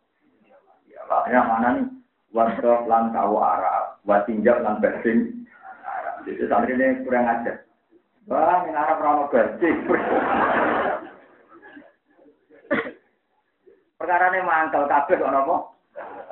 Biawak. 0.87 1.21
Ya 1.27 1.43
mana 1.43 1.69
nih? 1.75 1.85
Wadok 2.31 2.87
lan 2.87 3.11
kawo 3.11 3.43
Arab. 3.43 3.99
Watinjak 4.07 4.63
lan 4.63 4.79
bersin. 4.79 5.43
Jadi 6.23 6.47
santri 6.47 6.79
ini 6.79 7.03
kurang 7.03 7.27
ajar. 7.27 7.67
Wah, 8.31 8.63
ini 8.63 8.71
Arab 8.71 9.03
rano 9.03 9.23
bersin. 9.27 9.75
Perkara 14.03 14.35
ini 14.35 14.43
mangkel 14.43 14.83
kabeh 14.83 15.15
kok 15.15 15.31
napa? 15.31 15.55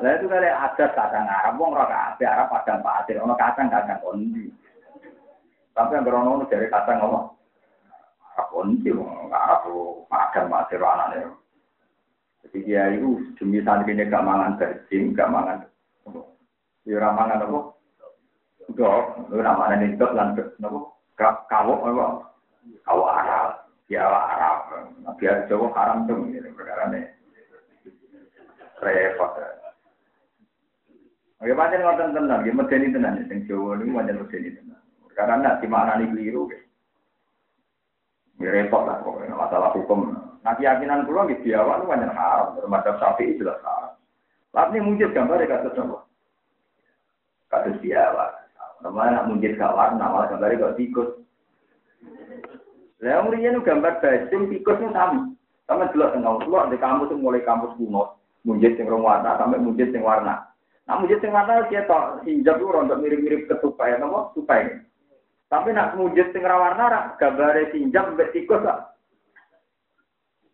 Lah 0.03 0.11
itu 0.19 0.27
kali 0.27 0.43
ada 0.43 0.85
kadang 0.91 1.23
Arab 1.23 1.55
wong 1.55 1.71
ora 1.71 1.87
kabeh 1.87 2.27
Arab 2.27 2.51
padang 2.51 2.83
pasir 2.83 3.15
ono 3.15 3.31
kadang 3.39 3.71
kadang 3.71 3.95
kondi. 4.03 4.51
Tapi 5.71 5.95
yang 5.95 6.03
berono 6.03 6.43
dari 6.51 6.67
kadang 6.67 6.99
apa? 6.99 7.19
Kondi 8.51 8.91
wong 8.91 9.31
Arab 9.31 9.71
padang 10.11 10.51
pasir 10.51 10.83
anane. 10.83 11.31
Jadi 12.43 12.59
dia 12.67 12.91
itu 12.91 13.23
demi 13.39 13.63
santri 13.63 13.95
ini 13.95 14.03
gak 14.11 14.27
mangan 14.27 14.59
daging, 14.59 15.15
gak 15.15 15.31
mangan. 15.31 15.63
Ya 16.83 16.99
ora 16.99 17.15
mangan 17.15 17.47
apa? 17.47 17.59
Dok, 18.75 19.31
ora 19.31 19.51
mangan 19.55 19.87
itu 19.87 20.05
lan 20.11 20.35
napa? 20.59 20.79
Kawok 21.47 21.87
apa? 21.87 22.05
Kawok 22.83 23.09
Arab, 23.15 23.49
ya 23.87 24.03
Arab. 24.11 24.59
Biar 25.15 25.47
Jawa 25.47 25.71
haram 25.71 26.03
tuh 26.03 26.19
perkara 26.51 26.91
ini 26.91 27.20
repot. 28.81 29.31
Oke, 31.41 31.57
pancen 31.57 31.81
ngoten 31.81 32.13
tenan, 32.13 32.45
nggih 32.45 32.53
medeni 32.53 32.93
tenan 32.93 33.25
sing 33.25 33.45
Jawa 33.49 33.77
niku 33.77 33.97
pancen 33.97 34.17
medeni 34.21 34.49
tenan. 34.53 34.81
Karena 35.17 35.41
nak 35.41 35.57
dimaknani 35.61 36.13
keliru. 36.13 36.49
Ya 38.41 38.49
repot 38.49 38.85
lah 38.85 39.01
pokoknya 39.05 39.37
masalah 39.37 39.73
hukum. 39.73 40.17
Nah 40.41 40.53
keyakinan 40.57 41.05
kula 41.05 41.25
nggih 41.25 41.41
di 41.41 41.53
awal 41.57 41.85
pancen 41.85 42.13
haram, 42.13 42.57
termasuk 42.57 42.97
sapi 42.97 43.37
jelas 43.41 43.61
haram. 43.65 43.97
Tapi 44.53 44.83
mujid 44.83 45.13
gambar 45.17 45.41
kasus 45.49 45.77
apa? 45.81 45.97
Kasus 47.49 47.77
di 47.81 47.89
awal. 47.93 48.29
Namanya 48.81 49.21
nak 49.21 49.27
mujid 49.29 49.55
gak 49.61 49.77
warna, 49.77 50.09
malah 50.09 50.27
gak 50.33 50.75
tikus. 50.75 51.21
Lah 53.01 53.25
yang 53.33 53.61
gambar 53.65 53.97
bajing 54.01 54.49
tikus 54.49 54.77
itu 54.77 54.89
sama. 54.93 55.29
Sama 55.65 55.89
jelas 55.93 56.13
tengah 56.13 56.41
keluar 56.41 56.69
di 56.69 56.77
kampus 56.77 57.13
mulai 57.15 57.45
kampus 57.45 57.73
kuno 57.79 58.20
mujid 58.47 58.77
sing 58.77 58.89
rong 58.89 59.05
warna 59.05 59.37
sampai 59.37 59.61
mujid 59.61 59.93
sing 59.93 60.01
warna. 60.01 60.49
Nah 60.89 60.95
mujid 60.97 61.21
sing 61.21 61.31
warna 61.33 61.65
dia 61.69 61.85
tok 61.85 62.25
hijab 62.25 62.57
itu 62.57 62.67
rontok 62.67 62.99
mirip-mirip 63.01 63.45
ketupai 63.45 63.97
apa 63.97 64.33
tupai. 64.33 64.81
Tapi 65.51 65.69
nak 65.75 65.99
mujid 65.99 66.31
sing 66.31 66.41
ra 66.41 66.57
warna 66.57 66.83
ra 66.87 67.01
gambare 67.19 67.69
sinjab 67.75 68.15
mbek 68.15 68.31
tikus 68.33 68.63
lah. 68.63 68.95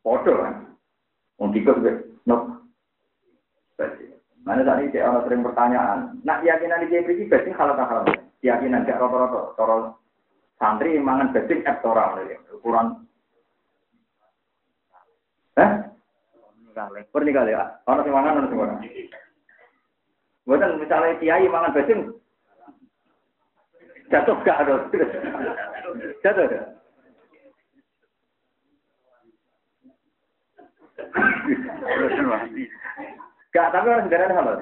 Foto 0.01 0.33
kan. 0.41 0.55
Wong 1.39 1.53
tikus 1.53 1.79
mbek. 1.79 2.07
Mana 4.47 4.63
tadi 4.63 4.88
saya 4.95 5.11
orang 5.11 5.23
sering 5.27 5.43
pertanyaan. 5.43 5.99
Nak 6.23 6.39
keyakinan 6.39 6.88
di 6.88 6.91
JPG 6.95 7.19
basing 7.27 7.51
halal 7.59 7.75
tak 7.75 7.91
halal? 7.91 8.07
Keyakinan 8.39 8.88
gak 8.88 8.95
rata-rata. 8.95 9.41
Toro 9.59 9.99
santri 10.55 10.95
mangan 10.95 11.35
basing 11.35 11.67
ektoral. 11.67 12.15
Ukuran. 12.55 13.03
Eh? 15.59 15.71
Kali. 16.78 17.01
Pernah 17.09 17.34
kali 17.34 17.57
ya. 17.57 17.65
Orang 17.89 18.05
sing 18.05 18.13
mangan 18.13 18.38
orang 18.38 18.49
sing 18.53 18.61
ora. 18.61 18.75
Bukan 20.45 20.80
misalnya 20.80 21.17
kiai 21.17 21.47
mangan 21.49 21.73
basing 21.73 22.01
jatuh 24.13 24.38
gak 24.45 24.61
ada. 24.63 24.75
Jatuh 26.23 26.43
gak? 26.47 26.65
Gak, 33.55 33.71
tapi 33.73 33.88
orang 33.89 34.05
sebenarnya 34.05 34.38
halal. 34.38 34.55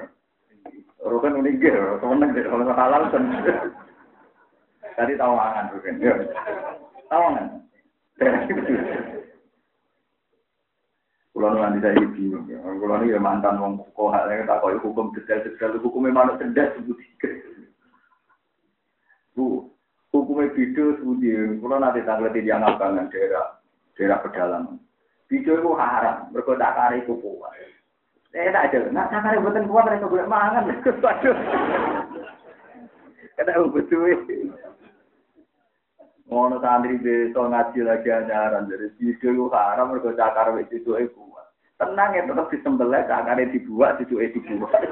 Rukun 1.06 1.44
gitu, 1.44 2.00
semeneng 2.00 2.32
deh, 2.32 2.46
kalau 2.48 2.72
halal. 2.72 3.02
Tadi 4.96 5.12
tawangan 5.20 5.70
rukun. 5.74 6.00
Tawangan. 7.10 7.46
Kulo 11.36 11.52
nanti 11.52 11.84
saya 11.84 12.00
bingung 12.16 12.48
ya. 12.48 12.56
Kulo 12.64 12.96
ya 13.04 13.20
mantan 13.20 13.60
wong 13.60 13.84
kok 13.92 14.08
hal 14.08 14.24
yang 14.32 14.48
tak 14.48 14.64
kau 14.64 14.72
hukum 14.72 15.12
detail-detail 15.12 15.76
hukumnya 15.84 16.16
mana 16.16 16.40
cerdas 16.40 16.72
sebut 16.80 16.96
Bu, 19.36 19.68
hukumnya 20.16 20.48
video 20.56 20.96
sebut 20.96 21.20
Kulo 21.60 21.76
nanti 21.76 22.00
tanggal 22.08 22.32
di 22.32 22.40
yang 22.40 22.64
abangan 22.64 23.12
daerah 23.12 23.60
daerah 24.00 24.24
pedalaman. 24.24 24.80
Video 25.28 25.60
itu 25.60 25.76
haram, 25.76 26.32
mereka 26.32 26.56
tak 26.56 26.72
kari 26.72 27.04
kuku. 27.04 27.28
Eh 28.32 28.48
tak 28.48 28.72
ada, 28.72 28.88
nak 28.88 29.12
tak 29.12 29.20
kari 29.20 29.36
buatan 29.36 29.68
kuat 29.68 29.84
mereka 29.92 30.08
boleh 30.08 30.24
mangan. 30.24 30.72
Waduh, 31.04 31.36
kata 33.36 33.60
betul. 33.76 34.24
Ngono 36.26 36.58
santri 36.58 36.98
desa 36.98 37.38
ngaji 37.38 37.86
lagi 37.86 38.10
anyaran 38.10 38.66
dari 38.66 38.90
video 38.98 39.30
itu 39.30 39.46
haram 39.54 39.94
mergo 39.94 40.10
cakar 40.10 40.58
wis 40.58 40.66
itu 40.74 40.90
kuat. 40.90 41.46
Tenang 41.78 42.18
ya 42.18 42.26
tetap 42.26 42.50
disembelih 42.50 43.06
cakare 43.06 43.46
dibuat 43.54 44.02
itu 44.02 44.18
dibuat. 44.18 44.74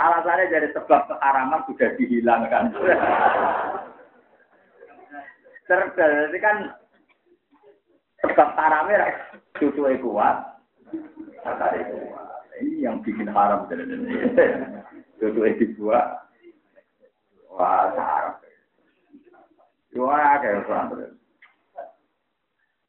Alasannya 0.00 0.48
dari 0.48 0.72
sebab 0.72 1.12
keharaman 1.12 1.60
sudah 1.68 1.92
dihilangkan. 2.00 2.72
Terjadi 5.68 6.38
kan 6.40 6.72
sebab 8.24 8.48
haramnya 8.56 9.12
cucu 9.60 9.84
kuat, 10.08 10.56
cakare 11.44 11.84
kuat. 11.84 12.48
Ini 12.64 12.80
yang 12.80 13.04
bikin 13.04 13.28
haram 13.28 13.68
jadi 13.68 13.84
cucu 15.20 15.40
dibuat. 15.60 16.32
Wah, 17.52 17.92
haram. 17.92 18.47
Wah, 19.96 20.36
kayak 20.42 20.68
pesantren. 20.68 21.16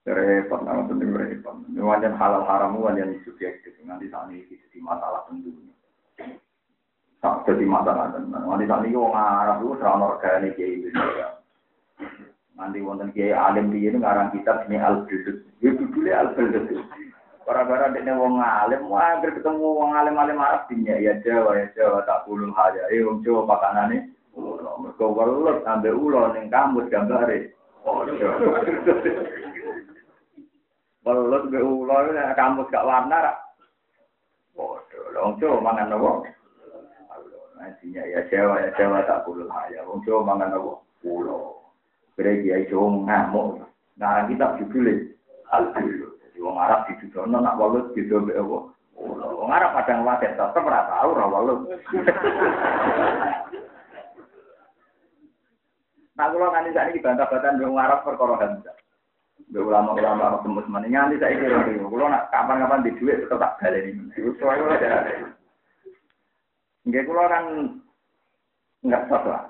Repot, 0.09 0.65
nama 0.65 0.89
penting 0.89 1.13
repot. 1.13 1.55
Ini 1.69 1.85
wajan 1.85 2.17
halal 2.17 2.43
haram, 2.43 2.81
wajan 2.81 3.21
subjektif. 3.21 3.77
Nanti 3.85 4.09
saat 4.09 4.27
ini 4.33 4.41
jadi 4.49 4.81
masalah 4.81 5.21
tentunya. 5.29 5.75
Tak 7.21 7.45
jadi 7.45 7.63
masalah 7.63 8.09
tentunya. 8.17 8.41
Nanti 8.41 8.65
saat 8.65 8.83
ini 8.89 8.97
orang 8.97 9.37
Arab 9.45 9.55
itu 9.61 9.77
serang 9.77 10.01
organik 10.01 10.57
kayak 10.57 10.71
Indonesia. 10.81 11.27
Nanti 12.57 12.77
wonten 12.83 13.13
kiai 13.15 13.31
alim 13.31 13.71
dia 13.71 13.93
itu 13.93 14.01
ngarang 14.01 14.35
kitab 14.35 14.67
ini 14.67 14.81
al 14.81 15.05
bildut. 15.07 15.45
Dia 15.63 15.77
judulnya 15.77 16.13
al 16.19 16.27
bildut. 16.35 16.67
Para-para 17.47 17.93
dia 17.95 18.13
wong 18.13 18.41
alim, 18.41 18.81
wah 18.89 19.17
ketemu 19.21 19.67
wong 19.77 19.93
alim 19.93 20.17
alim 20.17 20.41
Arab 20.41 20.67
dinya 20.67 20.97
ya 20.97 21.17
Jawa 21.21 21.55
ya 21.55 21.65
Jawa 21.77 22.03
tak 22.03 22.27
puluh 22.27 22.49
aja. 22.51 22.81
Eh 22.91 23.05
wong 23.05 23.23
Jawa 23.23 23.45
pakanane. 23.45 24.09
Mergo 24.79 25.05
welut 25.11 25.67
ambek 25.67 25.91
ulo 25.91 26.31
ning 26.31 26.47
kamus 26.47 26.87
gambare. 26.87 27.51
Welut 31.03 31.43
be 31.51 31.59
ulo 31.59 31.95
kamus 32.39 32.71
gak 32.71 32.87
warna 32.87 33.17
ra. 33.19 33.33
Wong 34.55 35.35
Jawa 35.43 35.59
mangan 35.59 35.91
apa? 35.91 36.11
Nantinya 37.59 38.03
ya 38.07 38.23
Jawa 38.31 38.63
ya 38.63 38.69
Jawa 38.79 39.03
tak 39.03 39.27
kulo 39.27 39.43
ya. 39.67 39.83
Jawa 39.83 40.21
mangan 40.23 40.55
apa? 40.55 40.71
Ulo. 41.03 41.59
Kira 42.15 42.39
kiai 42.39 42.67
Jawa 42.71 43.03
ngamuk. 43.03 43.67
Nah 43.99 44.23
kita 44.31 44.55
Al-Qulu. 45.49 46.07
Jadi 46.21 46.37
wong 46.45 46.61
Arab 46.61 46.85
dijudono 46.87 47.41
nak 47.41 47.57
welut 47.57 47.91
gitu 47.97 48.21
be 48.21 48.37
apa? 48.37 48.69
Wong 48.95 49.49
Arab 49.49 49.75
padang 49.75 50.05
wadah 50.05 50.29
tetep 50.29 50.61
ora 50.61 50.87
tau 50.87 51.09
ora 51.17 51.25
welut. 51.25 51.59
Nah, 56.19 56.27
kalau 56.35 56.51
nanti 56.51 56.75
saat 56.75 56.91
ini 56.91 56.99
bantah-bantahan 56.99 57.63
wong 57.63 57.79
Arab 57.79 58.03
perkara 58.03 58.35
hamzah. 58.43 58.75
Be 59.55 59.63
ulama-ulama 59.63 60.35
Arab 60.35 60.43
nganti 60.43 61.15
saya 61.15 61.39
kira 61.39 61.63
Kalau 61.63 62.11
nak 62.11 62.27
kapan-kapan 62.27 62.83
di 62.83 62.91
duit 62.99 63.23
tetap 63.23 63.39
tak 63.39 63.55
balik 63.63 63.87
ini. 63.87 64.11
Itu 64.19 64.35
soalnya 64.35 64.75
ada. 64.75 65.31
Enggak 66.83 67.07
kalau 67.07 67.23
orang 67.23 67.45
nggak 68.83 69.03
sah 69.07 69.23
lah. 69.23 69.43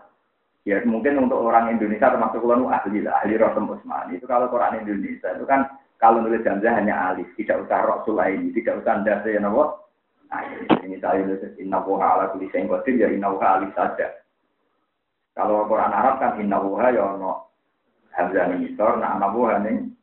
Ya 0.70 0.78
mungkin 0.86 1.26
untuk 1.26 1.42
orang 1.42 1.74
Indonesia 1.74 2.14
termasuk 2.14 2.46
kalau 2.46 2.70
ahli 2.70 3.02
lah, 3.02 3.18
ahli 3.18 3.42
Rasul 3.42 3.66
Usman. 3.66 4.14
Itu 4.14 4.30
kalau 4.30 4.54
Quran 4.54 4.86
Indonesia 4.86 5.34
itu 5.34 5.50
kan 5.50 5.66
kalau 5.98 6.22
nulis 6.22 6.46
jamzah 6.46 6.70
hanya 6.70 7.10
alif, 7.10 7.26
tidak 7.34 7.66
usah 7.66 7.82
Rasul 7.82 8.22
ini, 8.22 8.54
tidak 8.54 8.86
usah 8.86 9.02
dasi 9.02 9.34
ya 9.34 9.42
nabo. 9.42 9.90
Nah, 10.30 10.46
ini 10.86 11.02
saya 11.02 11.26
nulis 11.26 11.58
inna 11.58 11.82
ala 11.82 12.30
kulli 12.30 12.46
syai'in 12.54 12.70
qadir 12.70 12.94
ya 12.94 13.10
inna 13.10 13.34
alif 13.34 13.74
saja. 13.74 14.19
Kalau 15.40 15.64
Quran 15.72 15.96
Arab 15.96 16.20
kan 16.20 16.36
inna 16.36 16.60
ya 16.92 17.16
ono 17.16 17.48
Hamzah 18.12 18.52
ning 18.52 18.76
nak 18.76 19.16
ana 19.16 19.28
buah 19.32 19.64
ning. 19.64 19.96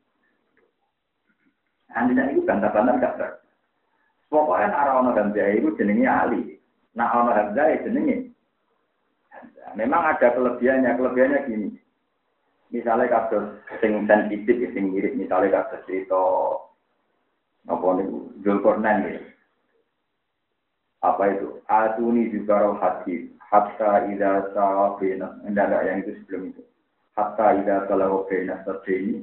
Andi 1.92 2.16
itu 2.16 2.40
bantah-bantah 2.48 2.96
gak 2.96 3.14
ber. 3.20 3.30
Pokoknya 4.32 4.72
nak 4.72 4.96
ana 4.96 5.12
Hamzah 5.12 5.52
itu 5.52 5.76
jenenge 5.76 6.08
Ali. 6.08 6.40
Nak 6.96 7.12
ana 7.12 7.30
Hamzah 7.36 7.68
itu 7.68 7.92
jenenge 7.92 8.16
Memang 9.76 10.08
ada 10.08 10.32
kelebihannya, 10.32 10.96
kelebihannya 10.96 11.40
gini. 11.52 11.68
Misalnya 12.72 13.12
kasus 13.12 13.60
sing 13.84 14.08
sensitif, 14.08 14.72
sing 14.72 14.88
mirip, 14.88 15.12
misalnya 15.12 15.60
kasus 15.60 15.84
cerita 15.84 16.16
apa 17.68 17.86
nih, 18.00 18.08
Zulkarnain 18.40 19.04
ya. 19.04 19.20
Apa 21.06 21.38
itu? 21.38 21.62
Atuni 21.70 22.34
juga 22.34 22.66
roh 22.66 22.82
hati, 22.82 23.30
hatta 23.38 24.10
ida 24.10 24.50
sawabina. 24.50 25.38
Enggak 25.46 25.86
yang 25.86 26.02
itu 26.02 26.18
sebelum 26.26 26.50
itu. 26.50 26.62
Hatta 27.14 27.54
ida 27.62 27.86
kalau 27.86 28.26
bena 28.26 28.58
ini 28.90 29.22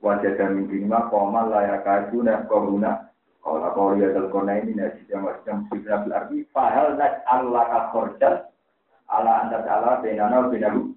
wajah 0.00 0.32
dan 0.36 0.64
mimma 0.64 1.12
koma 1.12 1.48
layak 1.48 1.84
kaju 1.84 2.18
nah 2.24 2.40
koruna 2.48 3.12
kalau 3.40 3.72
kau 3.72 3.92
lihat 3.96 4.16
kona 4.32 4.60
ini 4.60 4.76
nasi 4.76 5.00
yang 5.08 5.24
macam 5.28 5.68
sudah 5.68 6.04
berarti 6.04 6.44
fahal 6.52 6.96
nak 6.96 7.20
Allah 7.28 7.64
kakorjan 7.68 8.34
ala 9.12 9.44
anda 9.44 9.60
ala 9.64 10.00
benana 10.00 10.48
benahu 10.48 10.92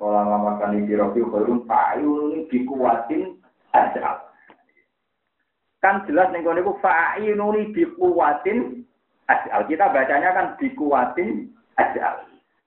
kalau 0.00 0.40
makan 0.44 0.84
di 0.84 0.92
rofi 0.92 1.24
korum 1.24 1.64
fa'ayun 1.64 2.48
dikuatin 2.52 3.40
aja 3.72 4.20
kan 5.80 6.04
jelas 6.08 6.32
nih 6.32 6.44
kono 6.44 6.60
iku 6.64 6.76
fa'ayun 6.80 7.72
dikuatin 7.76 8.84
aja 9.30 9.64
kita 9.64 9.88
bacanya 9.88 10.30
kan 10.36 10.46
dikuatin 10.60 11.48
aja 11.80 12.24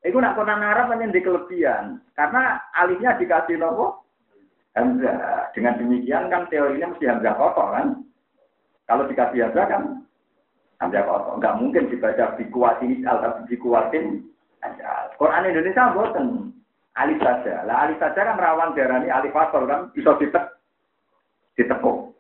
itu 0.08 0.18
nak 0.24 0.40
Quran 0.40 0.64
Arab 0.64 0.94
hanya 0.94 1.12
di 1.12 1.20
kelebihan. 1.20 2.00
Karena 2.16 2.62
alihnya 2.78 3.20
dikasih 3.20 3.60
nopo 3.60 4.08
Hamzah. 4.78 5.52
Dengan 5.58 5.82
demikian 5.82 6.32
kan 6.32 6.46
teorinya 6.48 6.96
mesti 6.96 7.06
Hamzah 7.12 7.34
kotor 7.36 7.68
kan. 7.76 7.88
Kalau 8.88 9.04
dikasih 9.10 9.50
Hamzah 9.50 9.66
kan 9.66 9.84
Hamzah 10.80 11.04
kotor. 11.04 11.34
Enggak 11.42 11.58
mungkin 11.60 11.84
dibaca 11.90 12.40
dikuatin 12.40 13.04
al 13.04 13.18
tapi 13.20 13.40
dikuatin 13.52 14.06
aja. 14.64 15.12
Quran 15.20 15.50
Indonesia 15.50 15.92
buatan 15.92 16.56
alif 16.96 17.20
saja. 17.20 17.68
Lah 17.68 17.90
alif 17.90 17.98
saja 18.00 18.22
kan 18.22 18.40
rawan 18.40 18.78
darani 18.80 19.12
alif 19.12 19.36
kan 19.36 19.92
bisa 19.92 20.16
ditek 20.22 20.46
ditekuk. 21.60 22.16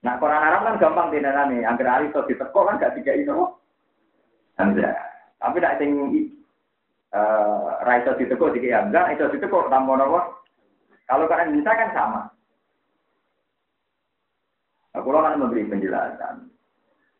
Nah 0.00 0.16
Quran 0.16 0.40
Arab 0.40 0.60
kan 0.64 0.80
gampang 0.80 1.12
dinanani. 1.12 1.60
Angger 1.60 1.88
alif 1.88 2.12
iso 2.12 2.24
ditekuk 2.24 2.64
kan 2.64 2.80
gak 2.80 2.96
tiga 2.96 3.12
itu. 3.12 3.36
Hamzah. 4.56 4.96
Tapi 5.40 5.56
nak 5.60 5.76
sing 5.76 5.90
eh 7.10 7.68
ra 7.84 7.92
iso 8.00 8.16
ditekuk 8.16 8.56
dikek 8.56 8.72
hamzah, 8.72 9.12
iso 9.12 9.28
ditekuk 9.28 9.68
tambah 9.68 9.96
napa? 10.00 10.40
Kalau 11.04 11.28
kan 11.28 11.52
bisa 11.52 11.70
kan 11.74 11.90
sama. 11.92 12.22
Aku 14.96 15.06
nah, 15.14 15.22
kan 15.30 15.38
memberi 15.38 15.68
penjelasan. 15.70 16.50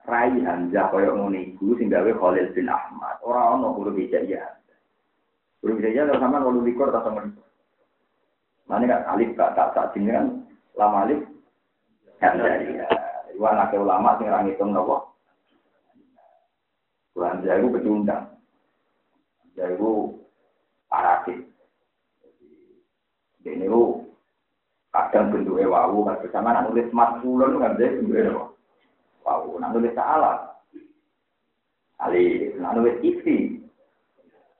Rai 0.09 0.33
Hamzah 0.43 0.91
koyo 0.91 1.15
ngono 1.15 1.39
iku 1.39 1.77
sing 1.77 1.93
gawe 1.93 2.09
Khalil 2.17 2.51
bin 2.57 2.67
Ahmad. 2.67 3.21
Ora 3.23 3.55
ono 3.55 3.77
ya. 4.09 4.49
Kulo 5.61 5.77
bisa 5.77 5.93
ya 5.93 6.09
sama 6.17 6.41
kulo 6.41 6.65
likur 6.65 6.89
ta 6.89 7.05
sama. 7.05 7.29
Mana 8.67 8.89
kan 8.89 9.07
alif 9.15 9.37
gak 9.37 9.55
tak 9.55 9.77
tak 9.77 9.93
kan 9.95 10.43
lama 10.75 11.05
alif 11.05 11.21
Ya. 12.21 12.37
Iwan 13.33 13.73
ulama 13.73 14.21
sing 14.21 14.29
ra 14.29 14.45
ngitung 14.45 14.77
napa? 14.77 15.09
Saya 17.17 17.57
itu 17.57 17.73
pecundang. 17.73 18.37
Saya 19.57 19.73
itu 19.73 20.21
parasit. 20.93 21.41
Jadi 23.41 23.57
ini 23.57 23.73
kadang 24.93 25.33
bentuknya 25.33 25.73
wawu 25.73 26.05
kan 26.05 26.21
bersama 26.21 26.53
nak 26.53 26.69
nulis 26.69 26.93
maskulun 26.93 27.57
kan 27.57 27.81
dia 27.81 27.97
bentuknya 27.97 28.53
wawu. 29.25 29.57
Nak 29.57 29.73
nulis 29.73 29.97
salah. 29.97 30.61
Ali, 32.01 32.53
nak 32.61 32.77
nulis 32.77 33.01
isi. 33.01 33.65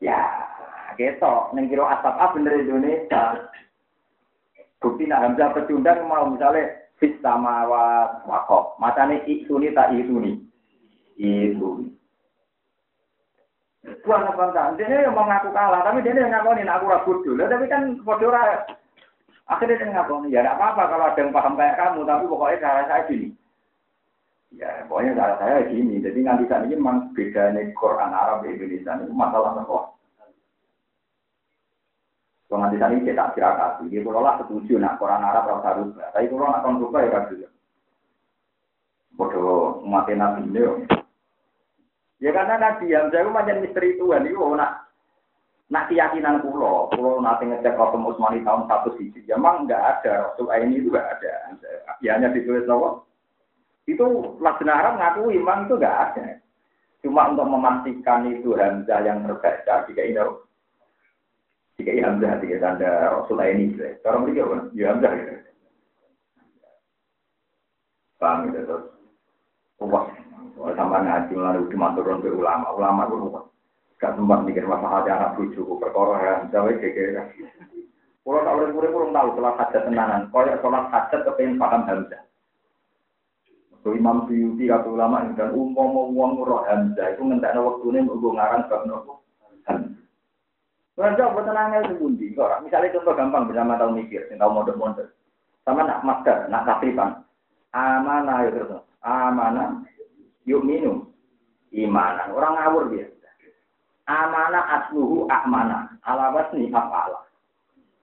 Ya, 0.01 0.17
ketok. 0.97 1.53
Neng 1.53 1.69
kira 1.69 1.85
asap 2.01 2.15
apa 2.17 2.33
bener 2.37 2.57
Indonesia. 2.57 3.53
Bukti 4.81 5.05
nak 5.05 5.29
Hamzah 5.29 5.53
pecundang 5.53 6.09
mau 6.09 6.25
misalnya 6.25 6.73
fit 7.01 7.17
sama 7.25 7.65
wakop. 8.29 8.77
Matanya 8.77 9.25
isuni 9.25 9.73
tak 9.73 9.97
isuni. 9.97 10.45
Isuni. 11.17 11.89
Buang 14.05 14.29
apa 14.29 14.53
enggak? 14.53 14.77
Dia 14.77 15.09
yang 15.09 15.17
mau 15.17 15.25
ngaku 15.25 15.57
kalah, 15.57 15.81
tapi 15.81 16.05
dia 16.05 16.13
yang 16.13 16.29
ngaku 16.29 16.53
aku 16.53 16.87
ragu 16.93 17.13
dulu. 17.25 17.43
Tapi 17.49 17.65
kan 17.67 17.97
bodoh 18.05 18.31
Akhirnya 19.51 19.83
dia 19.83 19.91
ngaku 19.91 20.31
ya 20.31 20.47
tidak 20.47 20.63
apa-apa 20.63 20.83
kalau 20.95 21.05
ada 21.11 21.19
yang 21.19 21.35
paham 21.35 21.59
kayak 21.59 21.75
kamu, 21.75 22.07
tapi 22.07 22.25
pokoknya 22.31 22.63
cara 22.63 22.83
saya 22.87 23.03
gini. 23.11 23.29
Ya, 24.55 24.71
pokoknya 24.87 25.19
cara 25.19 25.35
saya 25.43 25.67
gini. 25.67 25.99
Jadi 25.99 26.23
nanti 26.23 26.47
saat 26.47 26.71
ini 26.71 26.79
memang 26.79 27.11
bedanya 27.17 27.59
Quran 27.75 28.15
Arab 28.15 28.47
di 28.47 28.55
Indonesia 28.55 28.95
itu 29.03 29.11
masalah 29.11 29.59
sekolah. 29.59 29.91
Kalau 32.51 32.67
nanti 32.67 32.83
ini 32.83 33.07
kita 33.07 33.31
kira 33.39 33.79
dia 33.87 34.03
kalau 34.03 34.27
lah 34.27 34.43
setuju 34.43 34.75
nak 34.83 34.99
Quran 34.99 35.23
Arab 35.23 35.47
harus 35.47 35.63
harus. 35.63 35.89
Tapi 36.11 36.27
kalau 36.27 36.51
nak 36.51 36.67
konstruksi 36.67 37.07
ya 37.07 37.11
kan 37.15 37.25
Bodoh 39.15 39.87
mati 39.87 40.19
nabi 40.19 40.51
ini. 40.51 40.83
Ya 42.21 42.35
karena 42.35 42.59
Nabi 42.61 42.91
Hamzah 42.91 43.23
itu 43.23 43.31
macam 43.33 43.63
misteri 43.65 43.97
Tuhan 43.97 44.29
itu 44.29 44.43
nak 44.59 44.91
nak 45.71 45.87
keyakinan 45.87 46.43
pulau, 46.43 46.91
pulau 46.91 47.23
nanti 47.23 47.47
ngecek 47.47 47.79
Rasul 47.79 48.03
Utsmani 48.03 48.43
tahun 48.43 48.67
satu 48.67 48.99
sisi, 48.99 49.23
ya 49.23 49.39
memang 49.39 49.71
nggak 49.71 50.03
ada 50.03 50.13
Rasul 50.27 50.51
ini 50.51 50.83
itu 50.83 50.91
nggak 50.91 51.11
ada, 51.17 51.55
ya 52.03 52.19
hanya 52.19 52.35
ditulis 52.35 52.67
apa? 52.67 53.07
Itu 53.87 54.37
Laksana 54.43 54.83
Arab 54.83 54.95
ngaku 54.99 55.31
imam 55.31 55.71
itu 55.71 55.79
nggak 55.79 55.99
ada. 56.11 56.27
Cuma 57.07 57.31
untuk 57.31 57.47
memastikan 57.47 58.27
itu 58.29 58.53
Hamzah 58.59 59.01
yang 59.07 59.25
terbaca 59.25 59.87
jika 59.87 60.03
ini 60.03 60.21
jika 61.81 62.05
Hamzah 62.05 62.37
jika 62.45 62.61
tanda 62.61 63.09
Rasul 63.09 63.41
ini, 63.41 63.73
orang 64.05 64.29
berikut 64.29 64.45
apa? 64.45 64.57
Ya 64.77 64.93
Hamzah 64.93 65.13
gitu. 65.17 65.33
Paham 68.21 68.53
gitu 68.53 68.61
terus. 68.69 68.85
Wah, 69.81 70.05
kalau 70.61 70.77
sama 70.77 71.01
ngaji 71.01 71.33
lalu 71.41 71.73
cuma 71.73 71.97
turun 71.97 72.21
ke 72.21 72.29
ulama, 72.29 72.69
ulama 72.77 73.09
itu 73.09 73.17
gak 73.97 74.13
sempat 74.13 74.45
mikir 74.45 74.69
masalah 74.69 75.09
anak 75.09 75.41
bujuk, 75.41 75.65
perkara 75.81 76.17
ya, 76.21 76.35
jawab 76.53 76.77
kayak 76.77 77.33
Kalau 78.21 78.45
tak 78.45 78.53
boleh 78.53 78.71
kurang 78.77 78.93
kurang 78.93 79.13
tahu 79.17 79.29
sholat 79.41 79.55
hajat 79.57 79.83
tenanan, 79.89 80.23
kalau 80.29 80.61
sholat 80.61 80.85
hajat 80.93 81.21
kepengen 81.25 81.57
paham 81.57 81.83
hamzah. 81.89 82.23
So, 83.81 83.97
Imam 83.97 84.29
Suyuti 84.29 84.69
kata 84.69 84.93
ulama 84.93 85.25
dan 85.33 85.57
umum 85.57 86.13
uang 86.13 86.45
roh 86.45 86.61
hamzah 86.69 87.17
itu 87.17 87.25
ngentak 87.25 87.57
waktu 87.57 87.87
ini 87.97 88.05
untuk 88.05 88.37
ngarang 88.37 88.69
sebab 88.69 88.85
nopo 88.85 89.13
hamzah. 89.17 89.20
Kalau 90.99 91.33
buat 91.33 91.49
itu 91.87 91.97
bundi, 91.97 92.27
misalnya 92.37 92.93
contoh 92.93 93.15
gampang 93.17 93.49
bersama 93.49 93.81
tahu 93.81 93.97
mikir, 93.97 94.29
yang 94.29 94.37
tahu 94.37 94.53
mode-mode. 94.53 95.09
Sama 95.65 95.87
nak 95.87 96.05
masker, 96.05 96.51
nak 96.53 96.69
katripan. 96.69 97.25
Amanah 97.73 98.45
ya 98.45 98.51
terus. 98.53 98.85
Amanah 99.01 99.81
yuk 100.45 100.61
minum 100.61 101.09
imanan. 101.73 102.37
Orang 102.37 102.59
ngawur 102.59 102.85
dia. 102.93 103.09
Amanah 104.11 104.83
asluhu. 104.83 105.25
Alawas 105.31 106.53
nih 106.53 106.69
apa 106.75 107.25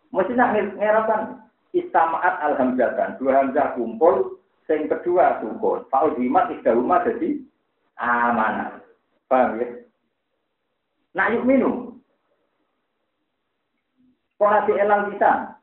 Mesti 0.09 0.33
nak 0.33 0.55
ngerapan 0.55 1.37
istamaat 1.75 2.41
alhamdulillah 2.41 3.19
dua 3.21 3.31
hamzah 3.43 3.75
kumpul 3.77 4.39
sing 4.65 4.89
kedua 4.89 5.39
sukun 5.43 5.85
fa'u 5.93 6.15
dimat 6.17 6.49
rumah 6.65 7.03
jadi 7.05 7.37
amanah 7.99 8.81
paham 9.29 9.61
ya 9.61 9.67
nak 11.13 11.37
yuk 11.37 11.45
minum 11.45 11.86
kalau 14.37 14.65
di 14.69 14.73
elang 14.77 15.09
bisa 15.11 15.57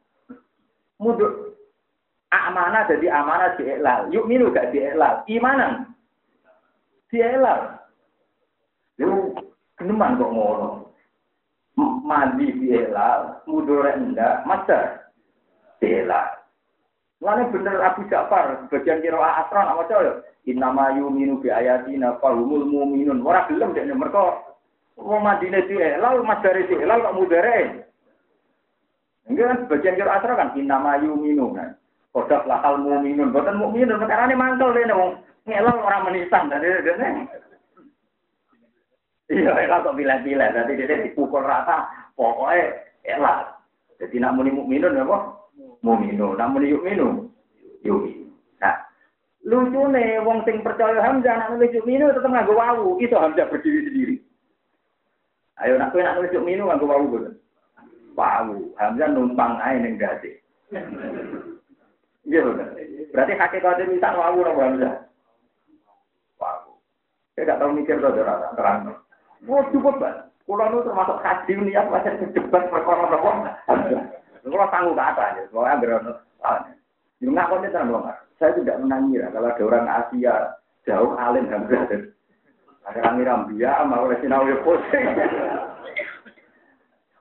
mudur 0.98 1.54
amanah 2.30 2.86
jadi 2.90 3.06
amanah 3.10 3.54
di 3.58 3.64
elal 3.70 4.10
yuk 4.10 4.26
minum 4.26 4.50
gak 4.50 4.74
di 4.74 4.82
elal 4.82 5.22
imanan 5.30 5.94
di 7.10 7.18
elal 7.22 7.78
lu 8.98 9.34
keneman 9.78 10.18
kok 10.18 10.30
ngono 10.34 10.68
mandi 12.02 12.50
di 12.58 12.74
elal 12.74 13.42
mudur 13.46 13.86
enggak 13.86 14.42
master 14.46 15.04
bela. 15.84 16.22
Mana 17.20 17.48
bener 17.48 17.80
Abu 17.80 18.04
Ja'far, 18.08 18.68
bagian 18.68 19.00
kira 19.00 19.16
asran 19.16 19.68
apa 19.68 19.88
coy? 19.88 20.08
Innama 20.44 20.92
yuminu 20.92 21.40
bi 21.40 21.48
ayatina 21.48 22.20
fahumul 22.20 22.68
mu'minun. 22.68 23.24
Ora 23.24 23.48
gelem 23.48 23.72
dek 23.72 23.88
mereka 23.88 24.44
wong 25.00 25.24
mandine 25.24 25.64
di 25.64 25.76
lalu 25.76 26.20
mas 26.20 26.44
dari 26.44 26.68
di 26.68 26.76
lalu 26.84 27.00
kok 27.00 27.16
mudare. 27.16 27.58
Enggak 29.24 29.46
kan 29.48 29.58
bagian 29.72 29.96
kira 29.96 30.10
asran 30.20 30.36
kan 30.36 30.50
innama 30.56 31.00
yuminu 31.00 31.54
kan. 31.56 31.76
Kodak 32.14 32.46
lakal 32.46 32.78
mu'minun, 32.78 33.34
boten 33.34 33.58
mu'minun 33.58 33.98
perkara 33.98 34.30
ini 34.30 34.38
mantel 34.38 34.70
deh 34.70 34.86
wong 34.94 35.18
ngelal 35.50 35.82
orang 35.82 36.06
menisan 36.06 36.46
tadi 36.46 36.70
dene. 36.86 37.26
Iya, 39.24 39.50
elak 39.66 39.88
kok 39.88 39.96
pilih-pilih, 39.96 40.48
nanti 40.52 40.78
dia 40.78 41.00
dipukul 41.00 41.42
rata, 41.42 41.88
pokoknya 42.12 42.76
elak. 43.08 43.56
Jadi 43.98 44.20
nak 44.20 44.36
muni 44.36 44.52
mukminun 44.52 45.00
ya, 45.00 45.02
muminu 45.84 46.32
namun 46.34 46.64
yuk 46.64 46.82
minu 46.82 47.28
yuk 47.84 48.08
nah 48.56 48.88
lucu 49.44 49.84
nih 49.92 50.24
wong 50.24 50.40
sing 50.48 50.64
percaya 50.64 51.04
Hamzah 51.04 51.36
nak 51.36 51.48
nulis 51.52 51.76
yuk 51.76 51.84
minu 51.84 52.08
tetep 52.10 52.32
nganggo 52.32 52.56
wawu 52.56 52.96
itu 53.04 53.12
Hamzah 53.12 53.44
berdiri 53.52 53.84
sendiri. 53.84 54.16
Ayo 55.60 55.76
nak 55.76 55.92
kowe 55.92 56.00
nak 56.00 56.16
nulis 56.16 56.32
yuk 56.32 56.46
minu 56.48 56.66
nganggo 56.66 56.88
wawu 56.88 57.04
boten 57.12 57.34
wawu 58.14 58.72
Hamzah 58.78 59.08
numpang 59.10 59.58
ae 59.60 59.82
ning 59.82 59.98
gade 59.98 60.40
Iya 62.24 62.40
betul. 62.40 62.66
Berarti 63.12 63.32
hakikat 63.36 63.84
misal 63.84 64.16
wawu 64.16 64.40
nang 64.40 64.56
Hamzah. 64.56 64.94
Wawu. 66.40 66.72
Saya 67.36 67.52
gak 67.52 67.60
tahu 67.60 67.70
mikir 67.76 68.00
tuh 68.00 68.16
terang. 68.16 68.96
Wah 69.44 69.64
cukup 69.68 70.00
banget. 70.00 70.24
Kulo 70.44 70.64
nu 70.68 70.84
termasuk 70.84 71.20
haji 71.20 71.52
niat 71.56 71.88
macam 71.92 72.16
debat 72.32 72.64
perkara 72.72 73.12
Hamzah. 73.68 74.02
Kalau 74.44 74.68
tangguh 74.68 74.92
ke 74.92 75.00
atas, 75.00 75.30
ya. 75.40 75.42
Kalau 75.48 75.64
ada 75.64 75.86
orang 75.88 76.68
Yang 77.24 77.32
ngakonnya 77.32 77.72
tenang 77.72 78.12
Saya 78.36 78.52
tidak 78.60 78.76
menangira 78.84 79.32
kalau 79.32 79.48
ada 79.48 79.62
orang 79.64 79.86
Asia 79.88 80.34
jauh 80.84 81.16
alim 81.16 81.48
berada. 81.48 81.96
Ada 82.84 82.98
orang 83.00 83.16
Iram 83.24 83.40
dia, 83.56 83.72
mau 83.88 84.04
oleh 84.04 84.20
sinau 84.20 84.44
ya 84.44 84.60
pusing. 84.60 85.06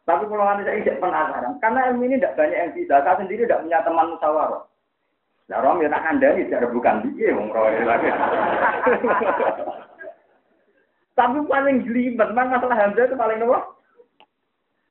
Tapi 0.04 0.28
kalau 0.28 0.44
anda 0.44 0.68
saya 0.68 0.84
tidak 0.84 1.00
penasaran, 1.00 1.56
karena 1.64 1.80
ilmu 1.92 2.04
ini 2.12 2.20
tidak 2.20 2.36
banyak 2.36 2.60
yang 2.60 2.76
bisa. 2.76 3.00
Saya 3.00 3.16
sendiri 3.24 3.48
tidak 3.48 3.64
punya 3.64 3.80
teman 3.88 4.12
musyawarah. 4.12 4.64
Nah, 5.48 5.60
Rom 5.64 5.80
ya 5.80 5.92
tak 5.92 6.20
ini 6.20 6.48
tidak 6.48 6.72
bukan 6.76 7.04
dia, 7.16 7.36
wong 7.36 7.52
lagi. 7.52 8.10
Tapi 11.20 11.38
paling 11.46 11.86
jelimet, 11.86 12.30
memang 12.34 12.58
masalah 12.58 12.74
Hamzah 12.74 13.06
itu 13.06 13.16
paling 13.16 13.38
apa? 13.46 13.60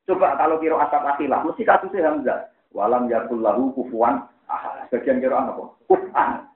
Coba 0.07 0.39
kalau 0.39 0.63
kira 0.63 0.79
asap 0.79 1.03
asilah, 1.03 1.41
mesti 1.43 1.63
kasusnya 1.67 2.07
Hamzah. 2.07 2.39
Walam 2.73 3.11
yakul 3.11 3.45
lahu 3.45 3.69
kufuan 3.77 4.25
ah, 4.49 4.87
Sebagian 4.89 5.21
kira 5.21 5.35
apa? 5.35 5.77
Kufan. 5.91 6.47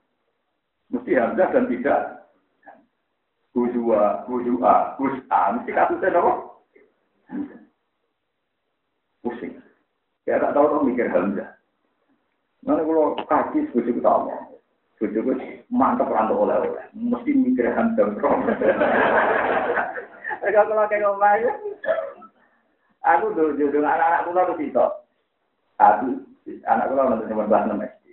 Mesti 0.95 1.13
Hamzah 1.19 1.49
dan 1.51 1.67
tidak. 1.67 2.31
Kuzua, 3.51 4.23
kuzua, 4.31 4.95
kusa. 4.97 5.41
Mesti 5.59 5.71
kasusnya 5.75 6.15
apa? 6.15 6.33
Pusing. 9.27 9.59
Ya 10.31 10.39
tak 10.39 10.55
tahu 10.55 10.71
orang 10.71 10.87
mikir 10.87 11.11
Hamzah. 11.11 11.59
Mana 12.63 12.87
kalau 12.87 13.19
kaji 13.27 13.67
sebuah 13.75 13.83
kita 13.91 14.07
ngomong. 14.07 14.55
Bujuku 15.03 15.33
mantap 15.67 16.07
rantau 16.07 16.47
oleh-oleh. 16.47 16.87
Mesti 16.95 17.35
mikir 17.35 17.75
Hamzah. 17.75 18.07
Kalau 20.47 20.87
kayak 20.87 21.03
ngomong 21.03 21.35
Aku 23.07 23.31
dulu 23.39 23.55
dulu 23.55 23.87
anak-anak 23.87 24.25
kulo 24.27 24.41
tuh 24.51 24.59
itu. 24.63 24.87
Aku 25.79 26.07
anak 26.67 26.87
kulo 26.91 27.03
nanti 27.07 27.31
cuma 27.31 27.47
kelas 27.47 27.65
enam 27.71 27.87
SD. 27.87 28.05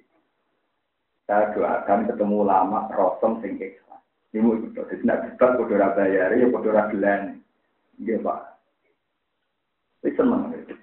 Saya 1.26 1.50
doakan 1.58 2.06
ketemu 2.10 2.46
lama 2.46 2.90
rosom 2.94 3.42
sing. 3.42 3.58
Ini 3.58 4.42
mau 4.42 4.58
ikut 4.58 4.74
jadi 4.74 5.06
nak 5.06 5.22
debat 5.30 5.62
kudu 5.62 5.78
bayar 5.78 6.34
ya 6.34 6.46
kudu 6.50 6.70
gelan. 6.74 7.42
Iya 8.02 8.18
pak. 8.22 8.40
Itu 10.06 10.22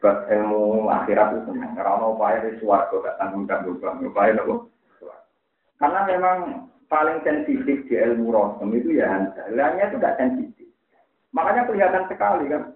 debat 0.01 0.25
ilmu 0.33 0.89
akhirat 0.89 1.37
itu 1.37 1.53
seneng. 1.53 1.77
Karena 1.77 2.09
upaya 2.09 2.41
di 2.41 2.57
suarga 2.57 2.97
gak 3.05 3.19
tanggung 3.21 3.45
tanggung 3.45 3.77
bang. 3.77 4.01
Upaya 4.01 4.33
nopo. 4.33 4.73
Karena 5.77 6.01
memang 6.09 6.39
paling 6.89 7.21
sensitif 7.21 7.85
di 7.85 7.95
ilmu 8.01 8.33
rosom 8.33 8.73
itu 8.73 8.97
ya 8.97 9.13
Hamzah. 9.13 9.53
Lainnya 9.53 9.93
itu 9.93 10.01
gak 10.01 10.17
sensitif. 10.17 10.69
Makanya 11.37 11.69
kelihatan 11.69 12.09
sekali 12.09 12.49
kan. 12.49 12.73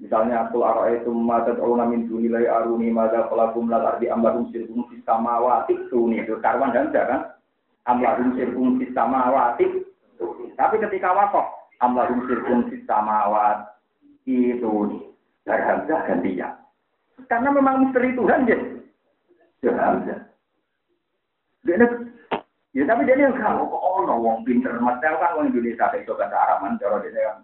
Misalnya 0.00 0.48
aku 0.48 0.64
arah 0.64 0.94
itu 0.94 1.10
mata 1.12 1.52
tauna 1.58 1.84
min 1.84 2.08
dunilai 2.08 2.48
aruni 2.48 2.88
mada 2.88 3.28
pelakum 3.28 3.68
lal 3.68 3.84
ardi 3.84 4.08
amlarum 4.08 4.48
sirkum 4.48 4.88
fis 4.88 5.04
samawati 5.04 5.76
tuni 5.92 6.24
itu 6.24 6.40
karwan 6.40 6.72
dan 6.72 6.88
kan 6.88 7.36
amlarum 7.84 8.32
sirkum 8.32 8.80
fis 8.80 8.88
samawati 8.96 9.84
tapi 10.56 10.80
ketika 10.80 11.12
wakaf 11.12 11.52
amlarum 11.84 12.24
sirkum 12.24 12.72
fis 12.72 12.80
samawat 12.88 13.76
itu 14.24 15.09
dari 15.46 15.62
hamzah 15.64 16.00
ganti 16.06 16.40
ya 16.40 16.48
karena 17.28 17.48
memang 17.52 17.86
misteri 17.86 18.16
Tuhan 18.16 18.48
ya 18.48 18.58
ya 19.64 19.72
hamzah 19.76 20.20
dia 21.64 21.86
ya 22.72 22.82
tapi 22.86 23.04
dia 23.04 23.28
nggak 23.28 23.56
oh 23.68 24.04
no 24.06 24.14
wong 24.20 24.42
pinter 24.48 24.76
mas 24.80 25.00
kan 25.02 25.36
wong 25.36 25.52
Indonesia 25.52 25.92
itu 25.96 26.12
bahasa 26.16 26.36
Arab 26.36 26.64
cara 26.80 27.02
dia 27.04 27.22
kan 27.28 27.38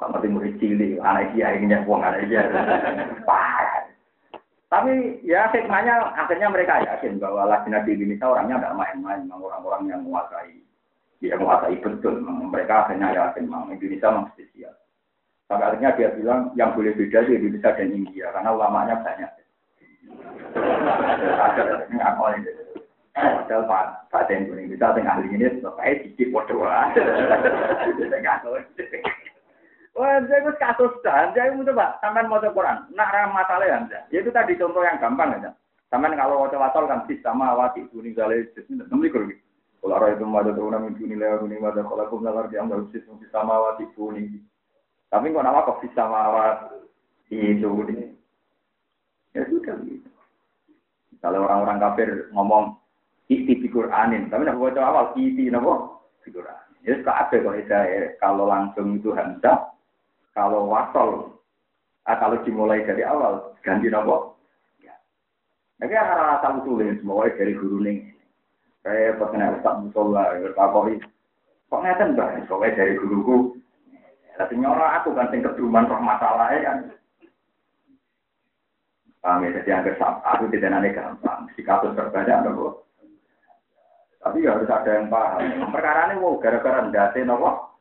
kalau 0.00 0.16
ngerti 0.16 0.28
murid 0.32 0.54
cilik, 0.56 0.96
anak 1.04 1.36
dia 1.36 1.52
ingin 1.60 1.84
buang 1.84 2.00
anak 2.00 2.24
dia. 2.24 2.40
Parah. 3.28 3.84
Tapi 4.72 5.20
ya 5.20 5.52
hikmahnya 5.52 6.16
akhirnya 6.16 6.48
mereka 6.48 6.80
yakin 6.80 7.20
bahwa 7.20 7.44
lagi 7.44 7.68
di 7.68 8.00
Indonesia 8.00 8.32
orangnya 8.32 8.64
tidak 8.64 8.76
main-main, 8.80 9.28
orang-orang 9.28 9.92
yang 9.92 10.00
menguasai, 10.00 10.56
dia 11.20 11.36
menguasai 11.36 11.76
betul. 11.84 12.16
Mereka 12.22 12.88
akhirnya 12.88 13.12
yakin 13.12 13.44
memang 13.44 13.76
Indonesia 13.76 14.08
memang 14.08 14.32
spesial. 14.32 14.72
Sampai 15.50 15.66
akhirnya 15.66 15.90
dia 15.98 16.14
bilang 16.14 16.54
yang 16.54 16.70
boleh 16.78 16.94
beda 16.94 17.26
di 17.26 17.34
Indonesia 17.34 17.74
dan 17.74 17.90
India 17.90 18.30
karena 18.30 18.54
ulamanya 18.54 19.02
banyak. 19.02 19.30
Padahal 23.10 23.66
Pak 23.66 24.14
Pak 24.14 24.30
Indonesia 24.30 24.94
tengah 24.94 25.18
ahli 25.18 25.34
ini 25.34 25.58
supaya 25.58 25.98
sedikit 25.98 26.30
bodoh. 26.30 26.62
Wah, 29.98 30.22
saya 30.22 30.38
itu 30.38 30.54
kasus 30.62 30.94
dah. 31.02 31.34
Saya 31.34 31.50
itu 31.50 31.66
coba, 31.66 31.98
sampai 31.98 32.22
mau 32.30 32.38
Quran. 32.38 32.86
Nak 32.94 33.34
masalah 33.34 33.66
ya, 33.66 33.82
ya 34.14 34.22
itu 34.22 34.30
tadi 34.30 34.54
contoh 34.54 34.86
yang 34.86 35.02
gampang 35.02 35.34
aja. 35.34 35.50
Sampai 35.90 36.14
kalau 36.14 36.46
wajah 36.46 36.62
wasal 36.62 36.86
kan 36.86 37.02
sama 37.26 37.58
awati 37.58 37.82
kuning 37.90 38.14
gale 38.14 38.46
jadi 38.54 38.86
nanti 38.86 39.10
kalau 39.10 39.26
gitu. 39.26 39.42
Kalau 39.82 39.98
arah 39.98 40.14
itu 40.14 40.22
ada 40.22 40.50
tuh 40.54 40.70
namun 40.70 40.94
kuning 40.94 41.18
lewat 41.18 41.42
kuning 41.42 41.58
ada 41.66 41.82
kalau 41.82 42.06
aku 42.06 42.22
nalar 42.22 42.46
dia 42.46 42.62
ambil 42.62 42.86
sistem 42.94 43.18
sama 43.34 43.58
awati 43.58 43.90
kuning. 43.98 44.38
Tapi 45.10 45.34
kok 45.34 45.42
nama 45.42 45.66
kok 45.66 45.82
sama 45.92 46.18
awat 46.30 46.56
itu 47.30 47.66
kuning. 47.66 48.14
Ya 49.34 49.46
sudah 49.46 49.78
gitu. 49.86 50.10
Kalau 51.20 51.46
orang-orang 51.46 51.82
kafir 51.82 52.10
ngomong 52.32 52.78
iti 53.30 53.58
di 53.58 53.68
Quranin, 53.70 54.30
tapi 54.30 54.46
nak 54.46 54.58
baca 54.58 54.80
awal 54.80 55.06
iti 55.14 55.50
nabo 55.50 56.02
di 56.24 56.34
Quran. 56.34 56.66
Ya 56.86 56.96
ada 57.02 57.36
kok 57.36 57.58
saya 57.68 58.16
kalau 58.18 58.48
langsung 58.48 58.98
itu 58.98 59.12
hamzah 59.12 59.70
kalau 60.30 60.70
wasol, 60.70 61.42
ah, 62.06 62.16
kalau 62.16 62.40
dimulai 62.46 62.86
dari 62.86 63.02
awal, 63.02 63.52
ganti 63.66 63.90
nopo. 63.90 64.38
Ya. 64.80 64.94
Ini 65.82 65.94
arah 65.94 66.40
asal 66.40 66.62
usulnya, 66.62 66.96
semuanya 67.02 67.36
dari 67.36 67.52
guru 67.58 67.82
nih. 67.82 67.98
Saya 68.80 69.12
pernah 69.20 69.60
Ustaz 69.60 69.76
Musola, 69.84 70.40
bertakoi. 70.40 70.96
Kok 71.68 71.82
ngeten 71.84 72.16
mbak? 72.16 72.48
Soalnya 72.48 72.78
dari 72.80 72.96
guruku. 72.96 73.59
Tapi 74.40 74.56
nyorok 74.56 75.04
aku 75.04 75.08
kan 75.12 75.28
sing 75.28 75.44
keduman 75.44 75.84
roh 75.84 76.00
masalahnya 76.00 76.64
kan. 76.64 76.78
Paham 79.20 79.44
ya, 79.44 79.60
jadi 79.60 79.84
hampir 79.84 80.00
aku 80.00 80.48
tidak 80.48 80.72
nanti 80.72 80.96
gampang. 80.96 81.44
Si 81.52 81.60
kasus 81.60 81.92
terbanyak 81.92 82.48
nopo. 82.48 82.88
Tapi 84.24 84.40
ya 84.40 84.56
harus 84.56 84.72
ada 84.72 84.96
yang 84.96 85.12
paham. 85.12 85.68
Perkara 85.68 86.08
ini 86.08 86.24
wow, 86.24 86.40
gara-gara 86.40 86.88
ndate 86.88 87.20
nopo. 87.28 87.76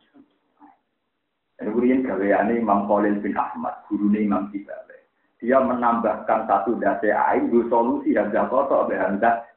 Kemudian 1.55 2.03
gaweane 2.03 2.59
Imam 2.59 2.91
Khalil 2.91 3.23
bin 3.23 3.39
Ahmad, 3.39 3.87
guru 3.87 4.11
Imam 4.15 4.51
Kibabe. 4.51 4.95
dia 5.39 5.55
menambahkan 5.63 6.43
satu 6.51 6.75
dasi 6.83 7.07
air, 7.07 7.47
itu 7.47 7.63
solusi 7.71 8.11
hamzah 8.11 8.51
kotor, 8.51 8.91
hamzah 8.91 9.47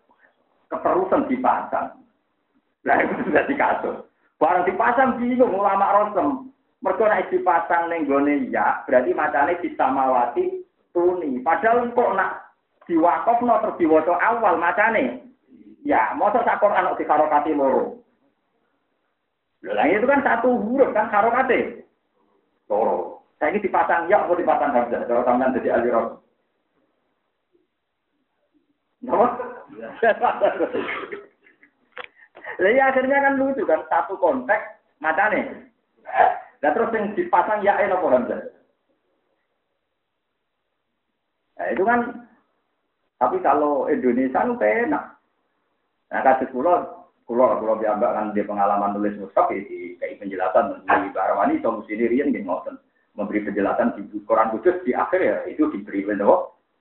keterusan 0.70 1.26
dipasang. 1.26 1.98
Nah 2.86 2.96
itu 3.02 3.26
sudah 3.26 3.42
dikasus. 3.50 4.06
Barang 4.38 4.66
dipasang 4.66 5.18
bingung 5.18 5.50
ulama 5.50 5.90
rosem. 5.90 6.50
Mereka 6.82 7.04
nek 7.06 7.30
dipasang 7.30 7.94
ning 7.94 8.10
ya, 8.50 8.82
berarti 8.90 9.14
macane 9.14 9.54
mawati 9.78 10.66
tuni. 10.90 11.38
Padahal 11.38 11.86
kok 11.94 12.10
nak 12.18 12.52
diwakofno 12.90 13.54
terus 13.62 13.78
diwaca 13.78 14.18
awal 14.18 14.58
macane. 14.58 15.22
Ya, 15.86 16.14
masa 16.18 16.42
sak 16.42 16.58
Quran 16.58 16.90
kok 16.90 16.98
dikarokati 16.98 17.54
loro. 17.54 18.02
Lah 19.62 19.86
itu 19.86 20.06
kan 20.10 20.26
satu 20.26 20.58
huruf 20.58 20.90
kan 20.90 21.06
karokate. 21.10 21.86
Loro. 22.66 23.22
Ini 23.42 23.58
dipasang 23.58 24.06
ya 24.06 24.22
mau 24.26 24.38
dipasang 24.38 24.70
hamzah. 24.70 25.02
Kalau 25.06 25.26
sampean 25.26 25.54
jadi 25.58 25.74
ahli 25.74 25.90
roh. 25.90 26.22
Napa? 29.02 29.26
Jadi 32.62 32.78
akhirnya 32.78 33.18
kan 33.18 33.34
lucu 33.34 33.66
kan 33.66 33.82
satu 33.90 34.14
konteks 34.18 34.62
macane. 35.02 35.70
Nah 36.62 36.70
terus 36.70 36.94
yang 36.94 37.10
dipasang 37.18 37.60
ya 37.66 37.74
apa 37.74 38.06
hamzah. 38.06 38.40
Nah 41.58 41.66
itu 41.74 41.82
kan 41.82 42.00
tapi 43.18 43.42
kalau 43.42 43.90
Indonesia 43.90 44.46
itu 44.46 44.54
enak. 44.62 45.04
Nah 46.14 46.20
kasus 46.22 46.50
pulau 46.54 47.02
pulau 47.26 47.58
pulau 47.58 47.78
biamba 47.82 48.14
kan 48.14 48.30
dia 48.30 48.46
pengalaman 48.46 48.94
nulis 48.94 49.18
mushaf 49.18 49.50
ya, 49.50 49.62
di 49.66 49.98
kayak 49.98 50.22
penjelasan 50.22 50.86
di 50.86 51.08
Barawani 51.10 51.58
solusi 51.62 51.98
ini 51.98 52.10
rian 52.10 52.34
gini 52.34 52.46
memberi 53.12 53.44
penjelasan 53.44 53.98
di 53.98 54.22
Quran 54.24 54.54
khusus 54.54 54.78
di 54.86 54.94
akhir 54.94 55.20
ya 55.20 55.36
itu 55.50 55.66
diberi 55.74 56.06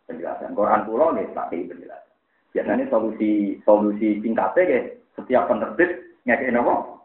penjelasan 0.06 0.54
Quran 0.54 0.86
pulau 0.86 1.10
nih 1.18 1.26
pakai 1.34 1.66
penjelasan. 1.66 2.14
Biasanya 2.54 2.86
solusi 2.94 3.58
solusi 3.66 4.22
singkatnya 4.22 4.62
ya 4.70 4.80
setiap 5.18 5.50
penerbit 5.50 6.22
ngekek 6.30 6.54
nopo 6.54 7.01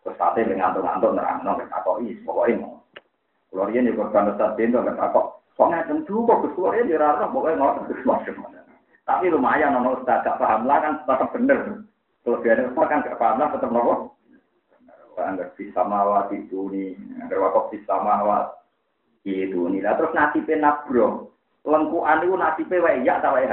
terus 0.00 0.16
sate 0.16 0.44
ngantuk-ngantuk 0.48 1.12
nerang 1.12 1.44
nopo 1.44 1.64
takok 1.68 2.00
is 2.04 2.16
pokoknya 2.24 2.64
mau. 2.64 2.80
Kalau 3.50 3.68
dia 3.68 3.82
nih 3.82 3.92
korban 3.92 4.30
besar 4.32 4.56
bento 4.56 4.78
nggak 4.80 4.96
takok. 4.96 5.26
Kok 5.60 5.68
kok 6.08 6.40
kesuara 6.48 6.80
dia 6.80 6.96
dirarah 6.96 7.28
pokoknya 7.28 7.60
ngotot 7.60 7.84
terus 7.92 8.06
macam 8.08 8.48
tapi 9.10 9.26
lumayan 9.26 9.74
nopo 9.74 9.98
ustaz 9.98 10.22
gak 10.22 10.38
paham 10.38 10.70
lah 10.70 10.78
kan 10.78 10.92
tetap 11.02 11.34
bener. 11.34 11.82
Dia 12.22 12.52
ada 12.54 12.70
kan 12.70 13.02
gak 13.02 13.18
paham 13.18 13.42
lah 13.42 13.48
tetap 13.50 13.70
nopo. 13.74 14.14
Anggar 15.20 15.52
bisa 15.52 15.84
mawat 15.84 16.32
itu 16.32 16.72
itu 19.26 19.60
nih. 19.68 19.84
Lah 19.84 19.98
terus 20.00 20.16
nabro, 20.16 21.36
lengkuan 21.66 22.24
itu 22.24 22.34
nasibnya 22.40 22.80
wae 22.80 23.04
ya 23.04 23.20
tak 23.20 23.36
wae. 23.36 23.44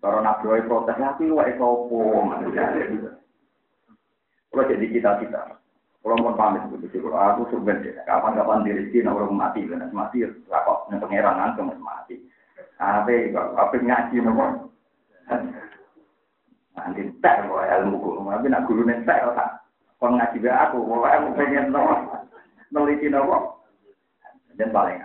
Kalau 0.00 0.24
nak 0.24 0.40
beroi 0.40 0.64
protes, 0.64 0.96
aku 0.96 1.28
wae 1.36 1.52
sopo. 1.60 2.24
Kalau 4.50 4.66
jadi 4.66 4.86
kita-kita. 4.90 5.58
Kalau 6.00 6.16
mau 6.16 6.32
pamit 6.32 6.64
begitu, 6.72 7.04
kalau 7.04 7.20
aku 7.20 7.52
sebenarnya 7.52 8.00
kapan-kapan 8.08 8.64
diri 8.64 8.88
sini 8.88 9.04
orang 9.04 9.36
mati, 9.36 9.68
karena 9.68 9.84
mati, 9.92 10.24
rapok 10.48 10.88
dengan 10.88 11.04
pangeran 11.04 11.36
langsung 11.36 11.68
mati. 11.76 12.16
Tapi 12.80 13.36
apa 13.36 13.74
ngaji 13.76 14.16
nopo? 14.24 14.44
Nanti 16.72 17.04
tak 17.20 17.44
kok 17.44 17.60
ilmu 17.60 18.00
guru, 18.00 18.24
tapi 18.32 18.48
nak 18.48 18.64
guru 18.64 18.88
nih 18.88 19.04
tak. 19.04 19.28
Kalau 20.00 20.16
ngaji 20.16 20.40
be 20.40 20.48
aku, 20.48 20.78
kalau 20.88 21.04
aku 21.04 21.28
pengen 21.36 21.68
nopo, 21.68 21.94
neliti 22.72 23.12
nopo, 23.12 23.60
dan 24.56 24.72
paling 24.72 25.04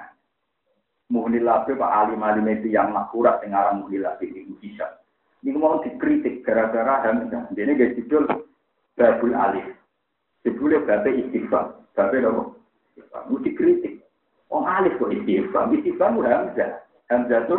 Muhnilabe 1.11 1.77
Pak 1.77 1.91
Alim 1.91 2.25
Alim 2.25 2.49
itu 2.49 2.73
yang 2.73 2.89
makurat 2.89 3.37
yang 3.43 3.53
arah 3.53 3.77
Muhnilabe 3.77 4.25
itu 4.25 4.57
bisa. 4.57 5.03
Ini 5.45 5.53
mau 5.53 5.77
dikritik 5.83 6.41
gara-gara 6.41 7.05
Hamzah. 7.05 7.53
Ini 7.53 7.77
gak 7.77 7.93
judul 8.01 8.25
Babul 8.95 9.35
Alif. 9.35 9.67
Judulnya 10.43 10.83
Babul 10.87 11.19
Istighfar. 11.19 11.75
Babul 11.95 12.25
apa? 12.25 12.43
Mau 13.27 13.39
dikritik. 13.43 14.03
Oh 14.51 14.63
Alif 14.63 14.95
kok 14.97 15.11
Istighfar. 15.11 15.71
Istighfar 15.71 16.09
itu 16.15 16.21
Hamzah. 16.23 16.71
Hamzah 17.11 17.39
itu 17.45 17.57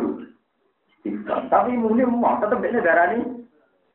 Istighfar. 1.00 1.48
Tapi 1.52 1.76
mungkin 1.76 2.16
mau 2.16 2.40
tetap 2.40 2.60
ini 2.60 2.80
darah 2.80 3.12
ini. 3.14 3.44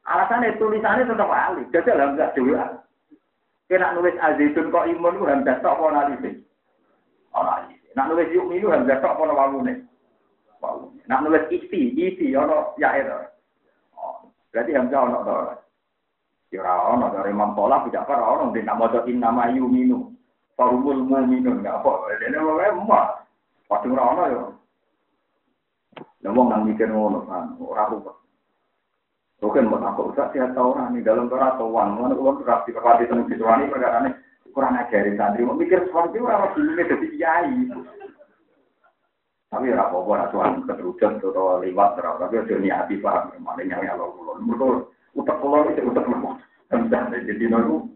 Alasannya 0.06 0.58
tulisannya 0.62 1.10
tetap 1.10 1.30
Alif. 1.30 1.68
Jadi 1.74 1.90
Hamzah 1.94 2.30
dulu. 2.38 2.58
Kena 3.72 3.96
nulis 3.96 4.20
Azizun 4.20 4.68
kok 4.68 4.88
imun 4.88 5.16
itu 5.16 5.26
Hamzah 5.30 5.58
tak 5.64 5.76
mau 5.80 5.90
Alif. 5.90 6.42
Nak 7.96 8.08
nulis 8.08 8.32
yuk 8.32 8.48
minu 8.48 8.72
hamzah 8.72 9.04
tok 9.04 9.20
ana 9.20 9.36
wawune. 9.36 9.74
Wawune. 10.64 11.02
Nak 11.12 11.28
nulis 11.28 11.44
isti, 11.52 11.92
isi 11.92 12.32
ana 12.36 12.72
ya. 12.80 13.28
Oh, 14.00 14.32
berarti 14.56 14.72
hamzah 14.72 15.02
ana 15.04 15.20
to. 15.28 15.36
Ya 16.52 16.60
ora 16.60 17.00
ana 17.00 17.08
dari 17.16 17.32
Imam 17.32 17.56
Tola 17.56 17.84
tidak 17.88 18.06
para 18.12 18.28
orang 18.28 18.52
tidak 18.52 18.76
maca 18.76 19.08
nama 19.08 19.48
yuminu. 19.56 20.12
Farumul 20.60 21.08
mu'minun 21.08 21.64
enggak 21.64 21.80
apa. 21.80 22.12
Dene 22.20 22.38
wae 22.44 22.70
mah. 22.76 23.24
Padha 23.72 23.88
ora 23.88 24.04
ana 24.12 24.24
ya. 24.28 24.42
Lah 26.22 26.32
wong 26.36 26.48
nang 26.52 26.68
mikir 26.68 26.92
ngono 26.92 27.24
kan 27.26 27.56
ora 27.58 27.88
rubah. 27.88 28.16
Bukan 29.42 29.74
mau 29.74 29.82
aku 29.82 30.14
usah 30.14 30.30
sihat 30.30 30.54
tahu 30.54 30.78
orang 30.78 30.94
nih 30.94 31.02
dalam 31.02 31.26
Torah 31.26 31.58
atau 31.58 31.74
uang, 31.74 31.98
mana 31.98 32.14
uang 32.14 32.46
rapi 32.46 32.70
kepati 32.78 33.10
tenung 33.10 33.26
situasi 33.26 33.74
perkara 33.74 34.06
ini 34.06 34.14
kurang 34.54 34.78
ajarin 34.78 35.16
santri 35.16 35.48
mau 35.48 35.56
mikir 35.56 35.82
seperti 35.88 36.20
orang 36.20 36.52
dulunya 36.54 36.84
jadi 36.86 37.08
kiai 37.16 37.56
tapi 39.52 39.68
ora 39.68 39.84
apa-apa 39.88 40.12
ora 40.12 40.26
tuan 40.32 40.64
keterusan 40.64 41.20
atau 41.20 41.60
lewat 41.60 41.90
terus 42.00 42.20
tapi 42.20 42.36
aja 42.40 42.56
niati 42.56 42.96
paham 43.04 43.36
mana 43.44 43.64
ya 43.68 43.96
Allah 43.96 44.08
kula 44.16 44.40
betul 44.40 44.76
utak 45.16 45.38
kula 45.44 45.68
itu 45.72 45.82
utak 45.88 46.06
kula 46.08 46.40
jadi 46.72 47.46
nopo 47.52 47.92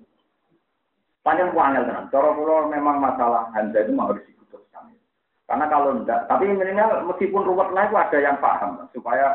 panjang 1.26 1.56
wangel 1.58 1.88
tenan. 1.90 2.06
Cara 2.14 2.30
kula 2.38 2.70
memang 2.70 3.02
masalah 3.02 3.50
handa 3.58 3.82
itu 3.82 3.98
harus 3.98 4.22
diputuskan 4.30 4.94
karena 5.50 5.66
kalau 5.72 5.98
enggak 5.98 6.30
tapi 6.30 6.52
minimal 6.52 7.10
meskipun 7.10 7.46
ruwet 7.48 7.70
lah 7.74 7.90
itu 7.90 7.96
ada 7.98 8.18
yang 8.22 8.38
paham 8.38 8.86
supaya 8.94 9.34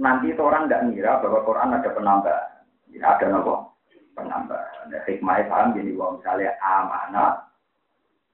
nanti 0.00 0.34
itu 0.34 0.42
orang 0.42 0.66
enggak 0.66 0.84
ngira 0.90 1.22
bahwa 1.22 1.46
Quran 1.46 1.76
ada 1.76 1.90
penambahan. 1.94 2.50
Ya, 2.90 3.12
ada 3.12 3.26
nopo? 3.28 3.76
Penambahan. 4.16 4.88
Nah, 4.88 5.02
hikmah 5.04 5.44
paham 5.50 5.76
gini, 5.76 5.92
wong 5.92 6.22
misalnya 6.22 6.56
amanah, 6.64 7.44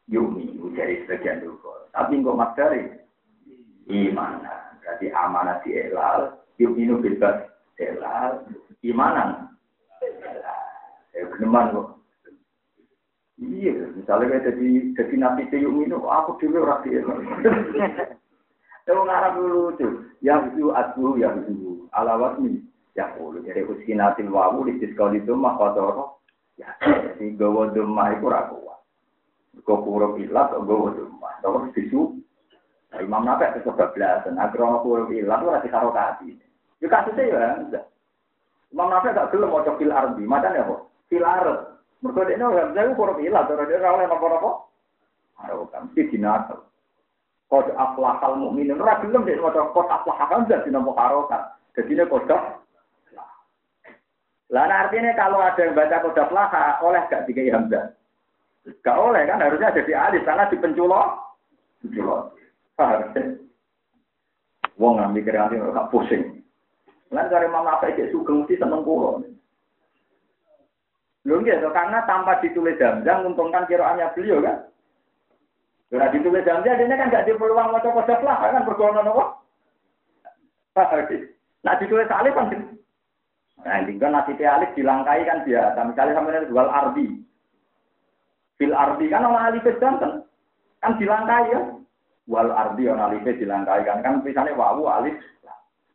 yumi, 0.06 0.54
dari 0.78 1.02
sebagian 1.02 1.42
dulu. 1.42 1.58
Tapi 1.90 2.22
kok 2.22 2.38
mas 2.38 2.54
dari? 2.54 2.86
Imanah. 3.90 4.78
Berarti 4.78 5.10
amanah 5.10 5.58
di 5.66 5.74
elal, 5.74 6.38
yumi 6.56 6.86
itu 6.86 6.96
bebas 7.02 7.51
elal, 7.78 8.44
imanan. 8.82 9.52
Ya, 11.12 11.28
beneran 11.28 11.72
kok. 11.76 11.88
Iya, 13.42 13.90
misalnya 13.96 14.38
kayak 14.38 14.44
jadi 14.54 14.68
jadi 14.94 15.14
nabi 15.18 15.42
yumi 15.50 15.86
itu, 15.88 15.98
aku 15.98 16.38
dulu 16.40 16.66
rapi 16.66 16.94
elal. 16.94 17.18
Kalau 18.82 19.06
ngarap 19.06 19.38
dulu 19.38 19.62
tuh, 19.78 19.94
yang 20.22 20.50
itu 20.54 20.74
adu, 20.74 21.14
yang 21.14 21.46
itu 21.46 21.86
alawat 21.94 22.42
nih. 22.42 22.58
Ya 22.92 23.08
kulo 23.16 23.40
jadi 23.40 23.64
uskinatil 23.64 24.28
wawu 24.28 24.68
di 24.68 24.76
diskon 24.76 25.16
itu 25.16 25.32
mah 25.32 25.56
kotor. 25.56 26.20
Ya 26.60 26.76
jadi 26.84 27.32
gawa 27.40 27.72
demah 27.72 28.12
itu 28.12 28.28
ra 28.28 28.52
kuat. 28.52 28.80
Kok 29.64 29.80
kurang 29.80 30.20
ilat 30.20 30.52
gawa 30.52 30.92
demah. 30.92 31.34
Terus 31.40 31.72
disu. 31.72 32.02
Nah, 32.92 33.00
Imam 33.00 33.24
Nawawi 33.24 33.56
itu 33.56 33.64
kebablasan. 33.64 34.36
Agar 34.36 34.84
kurang 34.84 35.08
ilat 35.08 35.40
itu 35.40 35.48
ra 35.48 35.64
dikarokati. 35.64 36.28
Ya 36.82 36.88
kasusnya 36.90 37.30
ya 37.30 37.48
enggak. 37.62 37.84
Imam 38.74 38.90
Nawawi 38.90 39.14
gak 39.14 39.30
gelem 39.30 39.50
maca 39.54 39.72
fil 39.78 39.94
ardi. 39.94 40.22
Macam 40.26 40.58
apa? 40.58 40.76
Fil 41.06 41.22
ard. 41.22 41.78
Mergo 42.02 42.26
dekne 42.26 42.42
ora 42.42 42.66
bisa 42.74 42.98
kurang 42.98 43.22
ilat 43.22 43.46
ora 43.46 43.62
dia 43.70 43.78
ora 43.78 43.94
oleh 43.94 44.06
napa-napa. 44.10 44.50
Ora 45.38 45.64
kan 45.70 45.86
mesti 45.86 46.10
dinasal. 46.10 46.66
Kod 47.46 47.70
aflahal 47.78 48.42
mukminin 48.42 48.82
ora 48.82 48.98
gelem 48.98 49.22
dek 49.22 49.38
maca 49.38 49.70
kod 49.70 49.86
aflahal 49.86 50.42
jadi 50.50 50.68
napa 50.74 50.90
karokan. 50.98 51.42
Jadi 51.78 51.94
ini 51.94 52.04
kodok 52.10 52.62
lah 54.52 54.68
nah, 54.68 54.84
artinya 54.84 55.16
kalau 55.16 55.40
ada 55.40 55.64
yang 55.64 55.72
baca 55.72 56.04
kodak 56.04 56.28
laha, 56.28 56.76
oleh 56.84 57.00
gak 57.08 57.24
dikai 57.24 57.48
hamzah? 57.48 57.96
Gak 58.84 59.00
oleh 59.00 59.24
kan 59.24 59.40
harusnya 59.40 59.72
jadi 59.72 59.92
alif 59.96 60.28
karena 60.28 60.44
di 60.52 60.60
penculo. 60.60 61.02
Penculo. 61.80 62.36
Harusnya. 62.76 63.40
Wong 64.76 65.00
mikir 65.16 65.32
nanti 65.32 65.56
gak 65.56 65.88
pusing. 65.88 66.41
Lan 67.12 67.28
dari 67.28 67.48
mama 67.52 67.76
apa 67.76 67.92
itu 67.92 68.08
sugeng 68.08 68.42
mesti 68.42 68.56
seneng 68.56 68.80
kulo. 68.82 69.20
Lho 71.22 71.38
gitu, 71.44 71.68
karena 71.70 72.02
tanpa 72.08 72.42
ditulis 72.42 72.80
hamzah 72.82 73.22
menguntungkan 73.22 73.68
kiraannya 73.70 74.10
beliau 74.16 74.42
kan. 74.42 74.66
Kalau 75.92 76.08
ditulis 76.10 76.48
hamzah 76.48 76.74
dia 76.74 76.98
kan 76.98 77.12
gak 77.12 77.28
di 77.28 77.36
peluang 77.36 77.68
maca 77.70 77.88
kodak 77.92 78.24
laha 78.24 78.50
kan 78.50 78.66
berguna 78.66 79.04
nopo. 79.04 79.24
Nah 81.62 81.78
ditulis 81.78 82.10
alif 82.10 82.34
kan 82.34 82.50
Nah, 83.62 83.78
tinggal 83.86 84.10
nasi 84.10 84.34
alif 84.42 84.74
dilangkai 84.74 85.22
kan 85.22 85.46
biasa. 85.46 85.78
Misalnya 85.86 86.18
sampai 86.18 86.50
jual 86.50 86.66
ardi. 86.66 87.06
Fil 88.58 88.74
ardi 88.74 89.06
kan 89.06 89.22
orang 89.22 89.54
alif 89.54 89.62
jantan. 89.78 90.26
Kan 90.82 90.98
dilangkai 90.98 91.54
ya. 91.54 91.60
Wal 92.26 92.50
ardi 92.50 92.86
ana 92.86 93.10
alife 93.10 93.34
dilangkai 93.34 93.82
kan 93.86 94.02
kan 94.02 94.22
tulisannya 94.22 94.58
wawu 94.58 94.86
alif. 94.90 95.14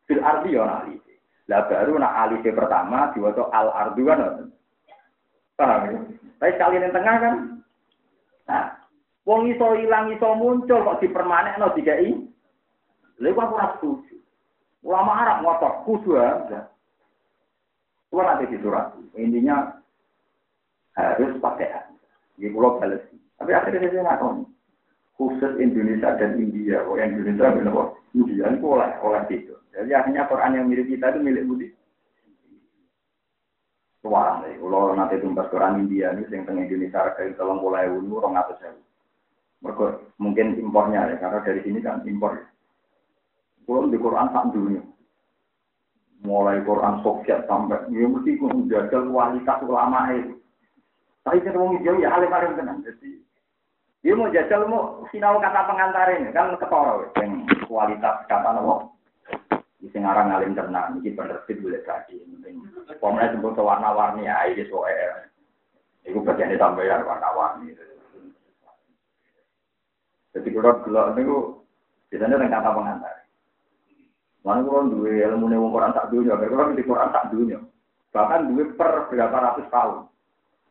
Fil 0.08 0.24
ardi 0.24 0.56
ana 0.56 0.84
alife. 0.84 1.07
Lah 1.48 1.64
baru 1.72 1.96
nak 1.96 2.16
alife 2.28 2.52
pertama 2.52 3.12
diwaca 3.16 3.48
al 3.56 3.72
ardu 3.72 4.04
kan. 4.04 4.52
Paham 5.56 5.82
ya? 5.90 6.00
Tapi 6.38 6.52
sekali 6.54 6.76
yang 6.78 6.94
tengah 6.94 7.16
kan. 7.18 7.36
Nah, 8.48 8.66
wong 9.24 9.50
iso 9.52 9.68
ilang 9.80 10.12
iso 10.12 10.28
muncul 10.36 10.84
kok 10.84 11.00
dipermanekno 11.00 11.72
dikai. 11.74 12.14
Lha 13.24 13.30
kok 13.32 13.52
ora 13.56 13.68
setuju. 13.80 14.16
Ulama 14.86 15.12
Arab 15.24 15.38
ngotot 15.42 15.74
kudu 15.88 16.20
aja. 16.20 16.70
Kulo 18.12 18.22
nanti 18.24 18.52
di 18.52 18.60
surat. 18.62 18.94
Intinya 19.18 19.72
harus 20.96 21.36
pakai 21.42 21.90
Ini 22.38 22.54
pulau 22.54 22.78
balas. 22.78 23.02
Tapi 23.42 23.52
akhirnya 23.52 23.90
saya 23.90 24.14
tahu. 24.22 24.46
Khusus 25.18 25.58
Indonesia 25.58 26.14
dan 26.22 26.38
India. 26.38 26.86
Oh, 26.86 26.94
yang 26.94 27.18
Indonesia 27.18 27.50
bilang, 27.50 27.98
India 28.14 28.46
itu 28.54 28.66
oleh, 28.70 28.94
oleh 29.02 29.26
itu. 29.34 29.58
Jadi 29.78 29.92
akhirnya 29.94 30.26
Quran 30.26 30.58
yang 30.58 30.66
milik 30.66 30.90
kita 30.90 31.14
itu 31.14 31.20
milik 31.22 31.46
Budi. 31.46 31.68
Tuan, 34.02 34.42
kalau 34.42 34.98
nanti 34.98 35.22
tumbas 35.22 35.52
Quran 35.54 35.86
India 35.86 36.18
ini, 36.18 36.26
yang 36.34 36.50
tengah 36.50 36.66
Indonesia 36.66 36.98
harga 36.98 37.22
itu 37.22 37.38
tolong 37.38 37.62
mulai 37.62 37.86
dulu, 37.86 38.18
orang 38.24 38.42
atas 38.42 38.58
saya. 38.58 38.74
mungkin 40.18 40.58
impornya 40.58 41.14
ya, 41.14 41.16
karena 41.22 41.46
dari 41.46 41.62
sini 41.62 41.82
kan 41.82 42.02
impor. 42.06 42.42
Kalau 43.68 43.90
di 43.90 44.00
Quran 44.00 44.32
tak 44.34 44.50
dunia. 44.54 44.82
Mulai 46.26 46.66
Quran 46.66 47.06
Soviet 47.06 47.46
sampai, 47.46 47.94
ya 47.94 48.10
mesti 48.10 48.42
menjaga 48.42 49.06
kualitas 49.06 49.62
ulama 49.62 50.10
itu. 50.18 50.34
Tapi 51.22 51.44
kita 51.44 51.60
mau 51.60 51.76
hijau 51.76 52.00
ya 52.02 52.10
alim 52.16 52.32
alim 52.34 52.58
tenang. 52.58 52.80
Jadi 52.82 53.20
dia 54.02 54.16
mau 54.16 54.32
jajal 54.32 54.66
mau 54.66 55.04
sinau 55.12 55.38
kata 55.44 55.68
pengantar 55.68 56.08
ini 56.16 56.32
kan 56.32 56.56
ketoro 56.56 57.12
yang 57.20 57.44
kualitas 57.68 58.24
kata 58.32 58.56
nopo. 58.56 58.97
Di 59.78 59.88
singarang 59.94 60.34
alim 60.34 60.58
tenang, 60.58 60.98
ini 60.98 61.14
penerbit 61.14 61.62
boleh 61.62 61.82
tadi. 61.86 62.18
Pemenang 62.98 63.38
sebut 63.38 63.62
warna-warni 63.62 64.26
ya, 64.26 64.50
ini 64.50 64.66
soal. 64.66 65.30
Itu 66.02 66.18
bagian 66.26 66.50
ditambahin 66.50 67.06
warna-warni. 67.06 67.78
Jadi 70.34 70.50
kalau 70.54 70.82
gelap 70.86 71.18
itu 71.18 71.38
biasanya 72.10 72.38
dengan 72.38 72.54
kata 72.58 72.70
pengantar. 72.74 73.16
Mana 74.46 74.64
kalau 74.64 74.88
dua 74.88 75.12
ilmu 75.28 75.46
nih 75.50 75.60
Quran 75.60 75.92
tak 75.98 76.10
dunia, 76.14 76.40
kalau 76.40 76.72
di 76.72 76.84
Quran 76.86 77.10
tak 77.12 77.28
dunia. 77.34 77.60
Bahkan 78.16 78.42
dua 78.54 78.64
per 78.78 78.92
berapa 79.12 79.38
ratus 79.38 79.68
tahun. 79.70 80.08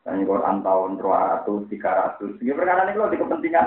Dan 0.07 0.23
Quran 0.23 0.63
tahun 0.63 1.03
200, 1.03 1.67
300. 1.67 2.39
Ini 2.39 2.55
perkara 2.55 2.87
ini 2.87 2.95
kalau 2.95 3.11
di 3.11 3.19
kepentingan. 3.19 3.67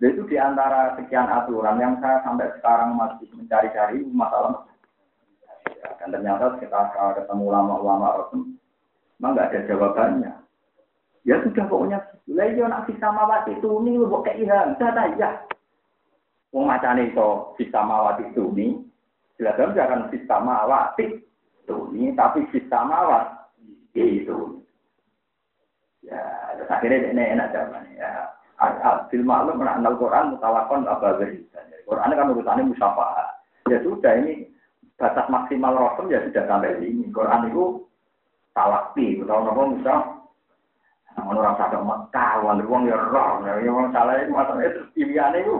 Itu 0.00 0.24
di 0.24 0.40
antara 0.40 0.96
sekian 0.96 1.28
aturan 1.28 1.76
yang 1.76 2.00
saya 2.00 2.24
sampai 2.24 2.48
sekarang 2.56 2.96
masih 2.96 3.28
mencari-cari 3.36 4.00
masalah. 4.08 4.64
Dan 6.00 6.08
ternyata 6.08 6.56
kita 6.56 6.88
ketemu 7.20 7.52
ulama-ulama 7.52 8.24
Rasul, 8.24 8.56
memang 9.20 9.36
nggak 9.36 9.48
ada 9.52 9.60
jawabannya. 9.68 10.32
Ya 11.28 11.36
sudah 11.44 11.68
pokoknya, 11.68 12.00
lah 12.32 12.48
iya 12.48 12.64
nak 12.64 12.88
bisa 12.88 13.12
mawat 13.12 13.44
itu 13.52 13.68
lu 13.68 14.08
kayak 14.24 14.40
iham, 14.40 14.72
sudah 14.80 15.08
ya. 15.20 15.44
Wong 16.48 16.64
macane 16.64 17.12
itu 17.12 17.28
bisa 17.60 17.84
mawat 17.84 18.24
itu 18.24 18.48
ini, 18.56 18.80
silakan 19.36 19.76
jangan 19.76 20.08
bisa 20.08 20.40
mawat 20.40 20.96
itu 20.96 21.76
ini, 21.92 22.16
tapi 22.16 22.48
bisa 22.48 22.80
mawat 22.88 23.52
itu. 23.92 24.64
Ya, 26.00 26.18
akhirnya 26.72 27.12
ini 27.12 27.36
enak 27.36 27.52
zaman 27.52 27.84
ya. 28.00 28.32
Al 28.60 29.08
maklum 29.08 29.56
mengenal 29.56 29.96
Quran 29.96 30.36
mutawakon 30.36 30.84
beri. 30.84 31.40
Quran 31.88 32.12
kan 32.12 32.30
urusannya 32.30 32.68
musyafaat. 32.68 33.40
Ya 33.72 33.80
sudah 33.80 34.12
ini 34.20 34.46
batas 35.00 35.26
maksimal 35.32 35.72
rasul 35.74 36.12
ya 36.12 36.20
sudah 36.28 36.44
sampai 36.44 36.76
sini. 36.76 37.08
Quran 37.08 37.48
itu 37.48 37.88
talakti, 38.52 39.16
atau 39.24 39.48
apa 39.48 39.62
misal 39.72 40.00
Namun 41.18 41.42
orang 41.42 41.58
sadar 41.58 41.82
Mekah, 41.82 42.32
wali 42.46 42.64
wong 42.70 42.86
ya 42.86 42.94
roh, 42.94 43.42
ya 43.42 43.66
wong 43.66 43.90
salah 43.90 44.14
itu 44.22 44.30
masalahnya 44.30 44.72
terus 44.78 44.94
pilihannya 44.94 45.42
itu. 45.42 45.58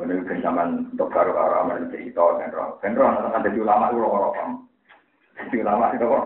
Ini 0.00 0.24
kan 0.24 0.38
zaman 0.40 0.68
untuk 0.96 1.12
baru 1.12 1.36
orang 1.36 1.92
cerita 1.92 2.24
kan 2.40 2.48
roh, 2.48 2.80
kan 2.80 2.96
roh, 2.96 3.12
nanti 3.20 3.52
ulama 3.52 3.92
itu 3.92 4.00
roh 4.00 4.10
roh, 4.10 4.32
ulama 5.60 5.92
itu 5.92 6.06
roh 6.08 6.24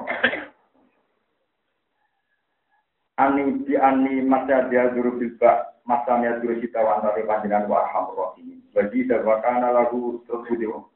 ani 3.22 3.62
di 3.62 3.74
ani 3.78 4.26
masa 4.26 4.66
dia 4.66 4.90
dulu 4.90 5.22
bilba 5.22 5.78
masanya 5.86 6.42
dulu 6.42 6.58
kita 6.58 6.82
wantari 6.82 7.22
panjenengan 7.22 7.70
wa 7.70 7.86
rohim. 8.10 8.58
Bagi 8.74 9.06
darwakana 9.06 9.70
lagu 9.70 10.24
terbudio 10.26 10.90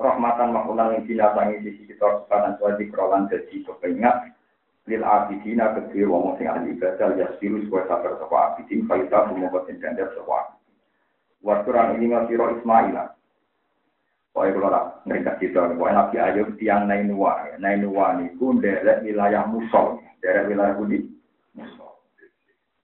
rahmatan 0.00 0.56
makulang 0.56 0.96
yang 0.96 1.04
binasangi 1.04 1.60
sisi 1.62 1.82
kita 1.92 2.24
sekarang 2.26 2.56
suadi 2.58 2.88
kerolan 2.88 3.30
jadi 3.30 3.56
kepingat. 3.62 4.34
Lil 4.88 5.04
abidina 5.04 5.76
kedua 5.76 6.08
wong 6.08 6.40
sing 6.40 6.48
ahli 6.48 6.72
ibadah 6.74 7.14
ya 7.14 7.28
siru 7.36 7.60
supaya 7.68 7.84
sabar 7.86 8.16
sapa 8.16 8.36
abidin 8.56 8.88
faita 8.88 9.28
bumoko 9.28 9.62
tendender 9.68 10.08
sapa 10.16 10.56
Wakturan 11.44 12.00
ini 12.00 12.08
masih 12.10 12.40
roh 12.40 12.56
Ismail 12.56 12.96
Pokoknya 14.30 14.54
kalau 14.54 14.70
tak 14.70 14.84
ngeringkat 15.10 15.36
kita, 15.42 15.60
pokoknya 15.74 15.96
Nabi 15.98 16.16
Ayub 16.22 16.48
tiang 16.54 16.86
Nainua, 16.86 17.50
Nainua 17.58 18.14
ini 18.14 18.30
pun 18.38 18.62
dari 18.62 19.10
wilayah 19.10 19.42
Musol, 19.50 19.98
dari 20.22 20.54
wilayah 20.54 20.78
Budi, 20.78 21.02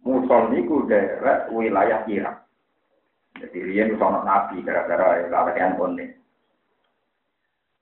Musol 0.06 0.54
niku 0.54 0.86
daerah 0.86 1.50
wilayah 1.50 2.06
Irak. 2.06 2.46
Jadi 3.42 3.58
riyen 3.58 3.98
sono 3.98 4.22
nabi 4.22 4.62
gara-gara 4.62 5.20
ya 5.20 5.26
kawean 5.28 5.74
kone. 5.76 6.06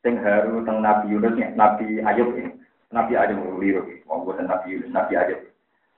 Sing 0.01 0.21
haru 0.21 0.65
teng 0.65 0.81
Nabi 0.85 1.13
Yunus 1.13 1.37
Nabi 1.57 2.01
Ayub 2.01 2.33
ini. 2.37 2.53
Nabi 2.93 3.13
Ayub 3.17 3.59
liru, 3.59 3.83
wong 4.07 4.29
boten 4.29 4.47
Nabi 4.47 4.77
Yunus, 4.77 4.93
Nabi 4.93 5.17
Ayub. 5.17 5.41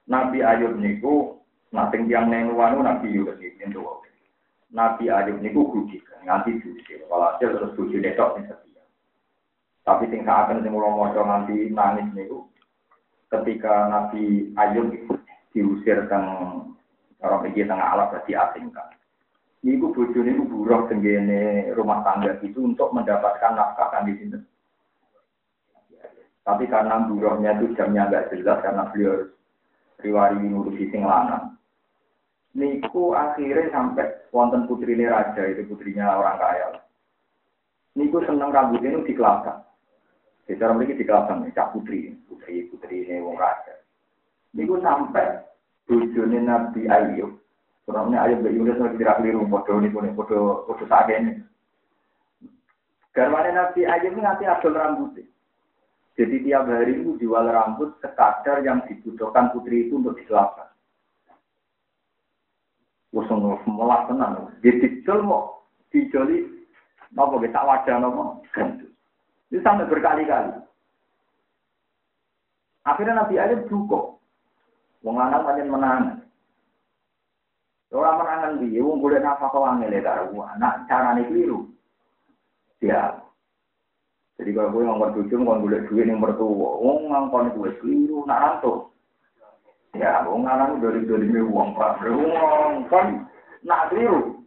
Nabi 0.06 0.38
Ayub 0.42 0.78
niku 0.78 1.42
nating 1.74 2.06
tiang 2.06 2.30
neng 2.30 2.54
wanu 2.54 2.82
Nabi 2.86 3.10
Yunus 3.10 3.38
iki 3.42 3.62
ento. 3.62 4.02
Nabi 4.70 5.10
Ayub 5.10 5.42
niku 5.42 5.66
gudik, 5.74 6.06
nganti 6.22 6.58
gudik. 6.62 7.06
Walhasil 7.10 7.54
terus 7.54 7.74
gudik 7.74 8.02
netok 8.02 8.38
sing 8.38 8.44
setia. 8.46 8.82
Tapi 9.86 10.10
sing 10.10 10.26
akan 10.26 10.62
sing 10.62 10.70
mulo 10.74 10.90
maca 10.94 11.22
nganti 11.22 11.70
nangis 11.70 12.06
niku 12.14 12.46
ketika 13.40 13.90
Nabi 13.90 14.52
Ayub 14.56 14.92
diusir 15.52 16.08
teng 16.08 16.24
orang 17.24 17.40
pergi 17.48 17.64
tengah 17.64 17.88
alam 17.96 18.08
berarti 18.12 18.32
asingkan. 18.36 18.88
Niku 19.64 19.90
bojone 19.90 20.30
niku 20.30 20.44
buruh 20.46 20.86
tenggene 20.86 21.72
rumah 21.74 22.04
tangga 22.06 22.38
itu 22.44 22.60
untuk 22.62 22.92
mendapatkan 22.92 23.56
nafkah 23.56 23.88
kan 23.90 24.06
di 24.06 24.14
sini. 24.14 24.38
Tapi 26.46 26.70
karena 26.70 27.02
buruhnya 27.10 27.58
itu 27.58 27.74
jamnya 27.74 28.06
agak 28.06 28.30
jelas 28.30 28.62
karena 28.62 28.86
beliau 28.94 29.26
riwari 29.98 30.38
ngurusi 30.38 30.86
sing 30.94 31.02
lanang. 31.02 31.58
Niku 32.54 33.18
akhirnya 33.18 33.74
sampai 33.74 34.30
wonten 34.30 34.70
putri 34.70 34.94
raja 35.02 35.42
itu 35.50 35.66
putrinya 35.66 36.14
orang 36.14 36.38
kaya. 36.38 36.66
Niku 37.98 38.22
seneng 38.22 38.54
rambutnya 38.54 38.94
itu 38.94 39.12
dikelapkan. 39.12 39.66
Secara 40.46 40.78
mereka 40.78 40.94
dikelasan 40.94 41.50
cak 41.50 41.74
putri, 41.74 42.14
putri 42.30 42.70
putri 42.70 43.02
ini 43.02 43.18
wong 43.18 43.34
raja. 43.34 43.82
Niku 44.54 44.78
sampai 44.78 45.42
bujune 45.90 46.38
Nabi 46.38 46.86
Ayub. 46.86 47.34
Kurangnya 47.82 48.22
Ayub 48.22 48.46
dari 48.46 48.54
Yunus 48.54 48.78
lagi 48.78 48.98
tidak 48.98 49.18
keliru, 49.18 49.42
bodoh 49.46 49.82
ini 49.82 49.90
pun 49.90 50.06
bodoh 50.14 50.62
bodoh 50.70 50.86
ini. 50.86 51.42
Garwane 53.10 53.50
Nabi 53.50 53.90
Ayub 53.90 54.14
nanti 54.22 54.46
adol 54.46 54.78
rambutnya. 54.78 55.26
Jadi 56.16 56.48
tiap 56.48 56.64
hari 56.70 56.96
itu 56.96 57.18
jual 57.20 57.44
rambut 57.44 57.98
sekadar 58.00 58.64
yang 58.64 58.80
dibutuhkan 58.88 59.52
putri 59.52 59.84
itu 59.84 60.00
untuk 60.00 60.16
dikelapkan. 60.16 60.72
Usung 63.12 63.44
melah 63.68 64.08
tenang. 64.08 64.48
Jadi 64.64 65.04
jual 65.04 65.20
mau 65.26 65.68
dijoli, 65.92 66.48
nopo 67.12 67.36
kita 67.42 67.60
wajah 67.60 68.00
nopo. 68.00 68.40
Itu 69.50 69.62
sampai 69.62 69.86
berkali-kali. 69.86 70.58
Akhirnya 72.86 73.22
Nabi 73.22 73.34
Ayub 73.38 73.66
cukup. 73.66 74.18
Wong 75.02 75.18
lanang 75.18 75.42
pancen 75.46 75.70
menang. 75.70 76.02
Orang 77.94 78.18
menangan 78.18 78.58
dia, 78.58 78.82
wong 78.82 78.98
boleh 78.98 79.22
nafkah 79.22 79.46
kau 79.46 79.62
angel 79.62 79.94
ya 79.94 80.02
karo 80.02 80.42
anak 80.42 80.84
carane 80.90 81.22
keliru. 81.30 81.70
Ya. 82.82 83.22
Jadi 84.36 84.50
kalau 84.52 84.74
gue 84.74 84.84
ngomong 84.84 85.14
tujuh, 85.16 85.38
ngomong 85.38 85.64
boleh 85.64 85.80
duit 85.88 86.10
yang 86.10 86.20
bertuah, 86.20 86.74
wong 86.82 87.08
ngangkon 87.08 87.54
gue 87.56 87.70
keliru, 87.80 88.26
nak 88.26 88.42
rantu. 88.42 88.90
Ya, 89.96 90.26
wong 90.26 90.44
lanang 90.44 90.82
dari 90.82 91.06
dari 91.06 91.30
uang 91.30 91.78
pak, 91.78 92.04
wong 92.04 92.34
ngangkon 92.34 93.06
nak 93.62 93.94
keliru. 93.94 94.44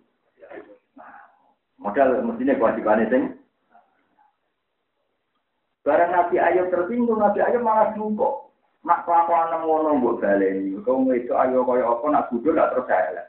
Modal 1.79 2.19
mestinya 2.27 2.59
kewajibannya 2.59 3.07
sing 3.07 3.23
Barang 5.89 6.13
Nabi 6.13 6.37
Ayub 6.37 6.69
tersinggung, 6.69 7.17
Nabi 7.17 7.41
Ayub 7.41 7.65
malah 7.65 7.89
jungkok. 7.97 8.53
Nak 8.85 9.09
kelakuan 9.09 9.57
ngono 9.65 9.97
mbok 9.97 10.21
baleni. 10.21 10.77
Kau 10.85 11.01
itu 11.09 11.33
ayo 11.33 11.65
kaya 11.65 11.81
apa 11.81 12.05
nak 12.13 12.29
budul 12.29 12.53
gak 12.53 12.77
terus 12.77 12.93
elek. 12.93 13.27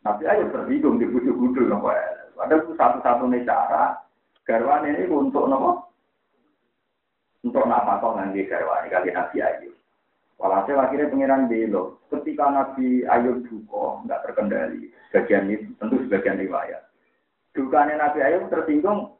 Tapi 0.00 0.22
ayo 0.32 0.48
tersinggung 0.48 0.96
di 0.96 1.04
budul-budul 1.12 1.68
nopo 1.68 1.92
elek. 1.92 2.32
Padahal 2.32 2.64
itu 2.64 2.72
satu-satunya 2.72 3.44
cara 3.44 4.00
garwan 4.48 4.88
ini 4.88 5.04
untuk 5.12 5.44
nopo 5.44 5.92
untuk 7.44 7.68
nama 7.68 8.00
kau 8.00 8.16
nanti 8.16 8.48
garwan 8.48 8.88
kali 8.88 9.12
nabi 9.12 9.44
ayu. 9.44 9.70
Walhasil 10.40 10.74
akhirnya 10.74 11.12
pengiran 11.12 11.46
belo. 11.46 12.02
Ketika 12.10 12.50
Nabi 12.50 13.06
Ayub 13.06 13.46
duka, 13.46 14.02
nggak 14.02 14.22
terkendali. 14.26 14.90
Sebagian 15.06 15.46
ini 15.46 15.70
tentu 15.78 16.02
sebagian 16.02 16.42
riwayat. 16.42 16.82
Dukanya 17.54 17.94
Nabi 18.10 18.26
Ayub 18.26 18.50
tersinggung. 18.50 19.14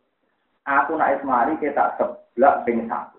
Aku 0.62 0.94
naik 0.94 1.22
semari 1.22 1.58
kita 1.58 1.98
sebelah 1.98 2.62
ping 2.62 2.86
satu. 2.86 3.18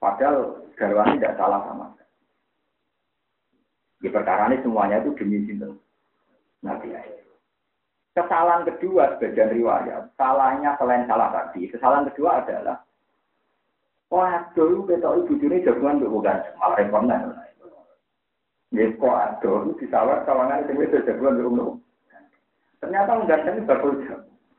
Padahal 0.00 0.64
garwani 0.74 1.20
tidak 1.20 1.36
salah 1.36 1.60
sama 1.68 1.92
Di 4.02 4.10
perkara 4.10 4.50
ini 4.50 4.58
semuanya 4.64 4.98
itu 4.98 5.14
demi 5.14 5.46
sinten 5.46 5.78
Nabi. 6.64 6.90
Kesalahan 8.12 8.66
kedua 8.66 9.16
sebagian 9.16 9.54
riwayat, 9.56 10.10
salahnya 10.20 10.76
selain 10.76 11.08
salah 11.08 11.32
tadi, 11.32 11.70
kesalahan 11.70 12.10
kedua 12.12 12.44
adalah 12.44 12.82
Wah, 14.12 14.44
dulu 14.52 14.84
kita 14.84 15.08
ibu 15.08 15.40
ini 15.40 15.64
jagoan 15.64 15.96
untuk 15.96 16.20
bukan 16.20 16.36
malah 16.60 16.76
repot 16.76 17.08
Ya 18.72 18.84
kok 18.92 19.16
ada 19.16 19.52
di 19.72 19.84
sawah 19.88 20.20
sawangan 20.28 20.68
itu 20.68 21.00
jagoan 21.08 21.40
untuk 21.40 21.80
Ternyata 22.84 23.24
ganteng 23.24 23.64
bagus. 23.64 24.04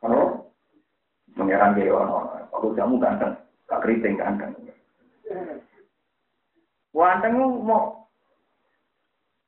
Kalau 0.02 0.53
mengerang 1.34 1.74
dia 1.78 1.90
orang, 1.90 2.46
kalau 2.54 2.76
kamu 2.78 2.96
ganteng, 3.02 3.34
gak 3.66 3.82
keriting 3.82 4.16
ganteng. 4.18 4.54
Wanteng 6.94 7.34
mau 7.66 8.06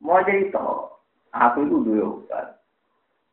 mau 0.01 0.21
cerita, 0.25 0.89
aku 1.29 1.69
itu 1.69 1.77
dulu 1.86 2.25
obat. 2.25 2.57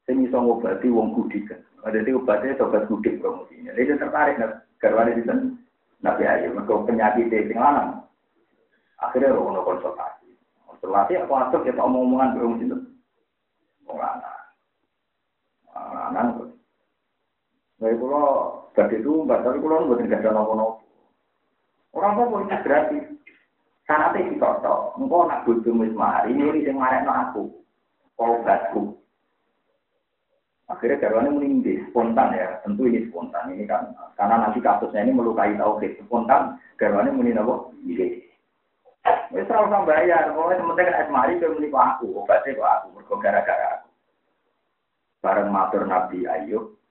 Saya 0.05 0.21
bisa 0.21 0.37
ngobati 0.37 0.89
wong 0.93 1.17
kudikan. 1.17 1.63
Ada 1.87 2.05
di 2.05 2.13
obatnya 2.13 2.61
obat 2.61 2.91
kudik 2.93 3.23
promosinya. 3.25 3.73
Dia 3.73 3.97
tertarik 3.97 4.37
karena 4.83 5.17
di 5.17 5.25
sana. 5.25 5.49
Nabi 6.03 6.27
Ayu, 6.27 6.51
mereka 6.51 6.83
penyakit 6.83 7.31
di 7.31 7.55
lanang. 7.55 8.03
Akhirnya 8.99 9.39
orang 9.39 9.63
konsultasi. 9.63 10.35
Konsultasi 10.67 11.15
aku 11.23 11.33
atur 11.39 11.63
kita 11.63 11.79
omong-omongan 11.79 12.35
belum 12.35 12.53
itu. 12.59 12.77
Orang 13.87 14.19
lanang. 15.71 16.52
Kalau 17.83 18.63
tadi 18.79 19.03
itu, 19.03 19.27
tapi 19.27 19.59
kalau 19.59 19.91
nggak 19.91 20.23
ada 20.23 20.31
nopo-nopo. 20.31 20.83
Orang 21.93 22.15
kok 22.17 22.31
punya 22.31 22.59
gratis. 22.63 23.05
Sanate 23.83 24.23
ditoto. 24.23 24.95
Engko 24.97 25.27
nak 25.27 25.43
bojomu 25.43 25.83
wis 25.83 25.93
mari, 25.93 26.31
ini 26.31 26.63
sing 26.63 26.79
marekno 26.79 27.11
aku. 27.11 27.43
Obatku. 28.17 28.95
Akhirnya 30.71 31.03
garwane 31.03 31.35
meninggi, 31.35 31.83
spontan 31.91 32.33
ya. 32.33 32.63
Tentu 32.63 32.87
ini 32.87 33.11
spontan. 33.11 33.51
Ini 33.53 33.67
kan 33.67 33.93
karena 34.15 34.47
nanti 34.47 34.63
kasusnya 34.63 35.03
ini 35.03 35.13
melukai 35.13 35.59
tauhid. 35.59 35.99
Spontan 36.07 36.57
garwane 36.79 37.11
muni 37.11 37.35
napa? 37.35 37.69
Iya. 37.83 38.23
Wis 39.35 39.51
ora 39.51 39.67
usah 39.67 39.83
bayar. 39.85 40.31
Pokoke 40.33 40.57
sementing 40.57 40.87
kan 40.87 41.01
asmari 41.03 41.43
kowe 41.43 41.53
muni 41.59 41.69
aku, 41.69 42.07
obatnya 42.15 42.57
kok 42.57 42.71
aku, 42.71 42.87
mergo 42.95 43.15
gara-gara 43.19 43.67
aku. 43.77 43.89
Bareng 45.21 45.51
matur 45.51 45.83
Nabi 45.85 46.25
Ayub 46.25 46.82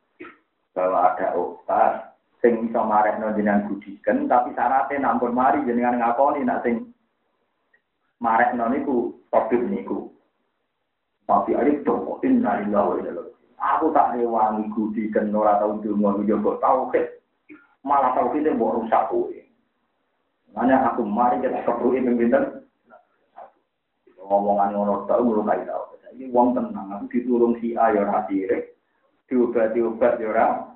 bahwa 0.72 1.12
ada 1.12 1.36
obat 1.36 2.16
sing 2.42 2.68
iso 2.68 2.82
marekno 2.82 3.36
jenengan 3.38 3.70
budiken 3.70 4.26
tapi 4.26 4.56
syaratnya 4.58 5.04
nampun 5.04 5.36
mari 5.36 5.62
jenengan 5.68 6.00
ngakoni 6.02 6.42
nak 6.42 6.64
sing 6.66 6.90
marekno 8.18 8.66
niku 8.72 9.14
topik 9.30 9.62
niku. 9.68 10.10
Tapi 11.30 11.56
ari 11.56 11.80
to 11.86 12.20
inna 12.28 12.60
lillahi 12.60 13.08
wa 13.14 13.24
aku 13.62 13.94
tak 13.94 14.18
rewangi 14.18 14.68
budiken 14.74 15.32
ora 15.32 15.62
tau 15.62 15.78
donga 15.80 16.18
yo 16.26 16.42
kok 16.42 16.60
tauhid. 16.60 17.08
Malah 17.86 18.18
tauhid 18.18 18.50
mbok 18.52 18.84
rusak 18.84 19.08
kowe. 19.08 19.38
Nanya 20.52 20.92
aku 20.92 21.06
mari 21.08 21.40
kita 21.40 21.64
kepruhi 21.64 22.04
pimpinan 22.04 22.66
ngomongan 24.18 24.76
ngono 24.76 25.06
tau 25.08 25.24
mulu 25.24 25.46
kae 25.46 25.62
tau. 25.64 25.94
Ini 26.12 26.28
wong 26.28 26.52
tenang, 26.52 26.92
aku 26.92 27.08
ditulung 27.08 27.56
si 27.64 27.72
A 27.80 27.96
ya 27.96 28.04
ora 28.04 28.28
sirik. 29.32 29.72
Diobat-diobat 29.72 30.20
ya 30.20 30.68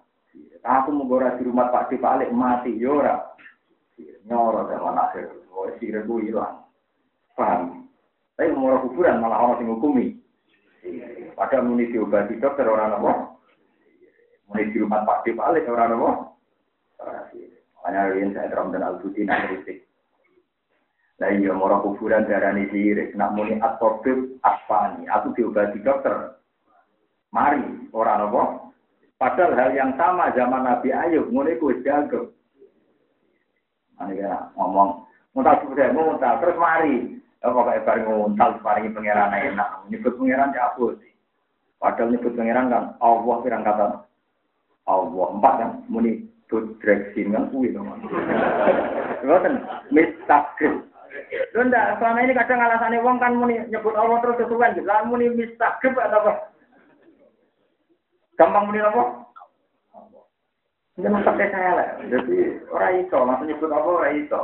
Aku 0.66 0.90
mau 0.96 1.22
di 1.22 1.44
rumah 1.46 1.70
Pak 1.70 1.94
Di 1.94 1.98
Palik 2.02 2.34
mati 2.34 2.74
yora. 2.74 3.22
Ya 4.00 4.18
Nyoro 4.26 4.66
zaman 4.66 4.98
akhir. 4.98 5.30
Oh, 5.54 5.70
sirah 5.78 6.02
gue 6.02 6.26
hilang. 6.26 6.66
Paham? 7.38 7.86
Tapi 8.36 8.52
mau 8.52 8.82
kuburan 8.82 9.22
malah 9.22 9.40
orang 9.40 9.64
yang 9.64 9.78
hukumi. 9.78 10.20
Padahal 11.38 11.68
muni 11.68 11.88
diobati 11.92 12.42
dokter 12.42 12.68
orang 12.68 12.98
apa? 12.98 13.12
Muni 14.50 14.74
di 14.74 14.82
rumah 14.82 15.06
Pak 15.06 15.24
Di 15.24 15.32
Palik 15.38 15.70
orang 15.70 15.96
apa? 15.96 16.12
Hanya 17.86 18.18
yang 18.18 18.34
saya 18.34 18.50
terang 18.50 18.74
dan 18.74 18.82
al-Butin 18.82 19.30
kritik. 19.30 19.86
Nah 21.22 21.32
iya, 21.32 21.54
kuburan 21.56 22.26
darah 22.28 22.52
ini 22.58 22.68
sirik. 22.74 23.14
Nak 23.14 23.38
muni 23.38 23.62
atobib 23.62 24.42
asfani. 24.42 25.06
Aku 25.08 25.32
diobati 25.38 25.80
dokter. 25.86 26.42
Mari, 27.36 27.92
orang 27.92 28.32
apa? 28.32 28.44
Padahal 29.20 29.60
hal 29.60 29.70
yang 29.76 29.92
sama 30.00 30.32
zaman 30.32 30.64
Nabi 30.64 30.96
Ayub, 30.96 31.28
mulai 31.36 31.60
ku 31.60 31.68
jago. 31.84 32.32
Ini 34.00 34.16
kira 34.16 34.56
ngomong, 34.56 35.04
muntah 35.36 35.60
sudah 35.68 35.92
muntah, 35.92 36.40
terus 36.40 36.56
mari. 36.56 37.20
Apa 37.44 37.60
kayak 37.62 37.84
bareng 37.84 38.08
nguntal, 38.08 38.50
paringi 38.64 38.96
pangeran 38.96 39.36
enak. 39.36 39.70
Nyebut 39.92 40.16
pangeran 40.16 40.56
cabut. 40.56 40.96
Padahal 41.78 42.12
nyebut 42.16 42.34
pangeran 42.40 42.72
kan, 42.72 42.84
Allah 43.04 43.36
pirang 43.44 43.68
kata. 43.68 43.86
Allah, 44.88 45.28
empat 45.36 45.54
kan, 45.60 45.72
muni 45.92 46.28
budreksin 46.48 47.36
kan, 47.36 47.52
kuih 47.52 47.72
dong. 47.76 47.92
Bukan, 49.24 49.56
mistakir. 49.92 50.72
Lu 51.56 51.62
ndak, 51.68 52.00
selama 52.00 52.20
ini 52.24 52.34
kadang 52.36 52.64
alasannya 52.64 53.04
wong 53.04 53.18
kan 53.20 53.36
muni 53.36 53.60
nyebut 53.72 53.96
Allah 53.96 54.24
terus 54.24 54.40
kesuwen. 54.40 54.76
Lah 54.84 55.04
muni 55.08 55.32
mistakir 55.32 55.96
atau 55.96 56.20
apa? 56.24 56.55
Gampang 58.36 58.68
muni 58.68 58.84
apa? 58.84 59.26
Jangan 60.96 61.28
pakai 61.28 61.52
saya 61.52 61.72
lah. 61.76 61.90
Jadi 62.08 62.64
orang 62.72 63.04
itu 63.04 63.16
langsung 63.20 63.48
nyebut 63.52 63.72
apa 63.72 63.90
orang 63.90 64.16
itu. 64.16 64.44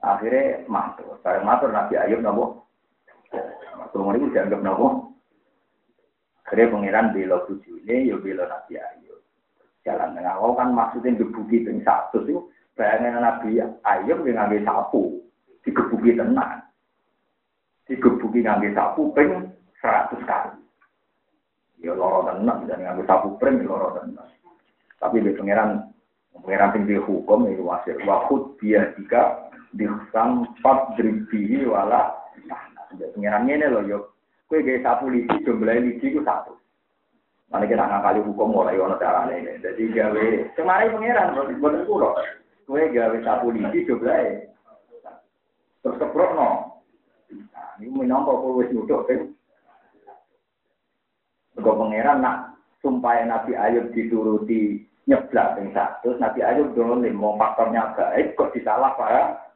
Akhirnya 0.00 0.64
matur. 0.64 1.20
Saya 1.20 1.44
matur 1.44 1.68
Nabi 1.68 2.00
Ayub 2.00 2.24
nabo. 2.24 2.64
Matur 3.76 4.16
ini 4.16 4.32
dianggap 4.32 4.64
nabo. 4.64 5.12
Akhirnya 6.48 6.72
pangeran 6.72 7.12
bela 7.12 7.36
ini, 7.52 8.08
ya 8.08 8.16
bela 8.16 8.48
Nabi 8.48 8.80
Ayub. 8.80 9.20
Jalan 9.84 10.16
tengah. 10.16 10.40
Oh 10.40 10.56
kan 10.56 10.72
maksudnya 10.72 11.20
gebuki 11.20 11.60
ping 11.68 11.84
satu 11.84 12.24
sih. 12.24 12.36
Bayangin 12.80 13.20
Nabi 13.20 13.60
Ayub 13.60 14.24
yang 14.24 14.40
ngambil 14.40 14.64
sapu. 14.64 15.20
Digebuki 15.60 16.16
tenang. 16.16 16.64
Digebuki 17.84 18.40
ngambil 18.40 18.72
sapu 18.72 19.12
ping 19.12 19.52
seratus 19.84 20.20
kali. 20.24 20.39
Ya 21.80 21.96
loro 21.96 22.28
tenang, 22.28 22.68
dan 22.68 22.84
ngambil 22.84 23.08
sapu 23.08 23.28
prem 23.40 23.64
ya 23.64 23.72
loro 23.72 23.96
tenang. 23.96 24.28
Tapi 25.00 25.24
di 25.24 25.32
pangeran, 25.32 25.88
pangeran 26.36 26.76
tinggi 26.76 27.00
hukum 27.00 27.48
itu 27.48 27.64
wasir. 27.64 27.96
Wahud 28.04 28.60
dia 28.60 28.92
jika 29.00 29.48
disampat 29.72 31.00
dribihi 31.00 31.64
wala. 31.64 32.12
Nah, 32.44 32.60
pangeran 33.16 33.48
ini 33.48 33.64
loh, 33.64 33.80
yuk. 33.88 34.12
Kue 34.44 34.60
gaya 34.66 34.82
sapu 34.82 35.08
lidi, 35.08 35.30
jumlah 35.46 35.78
lidi 35.78 36.10
itu 36.10 36.20
satu. 36.26 36.58
Nanti 37.54 37.70
kita 37.70 37.86
ngakali 37.86 38.20
hukum 38.26 38.50
mulai 38.50 38.76
ono 38.76 38.98
caranya 38.98 39.38
ini. 39.38 39.62
Jadi 39.62 39.94
gawe, 39.94 40.26
kemarin 40.58 40.94
pangeran, 40.98 41.34
buat 41.62 41.74
itu 41.80 41.94
loh. 41.96 42.12
Kue 42.66 42.90
gawe 42.92 43.16
sapu 43.24 43.54
lidi, 43.54 43.86
jumlah 43.88 44.50
Terus 45.80 45.96
keprok 45.96 46.30
no. 46.36 46.48
Nah, 47.56 47.68
ini 47.80 47.88
menampok 47.88 48.36
kalau 48.36 48.60
wis 48.60 48.68
kan. 49.08 49.32
Mergo 51.54 51.72
pangeran 51.76 52.22
nak 52.22 52.36
sumpah 52.80 53.26
Nabi 53.26 53.52
Ayub 53.58 53.90
dituruti 53.92 54.86
nyeblak 55.10 55.58
ping 55.58 55.74
satu, 55.74 56.14
Nabi 56.22 56.40
Ayub 56.44 56.72
dolim 56.78 57.18
mau 57.18 57.34
faktornya 57.34 57.96
baik 57.98 58.38
kok 58.38 58.54
disalah 58.54 58.94
pak. 58.94 59.50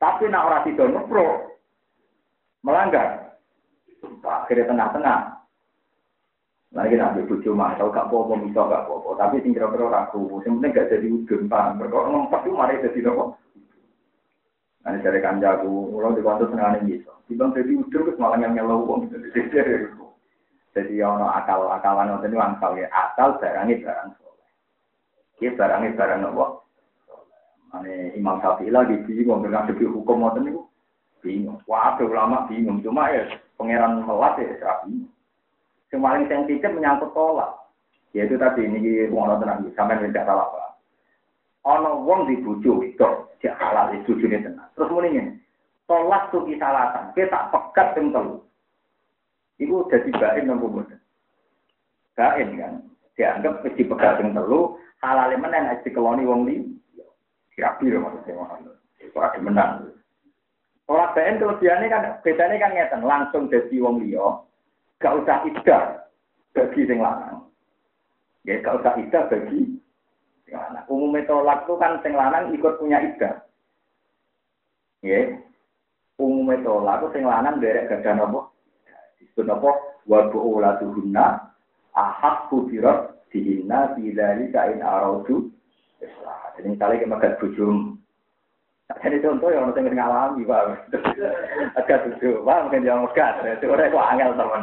Tapi 0.00 0.26
nak 0.26 0.46
orang 0.50 0.64
tidak 0.66 0.90
ngepro 0.90 1.28
melanggar. 2.66 3.38
Akhirnya 4.22 4.70
tengah-tengah. 4.70 5.20
Lagi 6.72 6.96
nabi 6.96 7.28
bucu 7.28 7.52
mah, 7.52 7.76
tau 7.76 7.92
gak 7.92 8.08
apa-apa, 8.08 8.48
bisa 8.48 8.64
gak 8.64 8.88
apa-apa. 8.88 9.10
Tapi 9.20 9.44
sing 9.44 9.52
kira-kira 9.52 10.08
yang 10.08 10.56
penting 10.56 10.72
gak 10.72 10.88
jadi 10.88 11.04
udun, 11.04 11.44
paham. 11.44 11.76
Berkau 11.76 12.08
ngompat 12.08 12.48
itu 12.48 12.56
mari 12.56 12.80
jadi 12.80 13.00
nopo. 13.04 13.36
Nanti 14.80 15.04
dari 15.04 15.20
kanjaku, 15.20 15.92
kantor 16.00 16.48
tengah 16.48 16.80
ini 16.80 16.96
bisa. 16.96 17.12
Dibang 17.28 17.52
jadi 17.52 17.76
udun, 17.76 17.92
terus 17.92 18.16
malah 18.16 18.40
yang 18.40 18.56
uang. 18.56 19.12
Jadi 19.12 19.28
jadi 20.72 21.04
ono 21.04 21.28
akal-akalan 21.28 22.16
itu 22.24 22.36
angsal 22.40 22.72
ya. 22.80 22.88
Akal 22.88 23.36
barangnya 23.36 23.84
barang 23.84 24.08
soleh. 24.16 24.48
Ini 25.44 25.52
barangnya 25.52 25.96
barang 26.00 26.18
nopo. 26.24 26.64
Ane 27.76 28.16
Imam 28.16 28.40
Syafi'i 28.40 28.72
lagi 28.72 28.96
bingung 29.04 29.44
dengan 29.44 29.68
segi 29.68 29.84
hukum 29.84 30.24
ngoten 30.24 30.48
niku. 30.48 30.64
Bingung. 31.20 31.60
Wah, 31.68 31.96
ulama 32.00 32.48
bingung. 32.48 32.80
Cuma 32.80 33.12
ya 33.12 33.28
pangeran 33.60 34.00
melat 34.08 34.40
ya 34.40 34.80
bingung. 34.88 35.12
Yang 35.92 36.00
paling 36.00 36.24
sensitif 36.32 36.70
menyangkut 36.72 37.12
tolak. 37.12 37.52
Yaitu 38.16 38.40
tadi 38.40 38.64
ini 38.64 39.12
wong 39.12 39.28
tenang 39.40 39.68
sampai 39.76 40.00
tidak 40.08 40.24
pak. 40.24 40.72
Ono 41.68 42.00
wong 42.00 42.32
dibujuk 42.32 42.80
itu 42.80 43.08
dia 43.44 43.52
halal 43.60 43.92
itu 43.92 44.16
tenang. 44.16 44.72
Terus 44.72 44.88
muni 44.88 45.12
ngene. 45.12 45.32
Tolak 45.84 46.32
tuh 46.32 46.48
kisalatan. 46.48 47.12
Kita 47.12 47.52
pekat 47.52 47.92
telu. 47.92 48.40
Iku 49.60 49.88
dadi 49.92 50.10
bain 50.16 50.48
nopo 50.48 50.70
mboten. 50.70 51.00
Bain 52.16 52.48
kan. 52.56 52.74
Dianggap 53.12 53.60
mesti 53.60 53.82
pekat 53.84 54.24
sing 54.24 54.32
telu 54.32 54.80
mana 55.02 55.48
nek 55.48 55.84
dikeloni 55.84 56.24
wong 56.24 56.48
li. 56.48 56.56
Rapi 57.60 57.92
loh 57.92 58.00
maksudnya 58.08 58.40
Muhammad. 58.40 58.76
Itu 58.96 59.18
ada 59.20 59.38
menang. 59.42 59.92
Orang 60.88 61.12
bain 61.14 61.36
kelebihannya 61.36 61.92
kan 61.92 62.02
bedanya 62.24 62.56
kan 62.58 62.72
ngeten 62.72 63.02
langsung 63.04 63.42
jadi 63.52 63.76
wong 63.80 64.02
liya. 64.02 64.40
Gak 64.98 65.18
usah 65.20 65.44
idah 65.44 66.02
bagi 66.52 66.84
sing 66.84 66.98
lanang. 67.00 67.48
Ya 68.42 68.58
gak 68.60 68.82
usah 68.82 68.94
ida 68.98 69.30
bagi 69.30 69.78
sing 70.44 70.54
lanang. 70.54 70.84
Umumnya 70.90 71.26
tolak 71.26 71.64
itu 71.64 71.74
kan 71.78 71.92
sing 72.02 72.12
lanang 72.12 72.52
ikut 72.52 72.78
punya 72.78 72.98
ida. 72.98 73.30
Ya. 75.02 75.38
Umumnya 76.18 76.60
tolak 76.66 77.02
itu 77.02 77.08
sing 77.14 77.24
lanang 77.26 77.62
derek 77.62 77.88
gada 77.88 78.16
nopo. 78.16 78.52
Nopo 79.40 79.72
wa 80.04 80.28
bu'ulatuhunna 80.28 81.26
ahak 81.96 82.52
kubirat 82.52 83.28
dihina 83.32 83.96
bidari 83.96 84.52
kain 84.52 84.84
araudu. 84.84 85.48
Jadi 86.58 86.68
misalnya 86.76 87.00
kita 87.00 87.12
makan 87.12 87.38
bujum. 87.40 87.76
Ini 88.92 89.24
contoh 89.24 89.48
yang 89.48 89.72
orang 89.72 89.88
yang 89.88 89.96
ngalami, 89.96 90.44
Pak. 90.44 90.92
Agak 91.80 92.04
tujuh, 92.12 92.44
Pak. 92.44 92.68
Mungkin 92.68 92.84
yang 92.84 93.00
megat. 93.00 93.40
Itu 93.40 93.72
orang 93.72 93.88
itu 93.88 93.96
angel, 93.96 94.30
teman. 94.36 94.62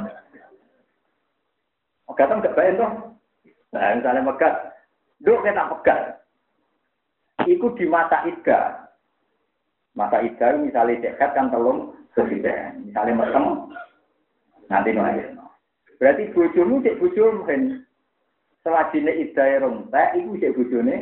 Megatan 2.05 2.43
gak 2.45 2.53
baik, 2.53 2.77
toh. 2.77 2.91
Nah, 3.73 3.97
misalnya 3.97 4.21
megat, 4.21 4.53
duk 5.25 5.41
kita 5.41 5.65
pegat. 5.73 6.01
Iku 7.49 7.73
di 7.73 7.85
mata 7.89 8.21
ida. 8.29 8.89
Mata 9.97 10.21
ida 10.21 10.57
misalnya 10.61 11.09
dekat 11.09 11.33
kan 11.33 11.49
telung 11.49 11.97
sesiden. 12.13 12.85
Misalnya 12.85 13.25
mesem, 13.25 13.45
nanti 14.69 14.93
nolak. 14.93 15.35
Berarti 15.99 16.31
bojomu 16.31 16.79
cek 16.79 16.97
bojomu 17.01 17.43
kan. 17.43 17.83
Selajine 18.63 19.11
ida 19.19 19.59
rontek, 19.63 20.15
iku 20.15 20.39
cek 20.39 20.55
bojone 20.55 20.95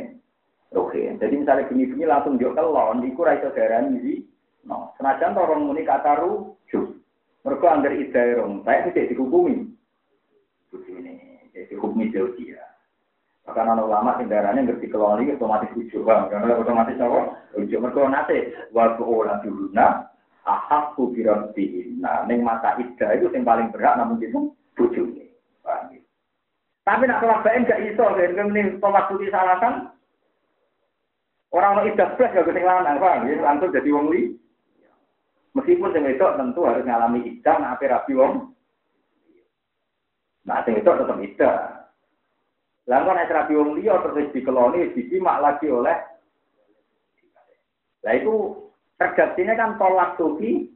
Oke, 0.76 1.00
jadi 1.00 1.32
misalnya 1.32 1.64
bunyi-bunyi 1.72 2.04
langsung 2.04 2.36
jauh 2.36 2.52
kelon, 2.52 3.00
iku 3.00 3.24
raiso 3.24 3.48
darah 3.56 3.88
ini. 3.88 4.20
No, 4.68 4.92
senajan 5.00 5.32
orang 5.32 5.64
muni 5.64 5.80
kata 5.80 6.20
rujuk. 6.20 6.92
Mereka 7.40 7.66
anggar 7.72 7.96
ida 7.96 8.36
rontek, 8.36 8.84
itu 8.84 8.88
cek 8.92 9.08
dihukumi. 9.16 9.64
Bojone, 10.68 11.14
jadi 11.56 11.72
hukumi 11.72 12.12
jauh 12.12 12.36
dia. 12.36 12.60
Karena 13.48 13.80
anak 13.80 13.88
ulama 13.88 14.20
kendaraannya 14.20 14.68
ngerti 14.68 14.92
kelon 14.92 15.24
ini 15.24 15.32
otomatis 15.32 15.72
ujuk 15.72 16.04
bang, 16.04 16.28
karena 16.28 16.60
otomatis 16.60 17.00
apa? 17.00 17.20
Ujuk 17.56 17.80
mereka 17.80 18.04
nanti 18.04 18.52
waktu 18.76 19.00
olah 19.00 19.40
dulu 19.40 19.72
nah 19.72 20.04
ahak 20.48 20.96
kubirat 20.96 21.52
Nah, 22.00 22.24
neng 22.24 22.40
mata 22.40 22.80
ida 22.80 23.12
itu 23.20 23.28
yang 23.28 23.44
paling 23.44 23.68
berat 23.68 24.00
namun 24.00 24.16
itu 24.24 24.56
bujuk 24.72 25.12
nih. 25.12 25.28
Tapi 26.88 27.04
nak 27.04 27.20
tolak 27.20 27.44
bain 27.44 27.68
gak 27.68 27.84
iso, 27.84 28.00
kan 28.00 28.48
ini 28.48 28.80
tolak 28.80 29.12
putih 29.12 29.28
salahkan. 29.28 29.92
Orang 31.52 31.76
orang 31.76 31.92
idah 31.92 32.16
belas 32.16 32.32
gak 32.32 32.48
kesing 32.48 32.64
lanang, 32.64 32.96
bang. 32.96 33.28
Ini 33.28 33.44
langsung 33.44 33.76
jadi 33.76 33.92
wong 33.92 34.08
li. 34.08 34.32
Meskipun 35.52 35.92
sing 35.92 36.08
itu 36.08 36.24
tentu 36.24 36.64
harus 36.64 36.86
ngalami 36.88 37.28
idah, 37.28 37.56
nah 37.60 37.76
rapi 37.76 38.12
wong. 38.16 38.56
Nah, 40.48 40.64
sing 40.64 40.80
itu 40.80 40.88
tetap. 40.88 41.78
Lah 42.88 43.04
kok 43.04 43.14
nek 43.20 43.28
rapi 43.28 43.52
wong 43.52 43.76
liya 43.76 44.00
terus 44.00 44.32
dikeloni 44.32 44.96
disimak 44.96 45.44
lagi 45.44 45.68
oleh 45.68 45.96
Lah 48.00 48.14
itu 48.16 48.67
redaksinya 48.98 49.54
kan 49.54 49.78
tolak 49.78 50.18
tuki. 50.18 50.68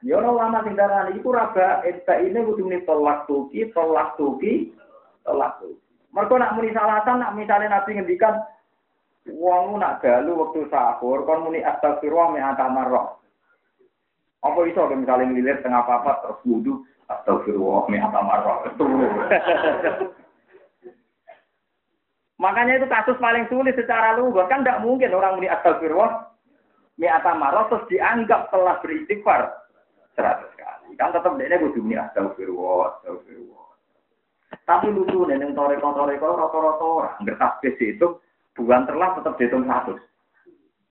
Yo 0.00 0.16
ono 0.16 0.32
lama 0.32 0.64
sing 0.64 0.72
darani 0.72 1.20
iku 1.20 1.36
raba 1.36 1.84
eta 1.84 2.16
ini 2.16 2.40
kudu 2.40 2.64
muni 2.64 2.80
tolak 2.88 3.28
tuki, 3.28 3.68
tolak 3.76 4.16
tuki, 4.16 4.72
tolak 5.26 5.60
tuki. 5.60 5.76
Mergo 6.16 6.40
nak 6.40 6.56
muni 6.56 6.72
salatan 6.72 7.20
nak 7.20 7.36
misalnya 7.36 7.76
Nabi 7.76 8.00
ngendikan 8.00 8.40
wong 9.36 9.76
nak 9.76 10.00
dalu 10.00 10.32
waktu 10.32 10.64
sahur 10.72 11.28
kon 11.28 11.44
muni 11.44 11.60
astagfirullah 11.60 12.32
mi 12.32 12.40
atamarrah. 12.40 13.20
Apa 14.40 14.64
iso 14.64 14.88
misalnya 14.96 15.28
ngilir 15.28 15.60
tengah 15.60 15.84
papat 15.84 16.24
terus 16.24 16.40
wudu 16.48 16.80
astagfirullah 17.12 17.84
mi 17.92 18.00
atamarrah. 18.00 18.64
Makanya 22.40 22.80
itu 22.80 22.88
kasus 22.88 23.20
paling 23.20 23.44
sulit 23.52 23.76
secara 23.76 24.16
lugas. 24.16 24.48
Kan 24.48 24.64
tidak 24.64 24.80
mungkin 24.80 25.12
orang 25.12 25.36
muni 25.36 25.52
astagfirullah. 25.52 26.29
Mi'ata 27.00 27.32
marah 27.32 27.64
terus 27.72 27.88
dianggap 27.88 28.52
telah 28.52 28.76
beristighfar. 28.84 29.48
Seratus 30.12 30.52
kali. 30.52 30.92
Kan 31.00 31.16
tetap 31.16 31.32
dia 31.40 31.56
kudu 31.56 31.80
muni 31.80 31.96
astagfirullah, 31.96 33.00
astagfirullah. 33.00 33.72
Tapi 34.68 34.92
lucu 34.92 35.24
nih, 35.24 35.40
yang 35.40 35.56
toreko-toreko, 35.56 36.36
rata-rata 36.36 36.84
orang. 36.84 37.16
Ngertas 37.24 37.62
itu, 37.80 38.20
bukan 38.54 38.84
terlah 38.84 39.16
tetap 39.16 39.34
dihitung 39.40 39.64
satu. 39.64 39.96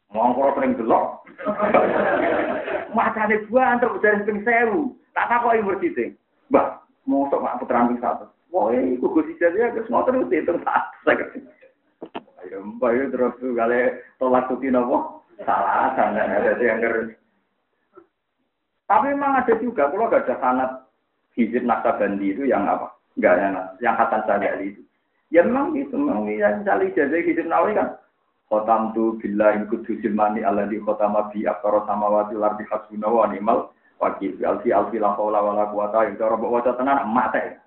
Mau 0.09 0.33
kalau 0.33 0.57
sering 0.57 0.73
gelok. 0.73 1.21
Macane 2.97 3.45
buah 3.45 3.77
antar 3.77 3.93
dari 4.01 4.25
ping 4.25 4.41
sewu. 4.41 4.97
Tak 5.13 5.29
tak 5.29 5.45
kok 5.45 5.53
universitas. 5.53 6.17
Bah, 6.49 6.81
mau 7.05 7.29
sok 7.29 7.45
mak 7.45 7.61
putra 7.61 7.85
satu. 8.01 8.25
Wah, 8.49 8.73
iku 8.73 9.13
Gus 9.13 9.29
Ijazah 9.37 9.77
terus 9.77 9.89
ngoten 9.93 10.25
terus 10.25 10.33
itu 10.33 10.53
tak. 10.65 10.83
Ayo 12.41 12.65
mbak 12.65 12.91
yo 12.97 13.03
terus 13.13 13.37
kali 13.37 14.01
tolak 14.17 14.49
tuti 14.49 14.73
nopo? 14.73 15.21
Salah 15.47 15.95
sangat 15.95 16.27
ada 16.27 16.59
yang 16.59 16.83
ker. 16.83 17.15
Tapi 18.89 19.13
memang 19.13 19.39
ada 19.39 19.53
juga 19.61 19.87
kalau 19.87 20.09
gak 20.09 20.25
ada 20.25 20.35
sanat 20.41 20.71
hizib 21.37 21.63
naktabandi 21.63 22.33
itu 22.33 22.43
yang 22.49 22.65
apa? 22.65 22.91
Enggak 23.15 23.35
yang 23.37 23.53
yang 23.79 23.95
Hasan 23.95 24.25
Sadali 24.25 24.73
itu. 24.73 24.81
Ya 25.29 25.45
memang 25.45 25.77
gitu, 25.77 25.93
memang 25.93 26.25
yang 26.25 26.65
cari 26.65 26.89
ijazah 26.89 27.21
hizib 27.21 27.45
nawawi 27.45 27.77
kan. 27.77 27.95
Khotam 28.49 28.97
tu 28.97 29.13
bila 29.21 29.53
kudusil 29.69 30.09
mani 30.09 30.41
ala 30.41 30.65
di 30.65 30.81
khotama 30.81 31.29
bi 31.29 31.45
aktor 31.45 31.85
samawati 31.85 32.33
lardi 32.33 32.65
hasbuna 32.65 33.05
wa 33.05 33.29
ni'mal 33.29 33.69
wakil. 34.01 34.33
Alfi 34.41 34.73
alfi 34.73 34.97
la 34.97 35.13
haula 35.13 35.45
wala 35.45 35.69
quwata 35.69 36.09
illa 36.09 36.33
billah. 36.33 36.49
Waca 36.49 36.73
tenan 36.73 37.05
mate 37.13 37.61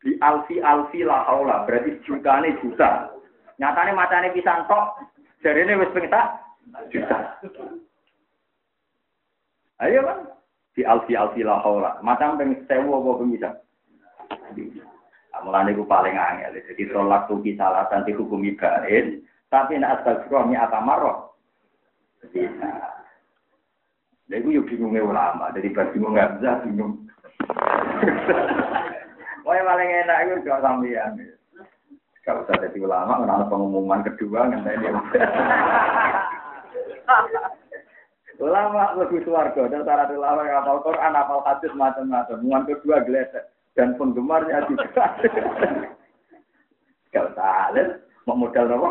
di 0.00 0.16
alfi 0.24 0.56
alfi 0.64 1.04
la 1.04 1.28
haula 1.28 1.68
berarti 1.68 2.00
jutane 2.08 2.56
juta 2.64 3.12
nyatane 3.60 3.92
macane 3.92 4.32
pisan 4.32 4.64
tok 4.64 4.96
jarene 5.44 5.76
wis 5.76 5.92
pengetak 5.92 6.40
juta 6.92 7.40
ayo 9.80 10.00
kan 10.04 10.18
di 10.76 10.82
alfi 10.86 11.18
alfi 11.18 11.42
haula 11.42 11.98
macam 12.00 12.38
peng 12.38 12.54
sewu 12.68 13.00
apa 13.00 13.10
peng 13.18 13.32
bisa 13.34 13.50
Mulane 15.40 15.72
paling 15.72 16.20
angel. 16.20 16.52
Jadi 16.52 16.92
tolak 16.92 17.24
tuki 17.24 17.56
salah 17.56 17.88
dan 17.88 18.04
dihukumi 18.04 18.60
barin, 18.60 19.24
tapi 19.48 19.80
nak 19.80 20.02
astagfirullah 20.02 20.44
mi 20.44 20.56
atamarroh. 20.58 21.32
Bisa. 22.28 22.70
Lha 24.28 24.36
iku 24.38 24.52
yo 24.52 24.62
bingunge 24.68 25.00
ulama, 25.00 25.50
jadi 25.56 25.72
pas 25.72 25.88
bingung 25.90 26.14
nggak 26.14 26.38
bisa 26.38 26.62
bingung. 26.62 27.08
Pokoknya 29.42 29.66
paling 29.66 29.90
enak 30.04 30.18
itu 30.22 30.34
gak 30.46 30.62
sampean. 30.62 31.12
Gak 32.22 32.36
usah 32.44 32.56
jadi 32.60 32.78
ulama, 32.84 33.24
mengenai 33.24 33.50
pengumuman 33.50 34.06
kedua 34.06 34.46
ngenteni. 34.46 34.92
ulama 38.40 38.96
lebih 38.96 39.20
suarga 39.28 39.68
dan 39.68 39.84
cara 39.84 40.08
ulama 40.08 40.48
yang 40.48 40.64
hafal 40.64 40.80
Quran, 40.80 41.12
hafal 41.12 41.44
hadis 41.44 41.72
macam-macam. 41.76 42.38
Muan 42.40 42.64
kedua 42.64 43.04
gledek 43.04 43.52
dan 43.76 43.94
penggemarnya 44.00 44.64
juga. 44.66 45.04
Gak 47.10 47.26
usah, 47.34 47.74
mau 48.24 48.38
modal 48.38 48.70
apa? 48.70 48.90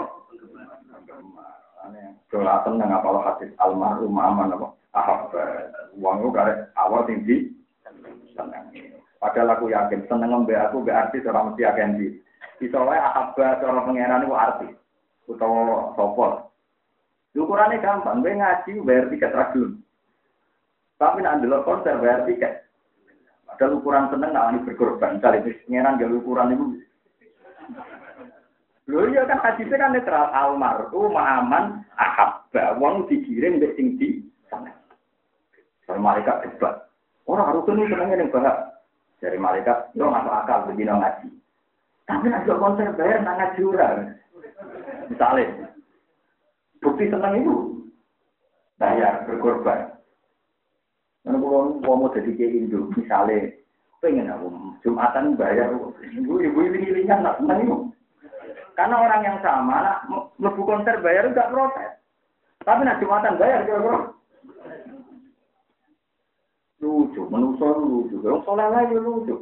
Kalau 2.30 2.62
seneng 2.62 2.90
apa 2.94 3.10
hadis 3.26 3.50
almarhum 3.58 4.22
aman 4.22 4.54
apa? 4.54 4.68
Ahab, 4.94 5.34
uang 5.98 6.18
itu 6.26 6.30
awal 6.74 7.06
tinggi, 7.06 7.54
seneng. 8.34 8.74
Padahal 9.20 9.54
aku 9.54 9.70
yakin 9.70 10.06
seneng 10.08 10.32
ngombe 10.32 10.56
aku 10.56 10.82
gak 10.86 11.10
artis 11.10 11.28
orang 11.30 11.54
mesti 11.54 11.64
agensi. 11.68 12.08
Bisa 12.60 12.80
wae 12.82 12.98
ahabba 12.98 13.60
cara 13.60 13.84
pangeran 13.84 14.26
itu 14.26 14.36
artis 14.36 14.74
utawa 15.30 15.94
sapa. 15.94 16.49
Ukurannya 17.38 17.78
gampang, 17.80 18.26
gue 18.26 18.34
ngaji 18.34 18.72
bayar 18.82 19.06
tiket 19.14 19.32
ragilum. 19.32 19.80
Tapi 20.98 21.22
nak 21.22 21.40
ndelok 21.40 21.64
konser 21.64 21.96
bayar 22.02 22.26
tiket. 22.26 22.66
Padahal 23.46 23.78
ukuran 23.80 24.10
seneng 24.10 24.32
nak 24.34 24.50
ini 24.52 24.66
berkorban. 24.66 25.22
Misalnya 25.22 25.46
pangeran 25.46 26.00
gak 26.00 26.16
ukuran 26.16 26.54
itu 26.54 26.66
Lho 28.90 29.06
iya 29.14 29.22
kan 29.30 29.38
hadisnya 29.46 29.78
kan 29.78 29.94
netral 29.94 30.34
almaru 30.34 31.14
ma'aman 31.14 31.86
ahabba 31.94 32.74
wong 32.82 33.06
dikirim 33.06 33.62
mbek 33.62 33.78
sing 33.78 34.02
di 34.02 34.26
sana. 34.50 34.74
Kalau 35.86 36.02
malaikat 36.02 36.42
debat. 36.42 36.90
Orang 37.30 37.54
harus 37.54 37.70
ini 37.70 37.86
senengnya 37.86 38.26
yang 38.26 38.34
bahak. 38.34 38.82
Dari 39.22 39.38
malaikat, 39.38 39.94
yo 39.94 40.10
masuk 40.10 40.34
akal 40.34 40.66
begini 40.66 40.90
ngaji. 40.90 41.30
Tapi 42.10 42.26
nak 42.34 42.50
konser 42.50 42.90
bayar 42.98 43.22
nang 43.22 43.38
ngaji. 43.38 43.62
Misalnya, 45.14 45.69
bukti 46.80 47.12
seneng 47.12 47.34
itu 47.44 47.56
bayar 48.80 49.28
berkorban. 49.28 50.00
Karena 51.24 51.38
kalau 51.44 51.78
mau 51.84 52.10
jadi 52.16 52.32
kayak 52.32 52.56
Indo, 52.56 52.90
misalnya, 52.96 53.52
pengen 54.00 54.32
aku 54.32 54.48
Jumatan 54.82 55.36
bayar, 55.36 55.76
ibu 56.16 56.40
ibu 56.40 56.60
ini 56.64 56.88
ini 56.88 57.02
nak 57.06 57.44
seneng 57.44 57.60
itu. 57.68 57.78
Karena 58.80 58.96
orang 58.96 59.22
yang 59.28 59.38
sama, 59.44 59.84
nak 59.84 60.00
lebu 60.40 60.64
konser 60.64 61.04
bayar 61.04 61.28
enggak 61.28 61.52
protes. 61.52 62.00
Tapi 62.64 62.82
nak 62.88 63.04
Jumatan 63.04 63.36
bayar 63.36 63.68
kira-kira. 63.68 64.16
Lucu, 66.80 67.28
menurut 67.28 67.60
lucu. 67.60 68.24
Yang 68.24 68.40
soleh 68.48 68.68
lagi 68.72 68.96
lucu. 68.96 69.36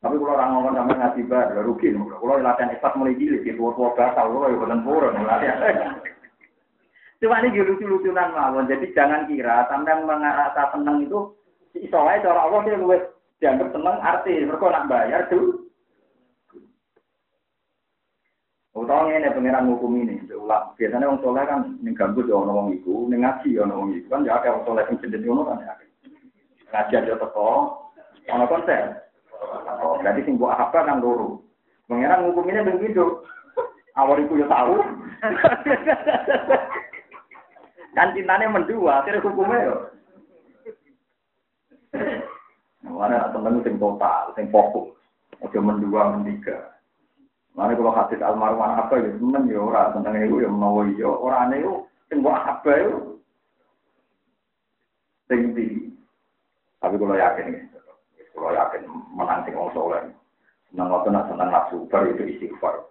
Tapi 0.00 0.16
kalau 0.16 0.32
orang 0.32 0.50
ngomong 0.56 0.72
sampai 0.80 0.96
ngaji 0.96 1.22
bar, 1.28 1.52
ya 1.52 1.60
rugi. 1.60 1.92
Kalau 1.92 2.40
latihan 2.40 2.72
ikhlas 2.72 2.96
mulai 2.96 3.20
gili, 3.20 3.44
di 3.44 3.52
tua-tua 3.52 3.92
batal, 3.92 4.32
kalau 4.32 4.48
ya 4.48 4.56
bukan 4.56 4.80
purun. 4.80 5.12
Cuma 7.20 7.36
ini 7.44 7.60
lucu-lucunan 7.60 8.32
mawon. 8.32 8.64
Jadi 8.64 8.96
jangan 8.96 9.28
kira 9.28 9.68
sampai 9.68 10.00
mengarah 10.00 10.56
seneng 10.56 11.04
itu, 11.04 11.36
soalnya 11.92 12.32
cara 12.32 12.48
Allah 12.48 12.60
dia 12.64 12.80
luwes 12.80 13.04
dianggap 13.44 13.76
seneng 13.76 14.00
arti. 14.00 14.40
Mereka 14.40 14.72
nak 14.72 14.88
bayar 14.88 15.28
tuh. 15.28 15.68
Utawa 18.72 19.12
ngene 19.12 19.36
pangeran 19.36 19.68
hukum 19.68 20.00
ini, 20.00 20.24
ulang. 20.32 20.72
Biasanya 20.80 21.12
orang 21.12 21.20
soleh 21.20 21.44
kan 21.44 21.60
ning 21.84 21.92
gambut 21.92 22.24
ya 22.24 22.38
ana 22.38 22.54
wong 22.54 22.72
iku, 22.72 23.04
ning 23.10 23.26
ngaji 23.26 23.58
ya 23.58 23.66
ana 23.66 23.76
wong 23.76 23.92
iku 23.98 24.06
kan 24.14 24.24
ya 24.24 24.38
akeh 24.40 24.48
wong 24.48 24.64
soleh 24.64 24.86
sing 24.88 24.96
jenenge 25.02 25.26
ngono 25.26 25.42
kan 25.44 25.58
ya. 25.60 25.74
Ngaji 26.72 26.92
aja 26.96 27.18
teko, 27.18 27.50
ana 28.30 28.46
konser. 28.48 29.09
Oh, 29.80 29.96
berarti 30.00 30.20
sing 30.28 30.36
mbok 30.36 30.52
apa 30.52 30.84
kan 30.84 31.00
loro. 31.00 31.40
Pangeran 31.88 32.28
hukum 32.30 32.46
ini 32.46 32.76
begitu. 32.76 33.24
Awal 33.96 34.22
iku 34.22 34.38
ya 34.38 34.46
tahu. 34.46 34.76
kan 37.96 38.14
cintanya 38.14 38.46
mendua, 38.46 39.02
akhirnya 39.02 39.24
hukumnya 39.24 39.66
ya. 39.66 39.76
Mana 42.86 43.32
temen 43.32 43.64
sing 43.66 43.80
total, 43.80 44.30
sing 44.38 44.46
fokus. 44.54 44.94
Ojo 45.40 45.58
mendua, 45.58 46.14
mendiga. 46.14 46.70
Mana 47.56 47.74
kalau 47.74 47.90
hadis 47.90 48.22
almarhum 48.22 48.62
apa 48.62 48.94
ya 48.94 49.10
temen 49.18 49.50
ya 49.50 49.58
ora 49.58 49.90
tentang 49.90 50.22
itu 50.22 50.38
ya 50.38 50.48
menawa 50.48 50.86
ya 50.94 51.10
ora 51.10 51.50
ane 51.50 51.58
itu 51.58 51.74
sing 52.06 52.22
apa 52.22 52.70
itu 52.70 52.98
sing 55.26 55.40
di 55.58 55.90
tapi 56.78 56.94
kalau 56.96 57.18
yakin 57.18 57.69
kalau 58.40 58.56
yakin 58.56 58.88
menang 59.12 59.44
sing 59.44 59.52
wong 59.52 59.68
soleh. 59.76 60.00
Senang 60.72 60.88
waktu 60.88 61.12
nak 61.12 61.28
senang 61.28 61.52
nafsu 61.52 61.84
baru 61.92 62.16
itu 62.16 62.24
istighfar. 62.32 62.88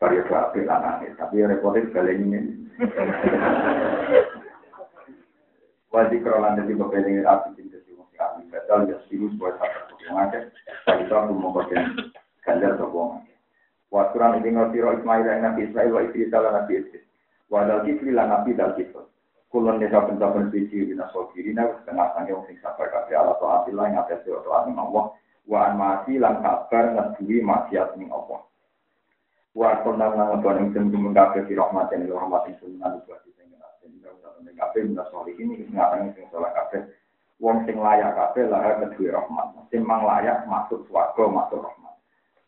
Baru 0.00 0.16
itu 0.16 0.32
apik 0.32 0.64
lah 0.64 0.80
nangis 0.80 1.12
tapi 1.20 1.44
repotnya 1.44 1.84
sekali 1.92 2.16
ini. 2.16 2.40
Wajib 5.92 6.24
kerolan 6.24 6.56
jadi 6.56 6.72
berbeda 6.72 7.20
api 7.28 7.48
cinta 7.52 7.76
si 7.84 7.92
wong 7.92 8.08
si 8.08 8.16
api 8.16 8.48
betul 8.48 8.88
ya 8.88 8.96
sirus 9.12 9.36
buat 9.36 9.60
satu 9.60 9.92
wong 10.08 10.16
aja 10.24 10.48
tapi 10.88 11.04
itu 11.04 11.12
aku 11.12 11.36
mau 11.36 11.52
berkenan 11.52 11.92
ganjar 12.40 12.80
wong 12.80 13.20
Wasuran 13.92 14.40
ini 14.40 14.56
ngasiro 14.56 14.96
Ismail 14.96 15.28
yang 15.28 15.44
Nabi 15.44 15.68
Ismail 15.68 15.92
wa 15.92 16.00
Idris 16.00 16.32
ala 16.32 16.64
Nabi 16.64 16.80
Idris. 16.80 17.04
Wadal 17.52 17.84
lan 17.84 18.28
Nabi 18.32 18.56
dal. 18.56 18.72
Kulon 19.52 19.84
desa 19.84 20.00
pencapan 20.08 20.48
suci 20.48 20.88
bina 20.88 21.12
sokirina 21.12 21.68
setengah 21.68 22.16
sange 22.16 22.32
wong 22.32 22.48
sing 22.48 22.56
sabar 22.64 22.88
kabeh 22.88 23.12
ala 23.12 23.36
to 23.36 23.44
apilah 23.44 23.84
yang 23.84 24.00
atas 24.00 24.24
to 24.24 24.32
aning 24.32 24.80
Allah. 24.80 25.12
Wa 25.44 25.68
an 25.68 25.76
mati 25.76 26.16
lan 26.16 26.40
sabar 26.40 26.96
ngeduwi 26.96 27.44
maksiat 27.44 28.00
ning 28.00 28.08
Allah. 28.08 28.40
Wa 29.52 29.84
kondang 29.84 30.16
lan 30.16 30.32
ngebon 30.32 30.56
ing 30.56 30.68
sing 30.72 30.88
kabeh 30.88 31.44
fi 31.44 31.52
rahmat 31.52 31.92
ing 31.92 32.08
rahmat 32.08 32.48
ing 32.48 32.56
sing 32.64 32.80
lan 32.80 32.96
buat 33.04 33.20
sing 33.28 33.36
sing 33.36 33.52
ing 33.52 34.56
kabeh 34.56 34.88
bina 34.88 35.04
solihin 35.12 35.52
iki 35.52 35.68
sing 35.68 35.76
ngatangi 35.76 36.16
sing 36.16 36.24
saleh 36.32 36.48
kabeh. 36.56 36.88
Wong 37.36 37.68
sing 37.68 37.76
layak 37.76 38.16
kabeh 38.16 38.48
lah 38.48 38.80
kedue 38.88 39.12
rahmat. 39.12 39.68
Sing 39.68 39.84
mang 39.84 40.08
layak 40.08 40.48
masuk 40.48 40.88
swarga 40.88 41.28
masuk 41.28 41.60
rahmat. 41.60 41.92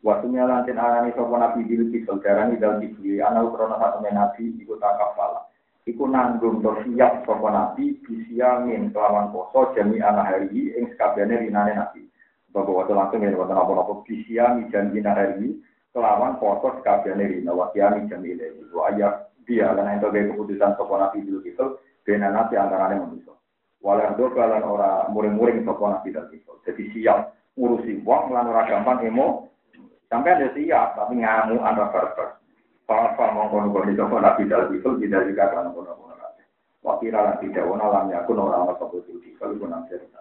Waktu 0.01 0.33
lantin 0.33 0.81
arani 0.81 1.13
sopo 1.13 1.37
nabi 1.37 1.69
bilu 1.69 1.93
kisel 1.93 2.17
darani 2.25 2.57
dal 2.57 2.81
kibli 2.81 3.21
ana 3.21 3.45
ukrono 3.45 3.77
satu 3.77 4.01
nabi 4.01 4.57
ikut 4.57 4.81
takafala. 4.81 5.53
Iku 5.85 6.09
nanggung 6.09 6.65
to 6.65 6.73
siap 6.81 7.29
sopo 7.29 7.53
nabi 7.53 8.01
kelawan 8.01 9.29
poso 9.29 9.77
jami 9.77 10.01
ana 10.01 10.25
hari 10.25 10.73
ing 10.73 10.89
sekabiane 10.97 11.45
rinane 11.45 11.77
nabi. 11.77 12.09
Bapak 12.57 12.73
waktu 12.73 12.97
langsung 12.97 13.21
ya 13.21 13.37
waktu 13.37 13.53
apa-apa 13.53 14.01
bisia 14.09 14.57
mi 14.57 14.65
jami 14.73 15.05
hari 15.05 15.61
kelawan 15.93 16.41
poso 16.41 16.81
sekabiane 16.81 17.29
rina 17.29 17.53
wakiami 17.53 18.09
jami 18.09 18.33
ilahi. 18.33 18.65
Wa 18.73 18.97
dia 19.45 19.77
lan 19.77 20.01
ento 20.01 20.09
keputusan 20.09 20.73
sopo 20.81 20.97
nabi 20.97 21.21
bilu 21.21 21.45
kisel 21.45 21.77
bena 22.01 22.33
nabi 22.33 22.57
antarane 22.57 23.05
manusia. 23.05 23.37
Walau 23.85 24.17
do 24.17 24.33
kalan 24.33 24.65
ora 24.65 25.05
muring-muring 25.13 25.69
sopo 25.69 25.85
nabi 25.93 26.17
dal 26.17 26.33
kisel. 26.33 26.65
Jadi 26.65 26.97
siap 26.97 27.37
ngurusi 27.61 28.01
wong 28.01 28.33
lan 28.33 28.49
ora 28.49 28.65
gampang 28.65 29.05
emo 29.05 29.53
Sampai 30.15 30.37
ada 30.37 30.47
siap, 30.55 30.95
tapi 30.95 31.19
ngamu 31.19 31.59
anda 31.65 31.91
barbar. 31.91 32.39
Papa 32.85 33.33
mongkon 33.33 33.73
kono 33.73 33.89
itu 33.89 34.05
nabi 34.05 34.45
dal 34.45 34.69
itu 34.69 34.89
tidak 35.01 35.25
juga 35.33 35.45
kan 35.49 35.73
kono 35.73 35.93
kono. 35.97 36.15
Wakil 36.85 37.17
alam 37.17 37.41
tidak 37.41 37.65
wana 37.65 37.89
alam 37.89 38.13
yakun 38.13 38.45
orang 38.45 38.69
orang 38.69 38.77
sebut 38.77 39.09
itu 39.09 39.33
kalau 39.41 39.57
pun 39.57 39.73
cerita. 39.89 40.21